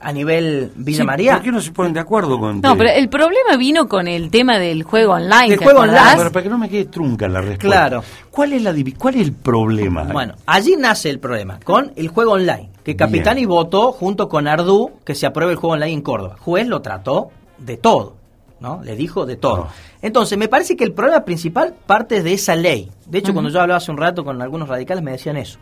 A 0.00 0.12
nivel 0.12 0.70
Villa 0.76 0.98
Sí, 0.98 1.04
María. 1.04 1.34
¿Por 1.34 1.42
qué 1.42 1.52
no 1.52 1.60
se 1.60 1.72
ponen 1.72 1.92
de 1.92 1.98
acuerdo 2.00 2.38
con 2.38 2.60
No, 2.60 2.76
pero 2.76 2.90
el 2.90 3.08
problema 3.08 3.56
vino 3.58 3.88
con 3.88 4.06
el 4.06 4.30
tema 4.30 4.56
del 4.58 4.84
juego 4.84 5.14
online. 5.14 5.50
Del 5.50 5.58
¿te 5.58 5.64
juego 5.64 5.80
acordás? 5.80 6.00
online. 6.02 6.18
Pero 6.18 6.32
para 6.32 6.42
que 6.44 6.48
no 6.48 6.58
me 6.58 6.68
quede 6.68 6.84
trunca 6.84 7.28
la 7.28 7.40
respuesta. 7.40 7.66
Claro. 7.66 8.04
¿Cuál 8.30 8.52
es, 8.52 8.62
la 8.62 8.72
¿Cuál 8.96 9.16
es 9.16 9.22
el 9.22 9.32
problema? 9.32 10.04
Bueno, 10.04 10.34
allí 10.46 10.76
nace 10.78 11.10
el 11.10 11.18
problema, 11.18 11.58
con 11.64 11.92
el 11.96 12.08
juego 12.08 12.32
online, 12.32 12.70
que 12.84 12.94
Capitani 12.94 13.44
votó 13.44 13.90
junto 13.90 14.28
con 14.28 14.46
Ardú 14.46 14.92
que 15.04 15.16
se 15.16 15.26
apruebe 15.26 15.52
el 15.52 15.58
juego 15.58 15.74
online 15.74 15.94
en 15.94 16.02
Córdoba. 16.02 16.36
Juez 16.38 16.68
lo 16.68 16.80
trató 16.80 17.30
de 17.58 17.76
todo, 17.76 18.14
¿no? 18.60 18.80
Le 18.84 18.94
dijo 18.94 19.26
de 19.26 19.34
todo. 19.36 19.66
Entonces, 20.00 20.38
me 20.38 20.46
parece 20.46 20.76
que 20.76 20.84
el 20.84 20.92
problema 20.92 21.24
principal 21.24 21.74
parte 21.86 22.22
de 22.22 22.34
esa 22.34 22.54
ley. 22.54 22.88
De 23.06 23.18
hecho, 23.18 23.32
cuando 23.32 23.50
yo 23.50 23.60
hablaba 23.60 23.78
hace 23.78 23.90
un 23.90 23.96
rato 23.96 24.24
con 24.24 24.40
algunos 24.40 24.68
radicales 24.68 25.02
me 25.02 25.10
decían 25.10 25.36
eso. 25.36 25.58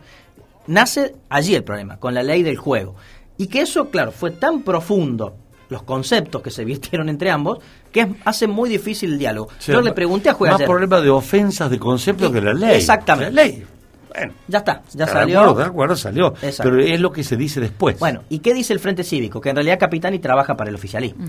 Nace 0.67 1.15
allí 1.31 1.55
el 1.55 1.65
problema, 1.65 1.97
con 1.97 2.13
la 2.13 2.23
ley 2.23 2.43
del 2.43 2.57
juego. 2.57 2.97
Y 3.39 3.47
que 3.49 3.61
eso, 3.61 3.91
claro, 3.91 4.13
fue 4.13 4.31
tan 4.31 4.63
profundo 4.63 5.37
los 5.69 5.83
conceptos 5.83 6.43
que 6.43 6.51
se 6.51 6.65
vistieron 6.65 7.09
entre 7.09 7.31
ambos, 7.31 7.59
que 7.93 8.01
es- 8.03 8.09
hace 8.25 8.47
muy 8.47 8.71
difícil 8.71 9.13
el 9.15 9.19
diálogo. 9.19 9.49
O 9.49 9.61
sea, 9.63 9.75
yo 9.75 9.81
le 9.81 9.93
pregunté 9.93 10.29
a 10.31 10.35
Juez 10.35 10.53
Más 10.53 10.61
ayer. 10.61 10.69
problema 10.69 11.01
de 11.01 11.11
ofensas 11.11 11.71
de 11.71 11.79
concepto 11.79 12.31
que 12.33 12.41
la 12.41 12.55
ley. 12.55 12.77
Exactamente. 12.77 13.33
La 13.33 13.43
ley. 13.45 13.65
Bueno, 14.09 14.33
Ya 14.49 14.59
está, 14.59 14.83
ya 14.95 15.07
salió. 15.07 15.41
acuerdo, 15.41 15.59
de 15.61 15.65
acuerdo, 15.67 15.97
salió. 15.97 16.29
Exacto. 16.41 16.63
Pero 16.71 16.81
es 16.81 16.99
lo 17.01 17.13
que 17.13 17.23
se 17.23 17.37
dice 17.37 17.61
después. 17.61 17.99
Bueno, 17.99 18.23
¿y 18.31 18.39
qué 18.39 18.55
dice 18.55 18.73
el 18.73 18.79
Frente 18.81 19.05
Cívico? 19.05 19.43
Que 19.43 19.51
en 19.51 19.57
realidad 19.57 19.79
Capitani 19.79 20.19
trabaja 20.21 20.57
para 20.57 20.71
el 20.71 20.77
oficialismo. 20.77 21.27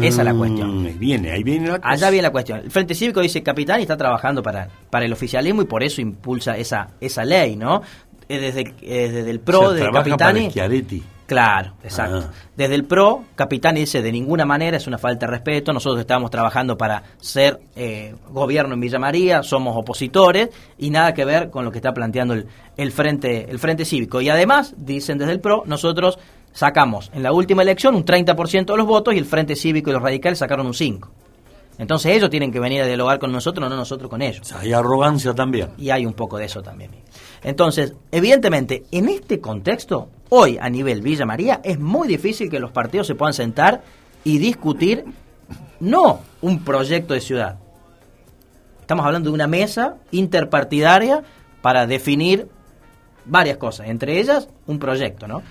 Esa 0.00 0.20
es 0.22 0.24
la 0.24 0.32
cuestión. 0.32 0.86
Ahí 0.86 0.94
viene, 0.98 1.32
ahí 1.32 1.42
viene 1.42 1.68
la 1.68 1.78
cosa. 1.80 1.90
Allá 1.90 2.08
viene 2.10 2.22
la 2.22 2.30
cuestión. 2.32 2.60
El 2.60 2.70
Frente 2.70 2.94
Cívico 2.94 3.20
dice 3.20 3.42
Capitani 3.42 3.82
está 3.82 3.98
trabajando 3.98 4.42
para, 4.42 4.68
para 4.88 5.04
el 5.04 5.12
oficialismo 5.12 5.60
y 5.60 5.66
por 5.66 5.82
eso 5.82 6.00
impulsa 6.00 6.56
esa, 6.56 6.88
esa 6.98 7.24
ley, 7.26 7.56
¿no? 7.56 7.82
Eh, 8.26 8.38
Desde, 8.38 8.72
eh, 8.80 9.10
desde 9.10 9.30
el 9.30 9.40
PRO 9.40 9.60
O 9.60 9.74
sea, 9.76 9.84
de 9.86 9.92
Capitani. 9.92 10.16
para 10.40 10.50
Schiaretti. 10.50 11.02
Claro, 11.26 11.72
exacto. 11.82 12.24
Ah. 12.26 12.32
Desde 12.54 12.74
el 12.74 12.84
PRO, 12.84 13.24
Capitán 13.34 13.76
dice 13.76 14.02
de 14.02 14.12
ninguna 14.12 14.44
manera 14.44 14.76
es 14.76 14.86
una 14.86 14.98
falta 14.98 15.26
de 15.26 15.32
respeto, 15.32 15.72
nosotros 15.72 16.00
estamos 16.00 16.30
trabajando 16.30 16.76
para 16.76 17.02
ser 17.18 17.60
eh, 17.76 18.14
gobierno 18.28 18.74
en 18.74 18.80
Villa 18.80 18.98
María, 18.98 19.42
somos 19.42 19.74
opositores 19.76 20.50
y 20.76 20.90
nada 20.90 21.14
que 21.14 21.24
ver 21.24 21.50
con 21.50 21.64
lo 21.64 21.70
que 21.70 21.78
está 21.78 21.94
planteando 21.94 22.34
el, 22.34 22.46
el 22.76 22.92
frente 22.92 23.50
el 23.50 23.58
frente 23.58 23.84
cívico. 23.86 24.20
Y 24.20 24.28
además, 24.28 24.74
dicen 24.76 25.16
desde 25.16 25.32
el 25.32 25.40
PRO, 25.40 25.62
nosotros 25.66 26.18
sacamos 26.52 27.10
en 27.14 27.22
la 27.22 27.32
última 27.32 27.62
elección 27.62 27.94
un 27.94 28.04
30% 28.04 28.66
de 28.66 28.76
los 28.76 28.86
votos 28.86 29.14
y 29.14 29.18
el 29.18 29.24
frente 29.24 29.56
cívico 29.56 29.90
y 29.90 29.92
los 29.94 30.02
radicales 30.02 30.38
sacaron 30.38 30.66
un 30.66 30.74
5%. 30.74 31.08
Entonces 31.78 32.16
ellos 32.16 32.30
tienen 32.30 32.52
que 32.52 32.60
venir 32.60 32.82
a 32.82 32.86
dialogar 32.86 33.18
con 33.18 33.32
nosotros, 33.32 33.68
no 33.68 33.74
nosotros 33.74 34.08
con 34.08 34.22
ellos. 34.22 34.52
Hay 34.52 34.72
arrogancia 34.72 35.34
también. 35.34 35.70
Y 35.76 35.90
hay 35.90 36.06
un 36.06 36.12
poco 36.12 36.38
de 36.38 36.44
eso 36.44 36.62
también. 36.62 36.92
Entonces, 37.42 37.94
evidentemente, 38.12 38.84
en 38.92 39.08
este 39.08 39.40
contexto, 39.40 40.08
hoy 40.34 40.58
a 40.60 40.68
nivel 40.68 41.00
Villa 41.00 41.24
María, 41.24 41.60
es 41.62 41.78
muy 41.78 42.08
difícil 42.08 42.50
que 42.50 42.58
los 42.58 42.72
partidos 42.72 43.06
se 43.06 43.14
puedan 43.14 43.34
sentar 43.34 43.82
y 44.24 44.38
discutir 44.38 45.04
no 45.80 46.20
un 46.40 46.64
proyecto 46.64 47.14
de 47.14 47.20
ciudad. 47.20 47.58
Estamos 48.80 49.06
hablando 49.06 49.30
de 49.30 49.34
una 49.34 49.46
mesa 49.46 49.96
interpartidaria 50.10 51.22
para 51.62 51.86
definir 51.86 52.48
varias 53.24 53.56
cosas, 53.58 53.88
entre 53.88 54.18
ellas 54.20 54.48
un 54.66 54.78
proyecto, 54.78 55.26
¿no? 55.28 55.42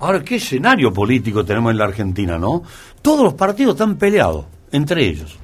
Ahora, 0.00 0.22
¿qué 0.22 0.36
escenario 0.36 0.92
político 0.92 1.44
tenemos 1.44 1.72
en 1.72 1.78
la 1.78 1.84
Argentina, 1.84 2.38
no? 2.38 2.62
Todos 3.02 3.24
los 3.24 3.34
partidos 3.34 3.74
están 3.74 3.96
peleados 3.96 4.44
entre 4.70 5.06
ellos. 5.06 5.38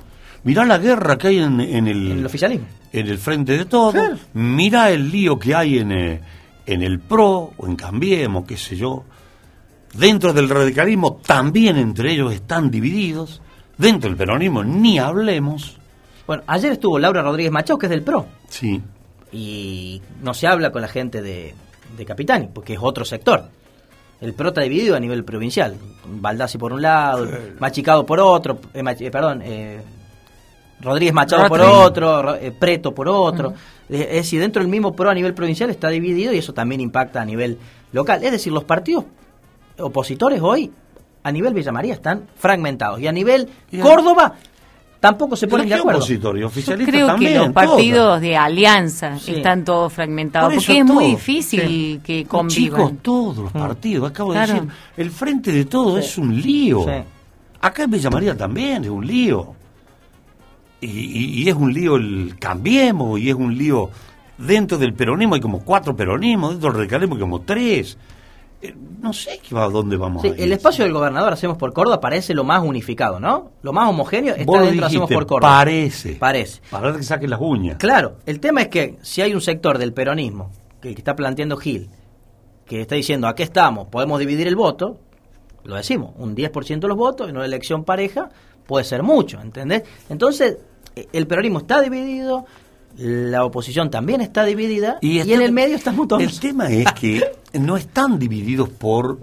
Mirá 0.44 0.64
la 0.64 0.78
guerra 0.78 1.16
que 1.16 1.28
hay 1.28 1.38
en, 1.38 1.60
en 1.60 1.88
el... 1.88 2.12
En 2.12 2.18
el 2.18 2.26
oficialismo. 2.26 2.66
En 2.92 3.06
el 3.06 3.18
frente 3.18 3.56
de 3.56 3.64
todos. 3.64 3.94
Mirá 4.34 4.90
el 4.90 5.10
lío 5.10 5.38
que 5.38 5.54
hay 5.54 5.78
en, 5.78 5.92
eh, 5.92 6.20
en 6.66 6.82
el 6.82 6.98
PRO 7.00 7.52
o 7.56 7.66
en 7.66 7.76
Cambiemos, 7.76 8.44
qué 8.46 8.56
sé 8.56 8.76
yo. 8.76 9.04
Dentro 9.92 10.32
del 10.32 10.48
radicalismo 10.48 11.20
también 11.24 11.76
entre 11.76 12.12
ellos 12.12 12.32
están 12.32 12.70
divididos. 12.70 13.40
Dentro 13.78 14.08
del 14.10 14.16
peronismo 14.16 14.62
ni 14.64 14.98
hablemos. 14.98 15.76
Bueno, 16.26 16.42
ayer 16.46 16.72
estuvo 16.72 16.98
Laura 16.98 17.22
Rodríguez 17.22 17.52
Machado, 17.52 17.78
que 17.78 17.86
es 17.86 17.90
del 17.90 18.02
PRO. 18.02 18.26
Sí. 18.48 18.80
Y 19.32 20.00
no 20.22 20.32
se 20.34 20.46
habla 20.46 20.70
con 20.72 20.80
la 20.82 20.88
gente 20.88 21.20
de, 21.22 21.54
de 21.96 22.04
Capitani, 22.06 22.48
porque 22.52 22.74
es 22.74 22.78
otro 22.80 23.04
sector. 23.04 23.44
El 24.20 24.32
PRO 24.32 24.48
está 24.48 24.62
dividido 24.62 24.96
a 24.96 25.00
nivel 25.00 25.24
provincial. 25.24 25.76
Baldassi 26.06 26.56
por 26.56 26.72
un 26.72 26.80
lado, 26.82 27.28
Machicado 27.58 28.06
por 28.06 28.20
otro, 28.20 28.58
eh, 28.72 28.82
Mach- 28.82 29.00
eh, 29.00 29.10
perdón, 29.10 29.42
eh, 29.44 29.80
Rodríguez 30.84 31.14
Machado 31.14 31.48
por 31.48 31.58
Rodríguez. 31.58 31.86
otro, 31.86 32.22
Ro- 32.22 32.34
eh, 32.36 32.52
Preto 32.56 32.94
por 32.94 33.08
otro. 33.08 33.54
Es 33.88 34.08
decir, 34.10 34.40
dentro 34.40 34.60
del 34.62 34.68
mismo 34.70 34.94
PRO 34.94 35.10
a 35.10 35.14
nivel 35.14 35.34
provincial 35.34 35.70
está 35.70 35.88
dividido 35.88 36.32
y 36.32 36.38
eso 36.38 36.52
también 36.54 36.80
impacta 36.80 37.20
a 37.22 37.24
nivel 37.24 37.58
local. 37.92 38.22
Es 38.22 38.32
decir, 38.32 38.52
los 38.52 38.64
partidos 38.64 39.04
opositores 39.78 40.40
hoy 40.40 40.70
a 41.22 41.32
nivel 41.32 41.54
Villa 41.54 41.72
María 41.72 41.94
están 41.94 42.24
fragmentados 42.36 43.00
y 43.00 43.06
a 43.06 43.12
nivel 43.12 43.48
Córdoba 43.82 44.34
tampoco 45.00 45.36
se 45.36 45.46
ponen 45.48 45.68
de 45.68 45.74
¿Qué 45.74 45.80
acuerdo. 45.80 46.06
Yo 46.06 46.50
creo 46.86 47.06
también, 47.08 47.32
que 47.32 47.38
los 47.38 47.52
partidos 47.52 48.20
de 48.22 48.36
alianza 48.36 49.18
Sí. 49.18 49.34
están 49.36 49.64
todos 49.64 49.92
fragmentados, 49.92 50.48
Por 50.54 50.62
porque 50.62 50.78
es 50.78 50.84
muy 50.84 51.04
todo. 51.04 51.10
difícil 51.16 51.60
Sí. 51.60 52.00
que 52.02 52.24
convivan. 52.24 52.48
Chicos, 52.64 52.92
todos 53.02 53.36
los 53.38 53.52
partidos, 53.52 54.10
acabo 54.10 54.32
Claro. 54.32 54.46
de 54.54 54.60
decir, 54.60 54.72
el 54.96 55.10
frente 55.10 55.52
de 55.52 55.64
todos 55.66 55.98
es 55.98 56.16
un 56.16 56.40
lío. 56.40 56.84
Sí. 56.84 56.90
Acá 57.60 57.82
en 57.84 57.90
Villa 57.90 58.10
María 58.10 58.36
también 58.36 58.84
es 58.84 58.90
un 58.90 59.06
lío. 59.06 59.54
Y, 60.84 60.88
y- 61.40 61.42
y 61.44 61.48
es 61.48 61.54
un 61.54 61.72
lío 61.72 61.96
el 61.96 62.34
Cambiemos, 62.38 63.18
y 63.20 63.28
es 63.30 63.34
un 63.34 63.56
lío 63.56 63.90
dentro 64.38 64.78
del 64.78 64.94
peronismo, 64.94 65.34
hay 65.34 65.40
como 65.40 65.64
cuatro 65.64 65.94
peronismos, 65.96 66.50
dentro 66.52 66.70
del 66.70 66.78
radicalismo 66.78 67.14
hay 67.14 67.20
como 67.20 67.40
tres. 67.42 67.96
Eh, 68.62 68.74
No 69.00 69.12
sé 69.12 69.40
qué 69.46 69.54
va, 69.54 69.64
a 69.64 69.68
dónde 69.68 69.96
vamos 69.96 70.22
Sí, 70.22 70.28
a 70.28 70.30
ir. 70.32 70.40
el 70.40 70.52
espacio 70.52 70.84
del 70.84 70.92
gobernador 70.94 71.32
Hacemos 71.32 71.58
por 71.58 71.72
Córdoba 71.74 72.00
parece 72.00 72.32
lo 72.34 72.44
más 72.44 72.62
unificado, 72.62 73.20
¿no? 73.20 73.50
Lo 73.62 73.72
más 73.74 73.88
homogéneo 73.88 74.34
está 74.34 74.38
dentro 74.40 74.54
de 74.60 74.68
Hacemos 74.68 74.90
dijiste, 74.90 75.14
por 75.14 75.26
Córdoba. 75.26 75.52
Parece. 75.58 76.14
Parece. 76.14 76.60
Para 76.70 76.94
que 76.96 77.02
saquen 77.02 77.28
las 77.30 77.40
uñas. 77.40 77.76
Claro, 77.78 78.16
el 78.26 78.40
tema 78.40 78.62
es 78.62 78.68
que 78.68 78.96
si 79.02 79.20
hay 79.20 79.34
un 79.34 79.40
sector 79.42 79.76
del 79.78 79.92
peronismo 79.92 80.50
que, 80.80 80.94
que 80.94 81.00
está 81.00 81.14
planteando 81.14 81.56
Gil, 81.58 81.90
que 82.66 82.80
está 82.80 82.94
diciendo, 82.94 83.26
aquí 83.28 83.42
estamos, 83.42 83.88
podemos 83.88 84.18
dividir 84.18 84.46
el 84.48 84.56
voto, 84.56 84.98
lo 85.64 85.74
decimos, 85.76 86.12
un 86.18 86.34
10% 86.34 86.80
de 86.80 86.88
los 86.88 86.96
votos 86.96 87.28
en 87.28 87.36
una 87.36 87.44
elección 87.44 87.84
pareja 87.84 88.30
puede 88.66 88.84
ser 88.86 89.02
mucho, 89.02 89.38
¿entendés? 89.42 89.82
Entonces, 90.08 90.56
el 91.12 91.26
peronismo 91.26 91.58
está 91.58 91.80
dividido, 91.80 92.46
la 92.96 93.44
oposición 93.44 93.90
también 93.90 94.20
está 94.20 94.44
dividida, 94.44 94.98
y, 95.00 95.18
en 95.18 95.42
el 95.42 95.52
medio 95.52 95.76
estamos 95.76 96.08
todos. 96.08 96.22
El 96.22 96.38
tema 96.38 96.68
es 96.68 96.92
que 96.92 97.22
no 97.54 97.76
están 97.76 98.18
divididos 98.18 98.68
por 98.68 99.18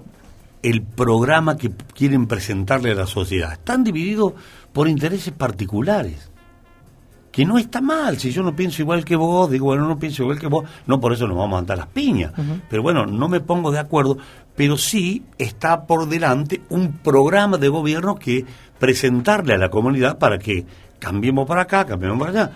el 0.64 0.82
programa 0.82 1.58
que 1.58 1.72
quieren 1.94 2.28
presentarle 2.28 2.92
a 2.92 2.96
la 2.96 3.08
sociedad. 3.08 3.54
Están 3.54 3.84
divididos 3.84 4.34
por 4.72 4.88
intereses 4.88 5.34
particulares. 5.34 6.30
Que 7.32 7.46
no 7.46 7.58
está 7.58 7.80
mal. 7.80 8.18
Si 8.20 8.32
yo 8.32 8.44
no 8.44 8.56
pienso 8.56 8.82
igual 8.82 9.06
que 9.06 9.16
vos, 9.16 9.50
digo, 9.50 9.68
bueno, 9.68 9.88
no 9.88 9.98
pienso 9.98 10.24
igual 10.24 10.38
que 10.38 10.48
vos, 10.48 10.66
no 10.86 11.00
por 11.00 11.14
eso 11.14 11.28
nos 11.28 11.38
vamos 11.38 11.62
a 11.62 11.66
dar 11.66 11.78
las 11.78 11.88
piñas. 11.88 12.34
Pero 12.70 12.84
bueno, 12.84 13.06
no 13.06 13.30
me 13.30 13.40
pongo 13.40 13.72
de 13.72 13.80
acuerdo. 13.80 14.18
Pero 14.56 14.78
sí 14.78 15.24
está 15.38 15.88
por 15.88 16.10
delante 16.10 16.62
un 16.70 16.92
programa 16.98 17.58
de 17.58 17.70
gobierno 17.70 18.16
que 18.16 18.46
presentarle 18.80 19.54
a 19.54 19.58
la 19.58 19.70
comunidad 19.70 20.18
para 20.18 20.40
que 20.40 20.66
cambiemos 21.02 21.48
para 21.48 21.64
acá, 21.64 21.86
cambiemos 21.86 22.20
para 22.20 22.32
allá. 22.32 22.52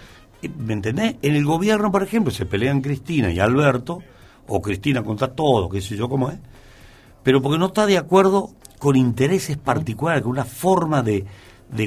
¿Me 0.57 0.73
entendés? 0.73 1.15
En 1.23 1.35
el 1.35 1.43
gobierno, 1.43 1.91
por 1.91 2.03
ejemplo, 2.03 2.31
se 2.31 2.45
pelean 2.45 2.79
Cristina 2.79 3.31
y 3.31 3.39
Alberto, 3.39 3.99
o 4.47 4.61
Cristina 4.61 5.03
contra 5.03 5.29
todo, 5.29 5.67
qué 5.67 5.81
sé 5.81 5.97
yo 5.97 6.07
cómo 6.07 6.29
es, 6.29 6.37
pero 7.23 7.41
porque 7.41 7.57
no 7.57 7.67
está 7.67 7.87
de 7.87 7.97
acuerdo 7.97 8.51
con 8.77 8.95
intereses 8.95 9.57
particulares, 9.57 10.21
con 10.21 10.31
una 10.31 10.45
forma 10.45 11.01
de, 11.01 11.25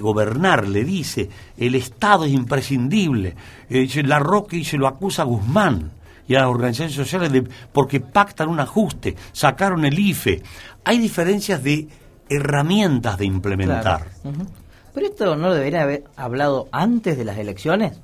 gobernar, 0.00 0.66
le 0.66 0.82
dice, 0.82 1.30
el 1.56 1.76
Estado 1.76 2.24
es 2.24 2.32
imprescindible. 2.32 3.36
Eh, 3.70 3.88
la 4.02 4.18
Roque 4.18 4.64
se 4.64 4.76
lo 4.76 4.88
acusa 4.88 5.22
a 5.22 5.26
Guzmán 5.26 5.92
y 6.26 6.34
a 6.34 6.40
las 6.40 6.48
organizaciones 6.48 6.94
sociales 6.94 7.32
de, 7.32 7.48
porque 7.72 8.00
pactan 8.00 8.48
un 8.48 8.58
ajuste, 8.58 9.14
sacaron 9.32 9.84
el 9.84 9.96
IFE. 9.96 10.42
Hay 10.84 10.98
diferencias 10.98 11.62
de 11.62 11.86
herramientas 12.28 13.16
de 13.16 13.26
implementar. 13.26 14.08
Claro. 14.22 14.46
Pero 14.94 15.06
esto 15.06 15.36
no 15.36 15.48
lo 15.48 15.54
debería 15.54 15.82
haber 15.82 16.04
hablado 16.16 16.68
antes 16.72 17.16
de 17.16 17.24
las 17.24 17.38
elecciones. 17.38 17.98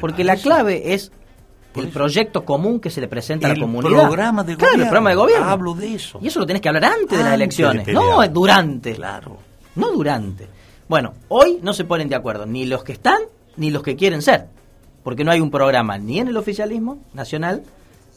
Porque 0.00 0.24
la 0.24 0.36
clave 0.36 0.94
es 0.94 1.12
el 1.74 1.88
proyecto 1.88 2.44
común 2.44 2.80
que 2.80 2.90
se 2.90 3.00
le 3.00 3.08
presenta 3.08 3.46
a 3.48 3.52
El 3.52 3.58
la 3.60 3.64
comunidad. 3.66 4.02
programa 4.06 4.42
de 4.44 4.56
Claro, 4.56 4.72
el 4.74 4.78
gobierno. 4.78 4.90
programa 4.90 5.10
de 5.10 5.16
gobierno. 5.16 5.46
Hablo 5.48 5.74
de 5.74 5.94
eso. 5.94 6.18
Y 6.22 6.28
eso 6.28 6.40
lo 6.40 6.46
tenés 6.46 6.62
que 6.62 6.68
hablar 6.68 6.84
antes, 6.84 7.10
de 7.10 7.18
las 7.18 7.28
de 7.28 7.34
elecciones, 7.34 7.84
pelear. 7.84 8.02
no 8.04 8.28
durante. 8.28 8.94
Claro. 8.94 9.36
No 9.76 9.92
durante. 9.92 10.48
Bueno, 10.88 11.14
hoy 11.28 11.58
no 11.62 11.72
se 11.74 11.84
ponen 11.84 12.08
de 12.08 12.16
acuerdo 12.16 12.46
ni 12.46 12.64
los 12.64 12.82
que 12.82 12.92
están 12.92 13.18
ni 13.56 13.70
los 13.70 13.82
que 13.82 13.96
quieren 13.96 14.22
ser. 14.22 14.46
Porque 15.02 15.22
no 15.24 15.30
hay 15.30 15.40
un 15.40 15.50
programa 15.50 15.98
ni 15.98 16.18
en 16.18 16.28
el 16.28 16.36
oficialismo 16.36 16.98
nacional 17.14 17.62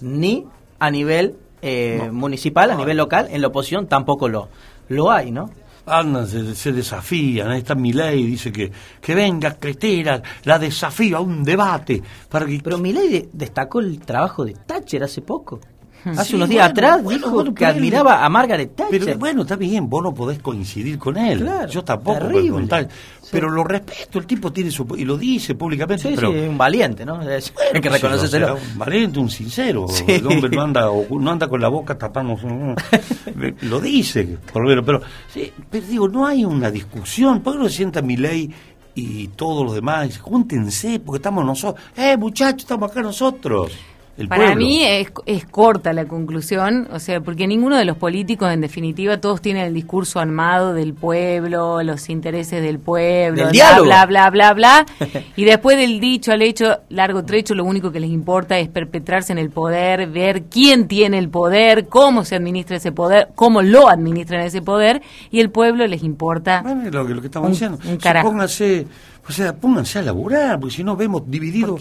ni 0.01 0.45
a 0.79 0.89
nivel 0.89 1.35
eh, 1.61 2.09
municipal, 2.11 2.71
a 2.71 2.75
nivel 2.75 2.97
local. 2.97 3.27
En 3.29 3.41
la 3.41 3.47
oposición 3.47 3.87
tampoco 3.87 4.27
lo, 4.29 4.47
lo 4.87 5.11
hay, 5.11 5.31
¿no? 5.31 5.49
Andan, 5.89 6.27
se, 6.27 6.71
desafían. 6.71 7.49
Ahí 7.49 7.59
está 7.59 7.75
Milei, 7.75 8.23
dice 8.25 8.51
que, 8.51 8.71
que 9.01 9.15
venga 9.15 9.55
Cristina, 9.55 10.21
la 10.43 10.59
desafío 10.59 11.17
a 11.17 11.21
un 11.21 11.43
debate. 11.43 12.01
Para 12.29 12.45
que... 12.45 12.59
Pero 12.63 12.77
Milei 12.77 13.09
de- 13.09 13.29
destacó 13.33 13.79
el 13.79 13.99
trabajo 13.99 14.45
de 14.45 14.53
Thatcher 14.53 15.03
hace 15.03 15.21
poco. 15.21 15.59
Hace 16.05 16.23
Sí, 16.29 16.35
unos 16.35 16.47
días 16.49 16.71
bueno, 16.73 16.87
atrás 16.87 17.03
bueno, 17.03 17.17
dijo 17.19 17.31
bueno, 17.31 17.53
que 17.53 17.65
admiraba 17.65 18.23
a 18.25 18.29
Margaret 18.29 18.75
Thatcher. 18.75 19.03
Pero 19.05 19.17
bueno, 19.17 19.41
está 19.41 19.55
bien, 19.55 19.89
vos 19.89 20.01
no 20.03 20.13
podés 20.13 20.39
coincidir 20.39 20.97
con 20.97 21.17
él. 21.17 21.39
Claro, 21.39 21.67
Yo 21.69 21.83
tampoco, 21.83 22.19
terrible. 22.19 22.49
por 22.51 22.59
contar. 22.61 22.87
Pero 23.31 23.49
lo 23.49 23.63
respeto, 23.63 24.17
el 24.19 24.25
tipo 24.25 24.51
tiene 24.51 24.71
su... 24.71 24.87
Y 24.97 25.05
lo 25.05 25.17
dice 25.17 25.55
públicamente, 25.55 26.07
Sí, 26.09 26.13
pero... 26.15 26.31
sí, 26.31 26.37
un 26.39 26.57
valiente, 26.57 27.05
¿no? 27.05 27.21
Es- 27.21 27.53
hay 27.73 27.79
que 27.81 27.89
reconocérselo. 27.89 28.55
Un 28.55 28.77
valiente, 28.79 29.19
un 29.19 29.29
sincero. 29.29 29.85
Sí. 29.89 30.03
El 30.07 30.25
hombre 30.25 30.49
no 30.55 30.61
anda, 30.63 30.85
no 31.09 31.31
anda 31.31 31.47
con 31.47 31.61
la 31.61 31.67
boca 31.67 31.97
tapando. 31.97 32.35
lo 33.61 33.79
dice, 33.79 34.37
por 34.51 34.63
lo 34.63 34.69
menos. 34.69 34.85
Pero, 34.85 35.01
sí, 35.31 35.51
pero 35.69 35.85
digo, 35.85 36.07
no 36.07 36.25
hay 36.25 36.45
una 36.45 36.71
discusión. 36.71 37.41
¿Por 37.41 37.53
qué 37.53 37.59
no 37.59 37.69
se 37.69 37.75
sienta 37.75 38.01
mi 38.01 38.17
ley 38.17 38.49
y 38.95 39.27
todos 39.29 39.63
los 39.65 39.75
demás? 39.75 40.17
Júntense, 40.17 40.99
porque 40.99 41.17
estamos 41.17 41.45
nosotros. 41.45 41.83
¡Eh, 41.95 42.17
muchachos, 42.17 42.63
estamos 42.63 42.89
acá 42.91 43.01
nosotros! 43.01 43.71
El 44.19 44.27
Para 44.27 44.47
pueblo. 44.47 44.57
mí 44.57 44.83
es, 44.83 45.11
es 45.25 45.45
corta 45.45 45.93
la 45.93 46.05
conclusión, 46.05 46.87
o 46.91 46.99
sea, 46.99 47.21
porque 47.21 47.47
ninguno 47.47 47.77
de 47.77 47.85
los 47.85 47.95
políticos, 47.95 48.51
en 48.51 48.59
definitiva, 48.61 49.21
todos 49.21 49.41
tienen 49.41 49.63
el 49.65 49.73
discurso 49.73 50.19
armado 50.19 50.73
del 50.73 50.93
pueblo, 50.93 51.81
los 51.83 52.09
intereses 52.09 52.61
del 52.61 52.79
pueblo, 52.79 53.45
Del 53.45 53.53
bla, 53.53 53.79
bla, 53.81 54.05
bla, 54.05 54.29
bla, 54.29 54.53
bla. 54.53 54.85
y 55.37 55.45
después 55.45 55.77
del 55.77 55.99
dicho 56.01 56.31
al 56.33 56.41
hecho, 56.41 56.79
largo 56.89 57.23
trecho, 57.23 57.55
lo 57.55 57.63
único 57.63 57.91
que 57.91 57.99
les 58.01 58.09
importa 58.09 58.59
es 58.59 58.67
perpetrarse 58.67 59.31
en 59.31 59.37
el 59.39 59.49
poder, 59.51 60.07
ver 60.07 60.43
quién 60.43 60.87
tiene 60.89 61.17
el 61.17 61.29
poder, 61.29 61.87
cómo 61.87 62.25
se 62.25 62.35
administra 62.35 62.75
ese 62.75 62.91
poder, 62.91 63.29
cómo 63.35 63.61
lo 63.61 63.87
administran 63.89 64.41
ese 64.41 64.61
poder, 64.61 65.01
y 65.31 65.39
el 65.39 65.49
pueblo 65.49 65.87
les 65.87 66.03
importa. 66.03 66.61
Bueno, 66.61 66.89
lo 66.91 67.07
que, 67.07 67.13
lo 67.13 67.21
que 67.21 67.27
estamos 67.27 67.47
Un- 67.47 67.53
diciendo. 67.53 67.79
un 67.87 67.97
pónganse, 68.23 68.85
o 69.27 69.31
sea, 69.31 69.55
pónganse 69.55 69.99
a 69.99 70.01
laburar, 70.01 70.59
porque 70.59 70.75
si 70.75 70.83
no 70.83 70.97
vemos 70.97 71.23
dividido 71.25 71.77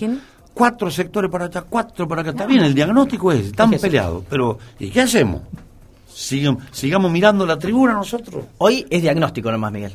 cuatro 0.59 0.91
sectores 0.91 1.31
para 1.31 1.45
allá, 1.45 1.63
cuatro 1.63 2.09
para 2.09 2.23
acá. 2.23 2.31
Está 2.31 2.45
bien, 2.47 2.65
el 2.65 2.75
diagnóstico 2.75 3.31
es, 3.33 3.47
están 3.47 3.71
peleados, 3.71 4.25
pero 4.29 4.59
¿y 4.81 4.91
qué 4.91 5.03
hacemos? 5.03 5.43
Sigam- 6.13 6.59
sigamos 6.73 7.11
mirando 7.13 7.47
la 7.47 7.57
tribuna 7.57 7.93
nosotros. 7.93 8.45
Hoy 8.59 8.85
es 8.91 9.01
diagnóstico 9.03 9.53
nomás, 9.53 9.71
Miguel. 9.73 9.93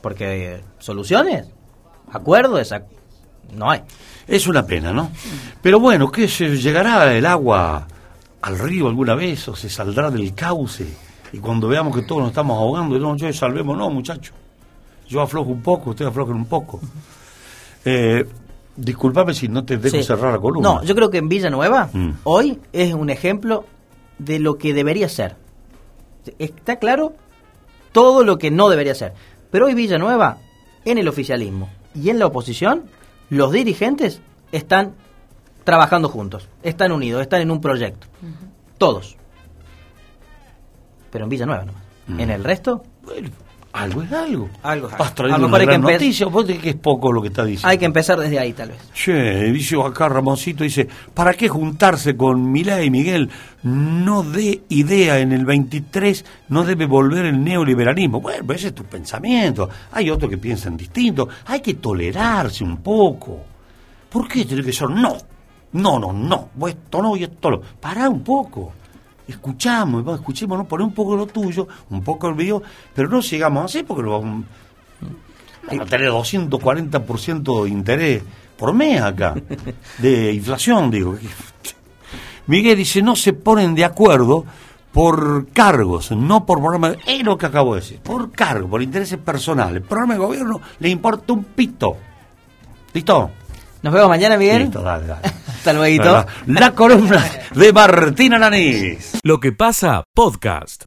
Porque 0.00 0.54
eh, 0.54 0.60
soluciones, 0.78 1.46
acuerdos, 2.12 2.60
esa- 2.60 2.84
no 3.56 3.70
hay. 3.70 3.82
Es 4.28 4.46
una 4.46 4.64
pena, 4.64 4.92
¿no? 4.92 5.10
Pero 5.60 5.80
bueno, 5.80 6.12
¿qué 6.12 6.28
se 6.28 6.56
llegará 6.56 7.12
el 7.12 7.26
agua 7.26 7.88
al 8.42 8.58
río 8.58 8.86
alguna 8.86 9.14
vez 9.16 9.48
o 9.48 9.56
se 9.56 9.68
saldrá 9.68 10.10
del 10.10 10.32
cauce? 10.34 10.86
Y 11.32 11.38
cuando 11.38 11.66
veamos 11.66 11.94
que 11.96 12.02
todos 12.02 12.20
nos 12.20 12.28
estamos 12.30 12.56
ahogando, 12.56 12.96
no, 12.98 13.16
yo 13.16 13.32
salvemos, 13.32 13.76
no, 13.76 13.90
muchachos. 13.90 14.34
Yo 15.08 15.20
aflojo 15.22 15.50
un 15.50 15.62
poco, 15.62 15.90
ustedes 15.90 16.10
aflojen 16.10 16.36
un 16.36 16.44
poco. 16.44 16.78
Eh, 17.84 18.24
disculpame 18.78 19.34
si 19.34 19.48
no 19.48 19.64
te 19.64 19.76
dejo 19.76 19.96
Sí. 19.96 20.02
cerrar 20.04 20.32
la 20.32 20.38
columna. 20.38 20.68
No, 20.68 20.82
yo 20.84 20.94
creo 20.94 21.10
que 21.10 21.18
en 21.18 21.28
Villanueva 21.28 21.90
Mm. 21.92 22.10
hoy 22.24 22.58
es 22.72 22.94
un 22.94 23.10
ejemplo 23.10 23.64
de 24.18 24.38
lo 24.38 24.56
que 24.56 24.72
debería 24.72 25.08
ser. 25.08 25.36
Está 26.38 26.76
claro 26.76 27.14
todo 27.92 28.22
lo 28.24 28.38
que 28.38 28.50
no 28.50 28.68
debería 28.68 28.94
ser. 28.94 29.12
Pero 29.50 29.66
hoy 29.66 29.74
Villanueva, 29.74 30.38
en 30.84 30.98
el 30.98 31.08
oficialismo 31.08 31.68
y 31.94 32.10
en 32.10 32.18
la 32.18 32.26
oposición, 32.26 32.84
los 33.30 33.50
dirigentes 33.52 34.20
están 34.52 34.94
trabajando 35.64 36.08
juntos, 36.08 36.48
están 36.62 36.92
unidos, 36.92 37.22
están 37.22 37.40
en 37.42 37.50
un 37.50 37.60
proyecto. 37.60 38.06
Todos. 38.78 39.16
Pero 41.10 41.24
en 41.24 41.30
Villanueva 41.30 41.64
nomás. 41.64 41.82
Mm. 42.06 42.20
En 42.20 42.30
el 42.30 42.44
resto, 42.44 42.82
Algo 43.72 44.02
es 44.02 44.12
algo. 44.12 44.48
algo 44.62 44.88
Has 44.98 45.14
traído 45.14 45.36
A 45.36 45.38
lo 45.38 45.46
una 45.46 45.58
mejor 45.58 45.70
hay 45.70 45.76
que 45.76 45.92
noticia, 45.92 46.26
vos 46.26 46.46
que 46.46 46.70
es 46.70 46.76
poco 46.76 47.12
lo 47.12 47.20
que 47.20 47.28
está 47.28 47.44
diciendo. 47.44 47.68
Hay 47.68 47.78
que 47.78 47.84
empezar 47.84 48.18
desde 48.18 48.38
ahí, 48.38 48.52
tal 48.52 48.70
vez. 48.70 48.78
Che, 48.92 49.52
dice 49.52 49.76
acá 49.80 50.08
Ramoncito, 50.08 50.64
dice, 50.64 50.88
¿para 51.12 51.34
qué 51.34 51.48
juntarse 51.48 52.16
con 52.16 52.50
Milei 52.50 52.86
y 52.86 52.90
Miguel? 52.90 53.30
No 53.62 54.22
dé 54.22 54.62
idea, 54.70 55.18
en 55.18 55.32
el 55.32 55.44
23 55.44 56.24
no 56.48 56.64
debe 56.64 56.86
volver 56.86 57.26
el 57.26 57.44
neoliberalismo. 57.44 58.20
Bueno, 58.20 58.52
ese 58.54 58.68
es 58.68 58.74
tu 58.74 58.84
pensamiento. 58.84 59.68
Hay 59.92 60.08
otros 60.10 60.30
que 60.30 60.38
piensan 60.38 60.76
distinto. 60.76 61.28
Hay 61.46 61.60
que 61.60 61.74
tolerarse 61.74 62.64
un 62.64 62.78
poco. 62.78 63.44
¿Por 64.08 64.26
qué 64.26 64.44
tiene 64.46 64.62
que 64.62 64.72
ser 64.72 64.88
no? 64.88 65.16
No, 65.72 65.98
no, 65.98 66.12
no. 66.12 66.48
Esto 66.66 67.02
no 67.02 67.16
y 67.16 67.24
esto 67.24 67.50
no. 67.50 67.60
Pará 67.60 68.08
un 68.08 68.22
poco. 68.22 68.72
Escuchamos, 69.28 70.04
vamos, 70.04 70.20
escuchemos, 70.20 70.58
¿no? 70.58 70.64
poné 70.64 70.84
un 70.84 70.94
poco 70.94 71.14
lo 71.14 71.26
tuyo, 71.26 71.68
un 71.90 72.02
poco 72.02 72.28
el 72.28 72.34
mío, 72.34 72.62
pero 72.94 73.08
no 73.08 73.22
sigamos 73.22 73.66
así 73.66 73.82
porque 73.82 74.02
lo 74.02 74.18
vamos 74.18 74.44
Van 75.70 75.82
a 75.82 75.84
tener 75.84 76.10
240% 76.10 77.64
de 77.64 77.70
interés 77.70 78.22
por 78.56 78.72
mes 78.72 79.02
acá, 79.02 79.34
de 79.98 80.32
inflación, 80.32 80.90
digo. 80.90 81.16
Miguel 82.46 82.78
dice, 82.78 83.02
no 83.02 83.14
se 83.14 83.34
ponen 83.34 83.74
de 83.74 83.84
acuerdo 83.84 84.46
por 84.92 85.48
cargos, 85.48 86.10
no 86.12 86.46
por 86.46 86.58
programa. 86.58 86.94
Es 87.06 87.22
lo 87.22 87.36
que 87.36 87.46
acabo 87.46 87.74
de 87.74 87.82
decir, 87.82 88.00
por 88.00 88.32
cargo, 88.32 88.68
por 88.68 88.82
intereses 88.82 89.18
personales. 89.18 89.82
El 89.82 89.82
programa 89.82 90.14
de 90.14 90.20
gobierno 90.20 90.60
le 90.78 90.88
importa 90.88 91.34
un 91.34 91.44
pito. 91.44 91.96
¿Listo? 92.94 93.30
Nos 93.82 93.92
vemos 93.92 94.08
mañana, 94.08 94.36
Miguel. 94.36 94.62
Listo, 94.64 94.82
dale, 94.82 95.06
dale. 95.06 95.22
Hasta 95.48 95.72
luego. 95.72 96.26
La 96.46 96.72
columna 96.72 97.24
de 97.54 97.72
Martín 97.72 98.34
Alanís. 98.34 99.18
Lo 99.22 99.38
que 99.40 99.52
pasa, 99.52 100.04
podcast. 100.14 100.84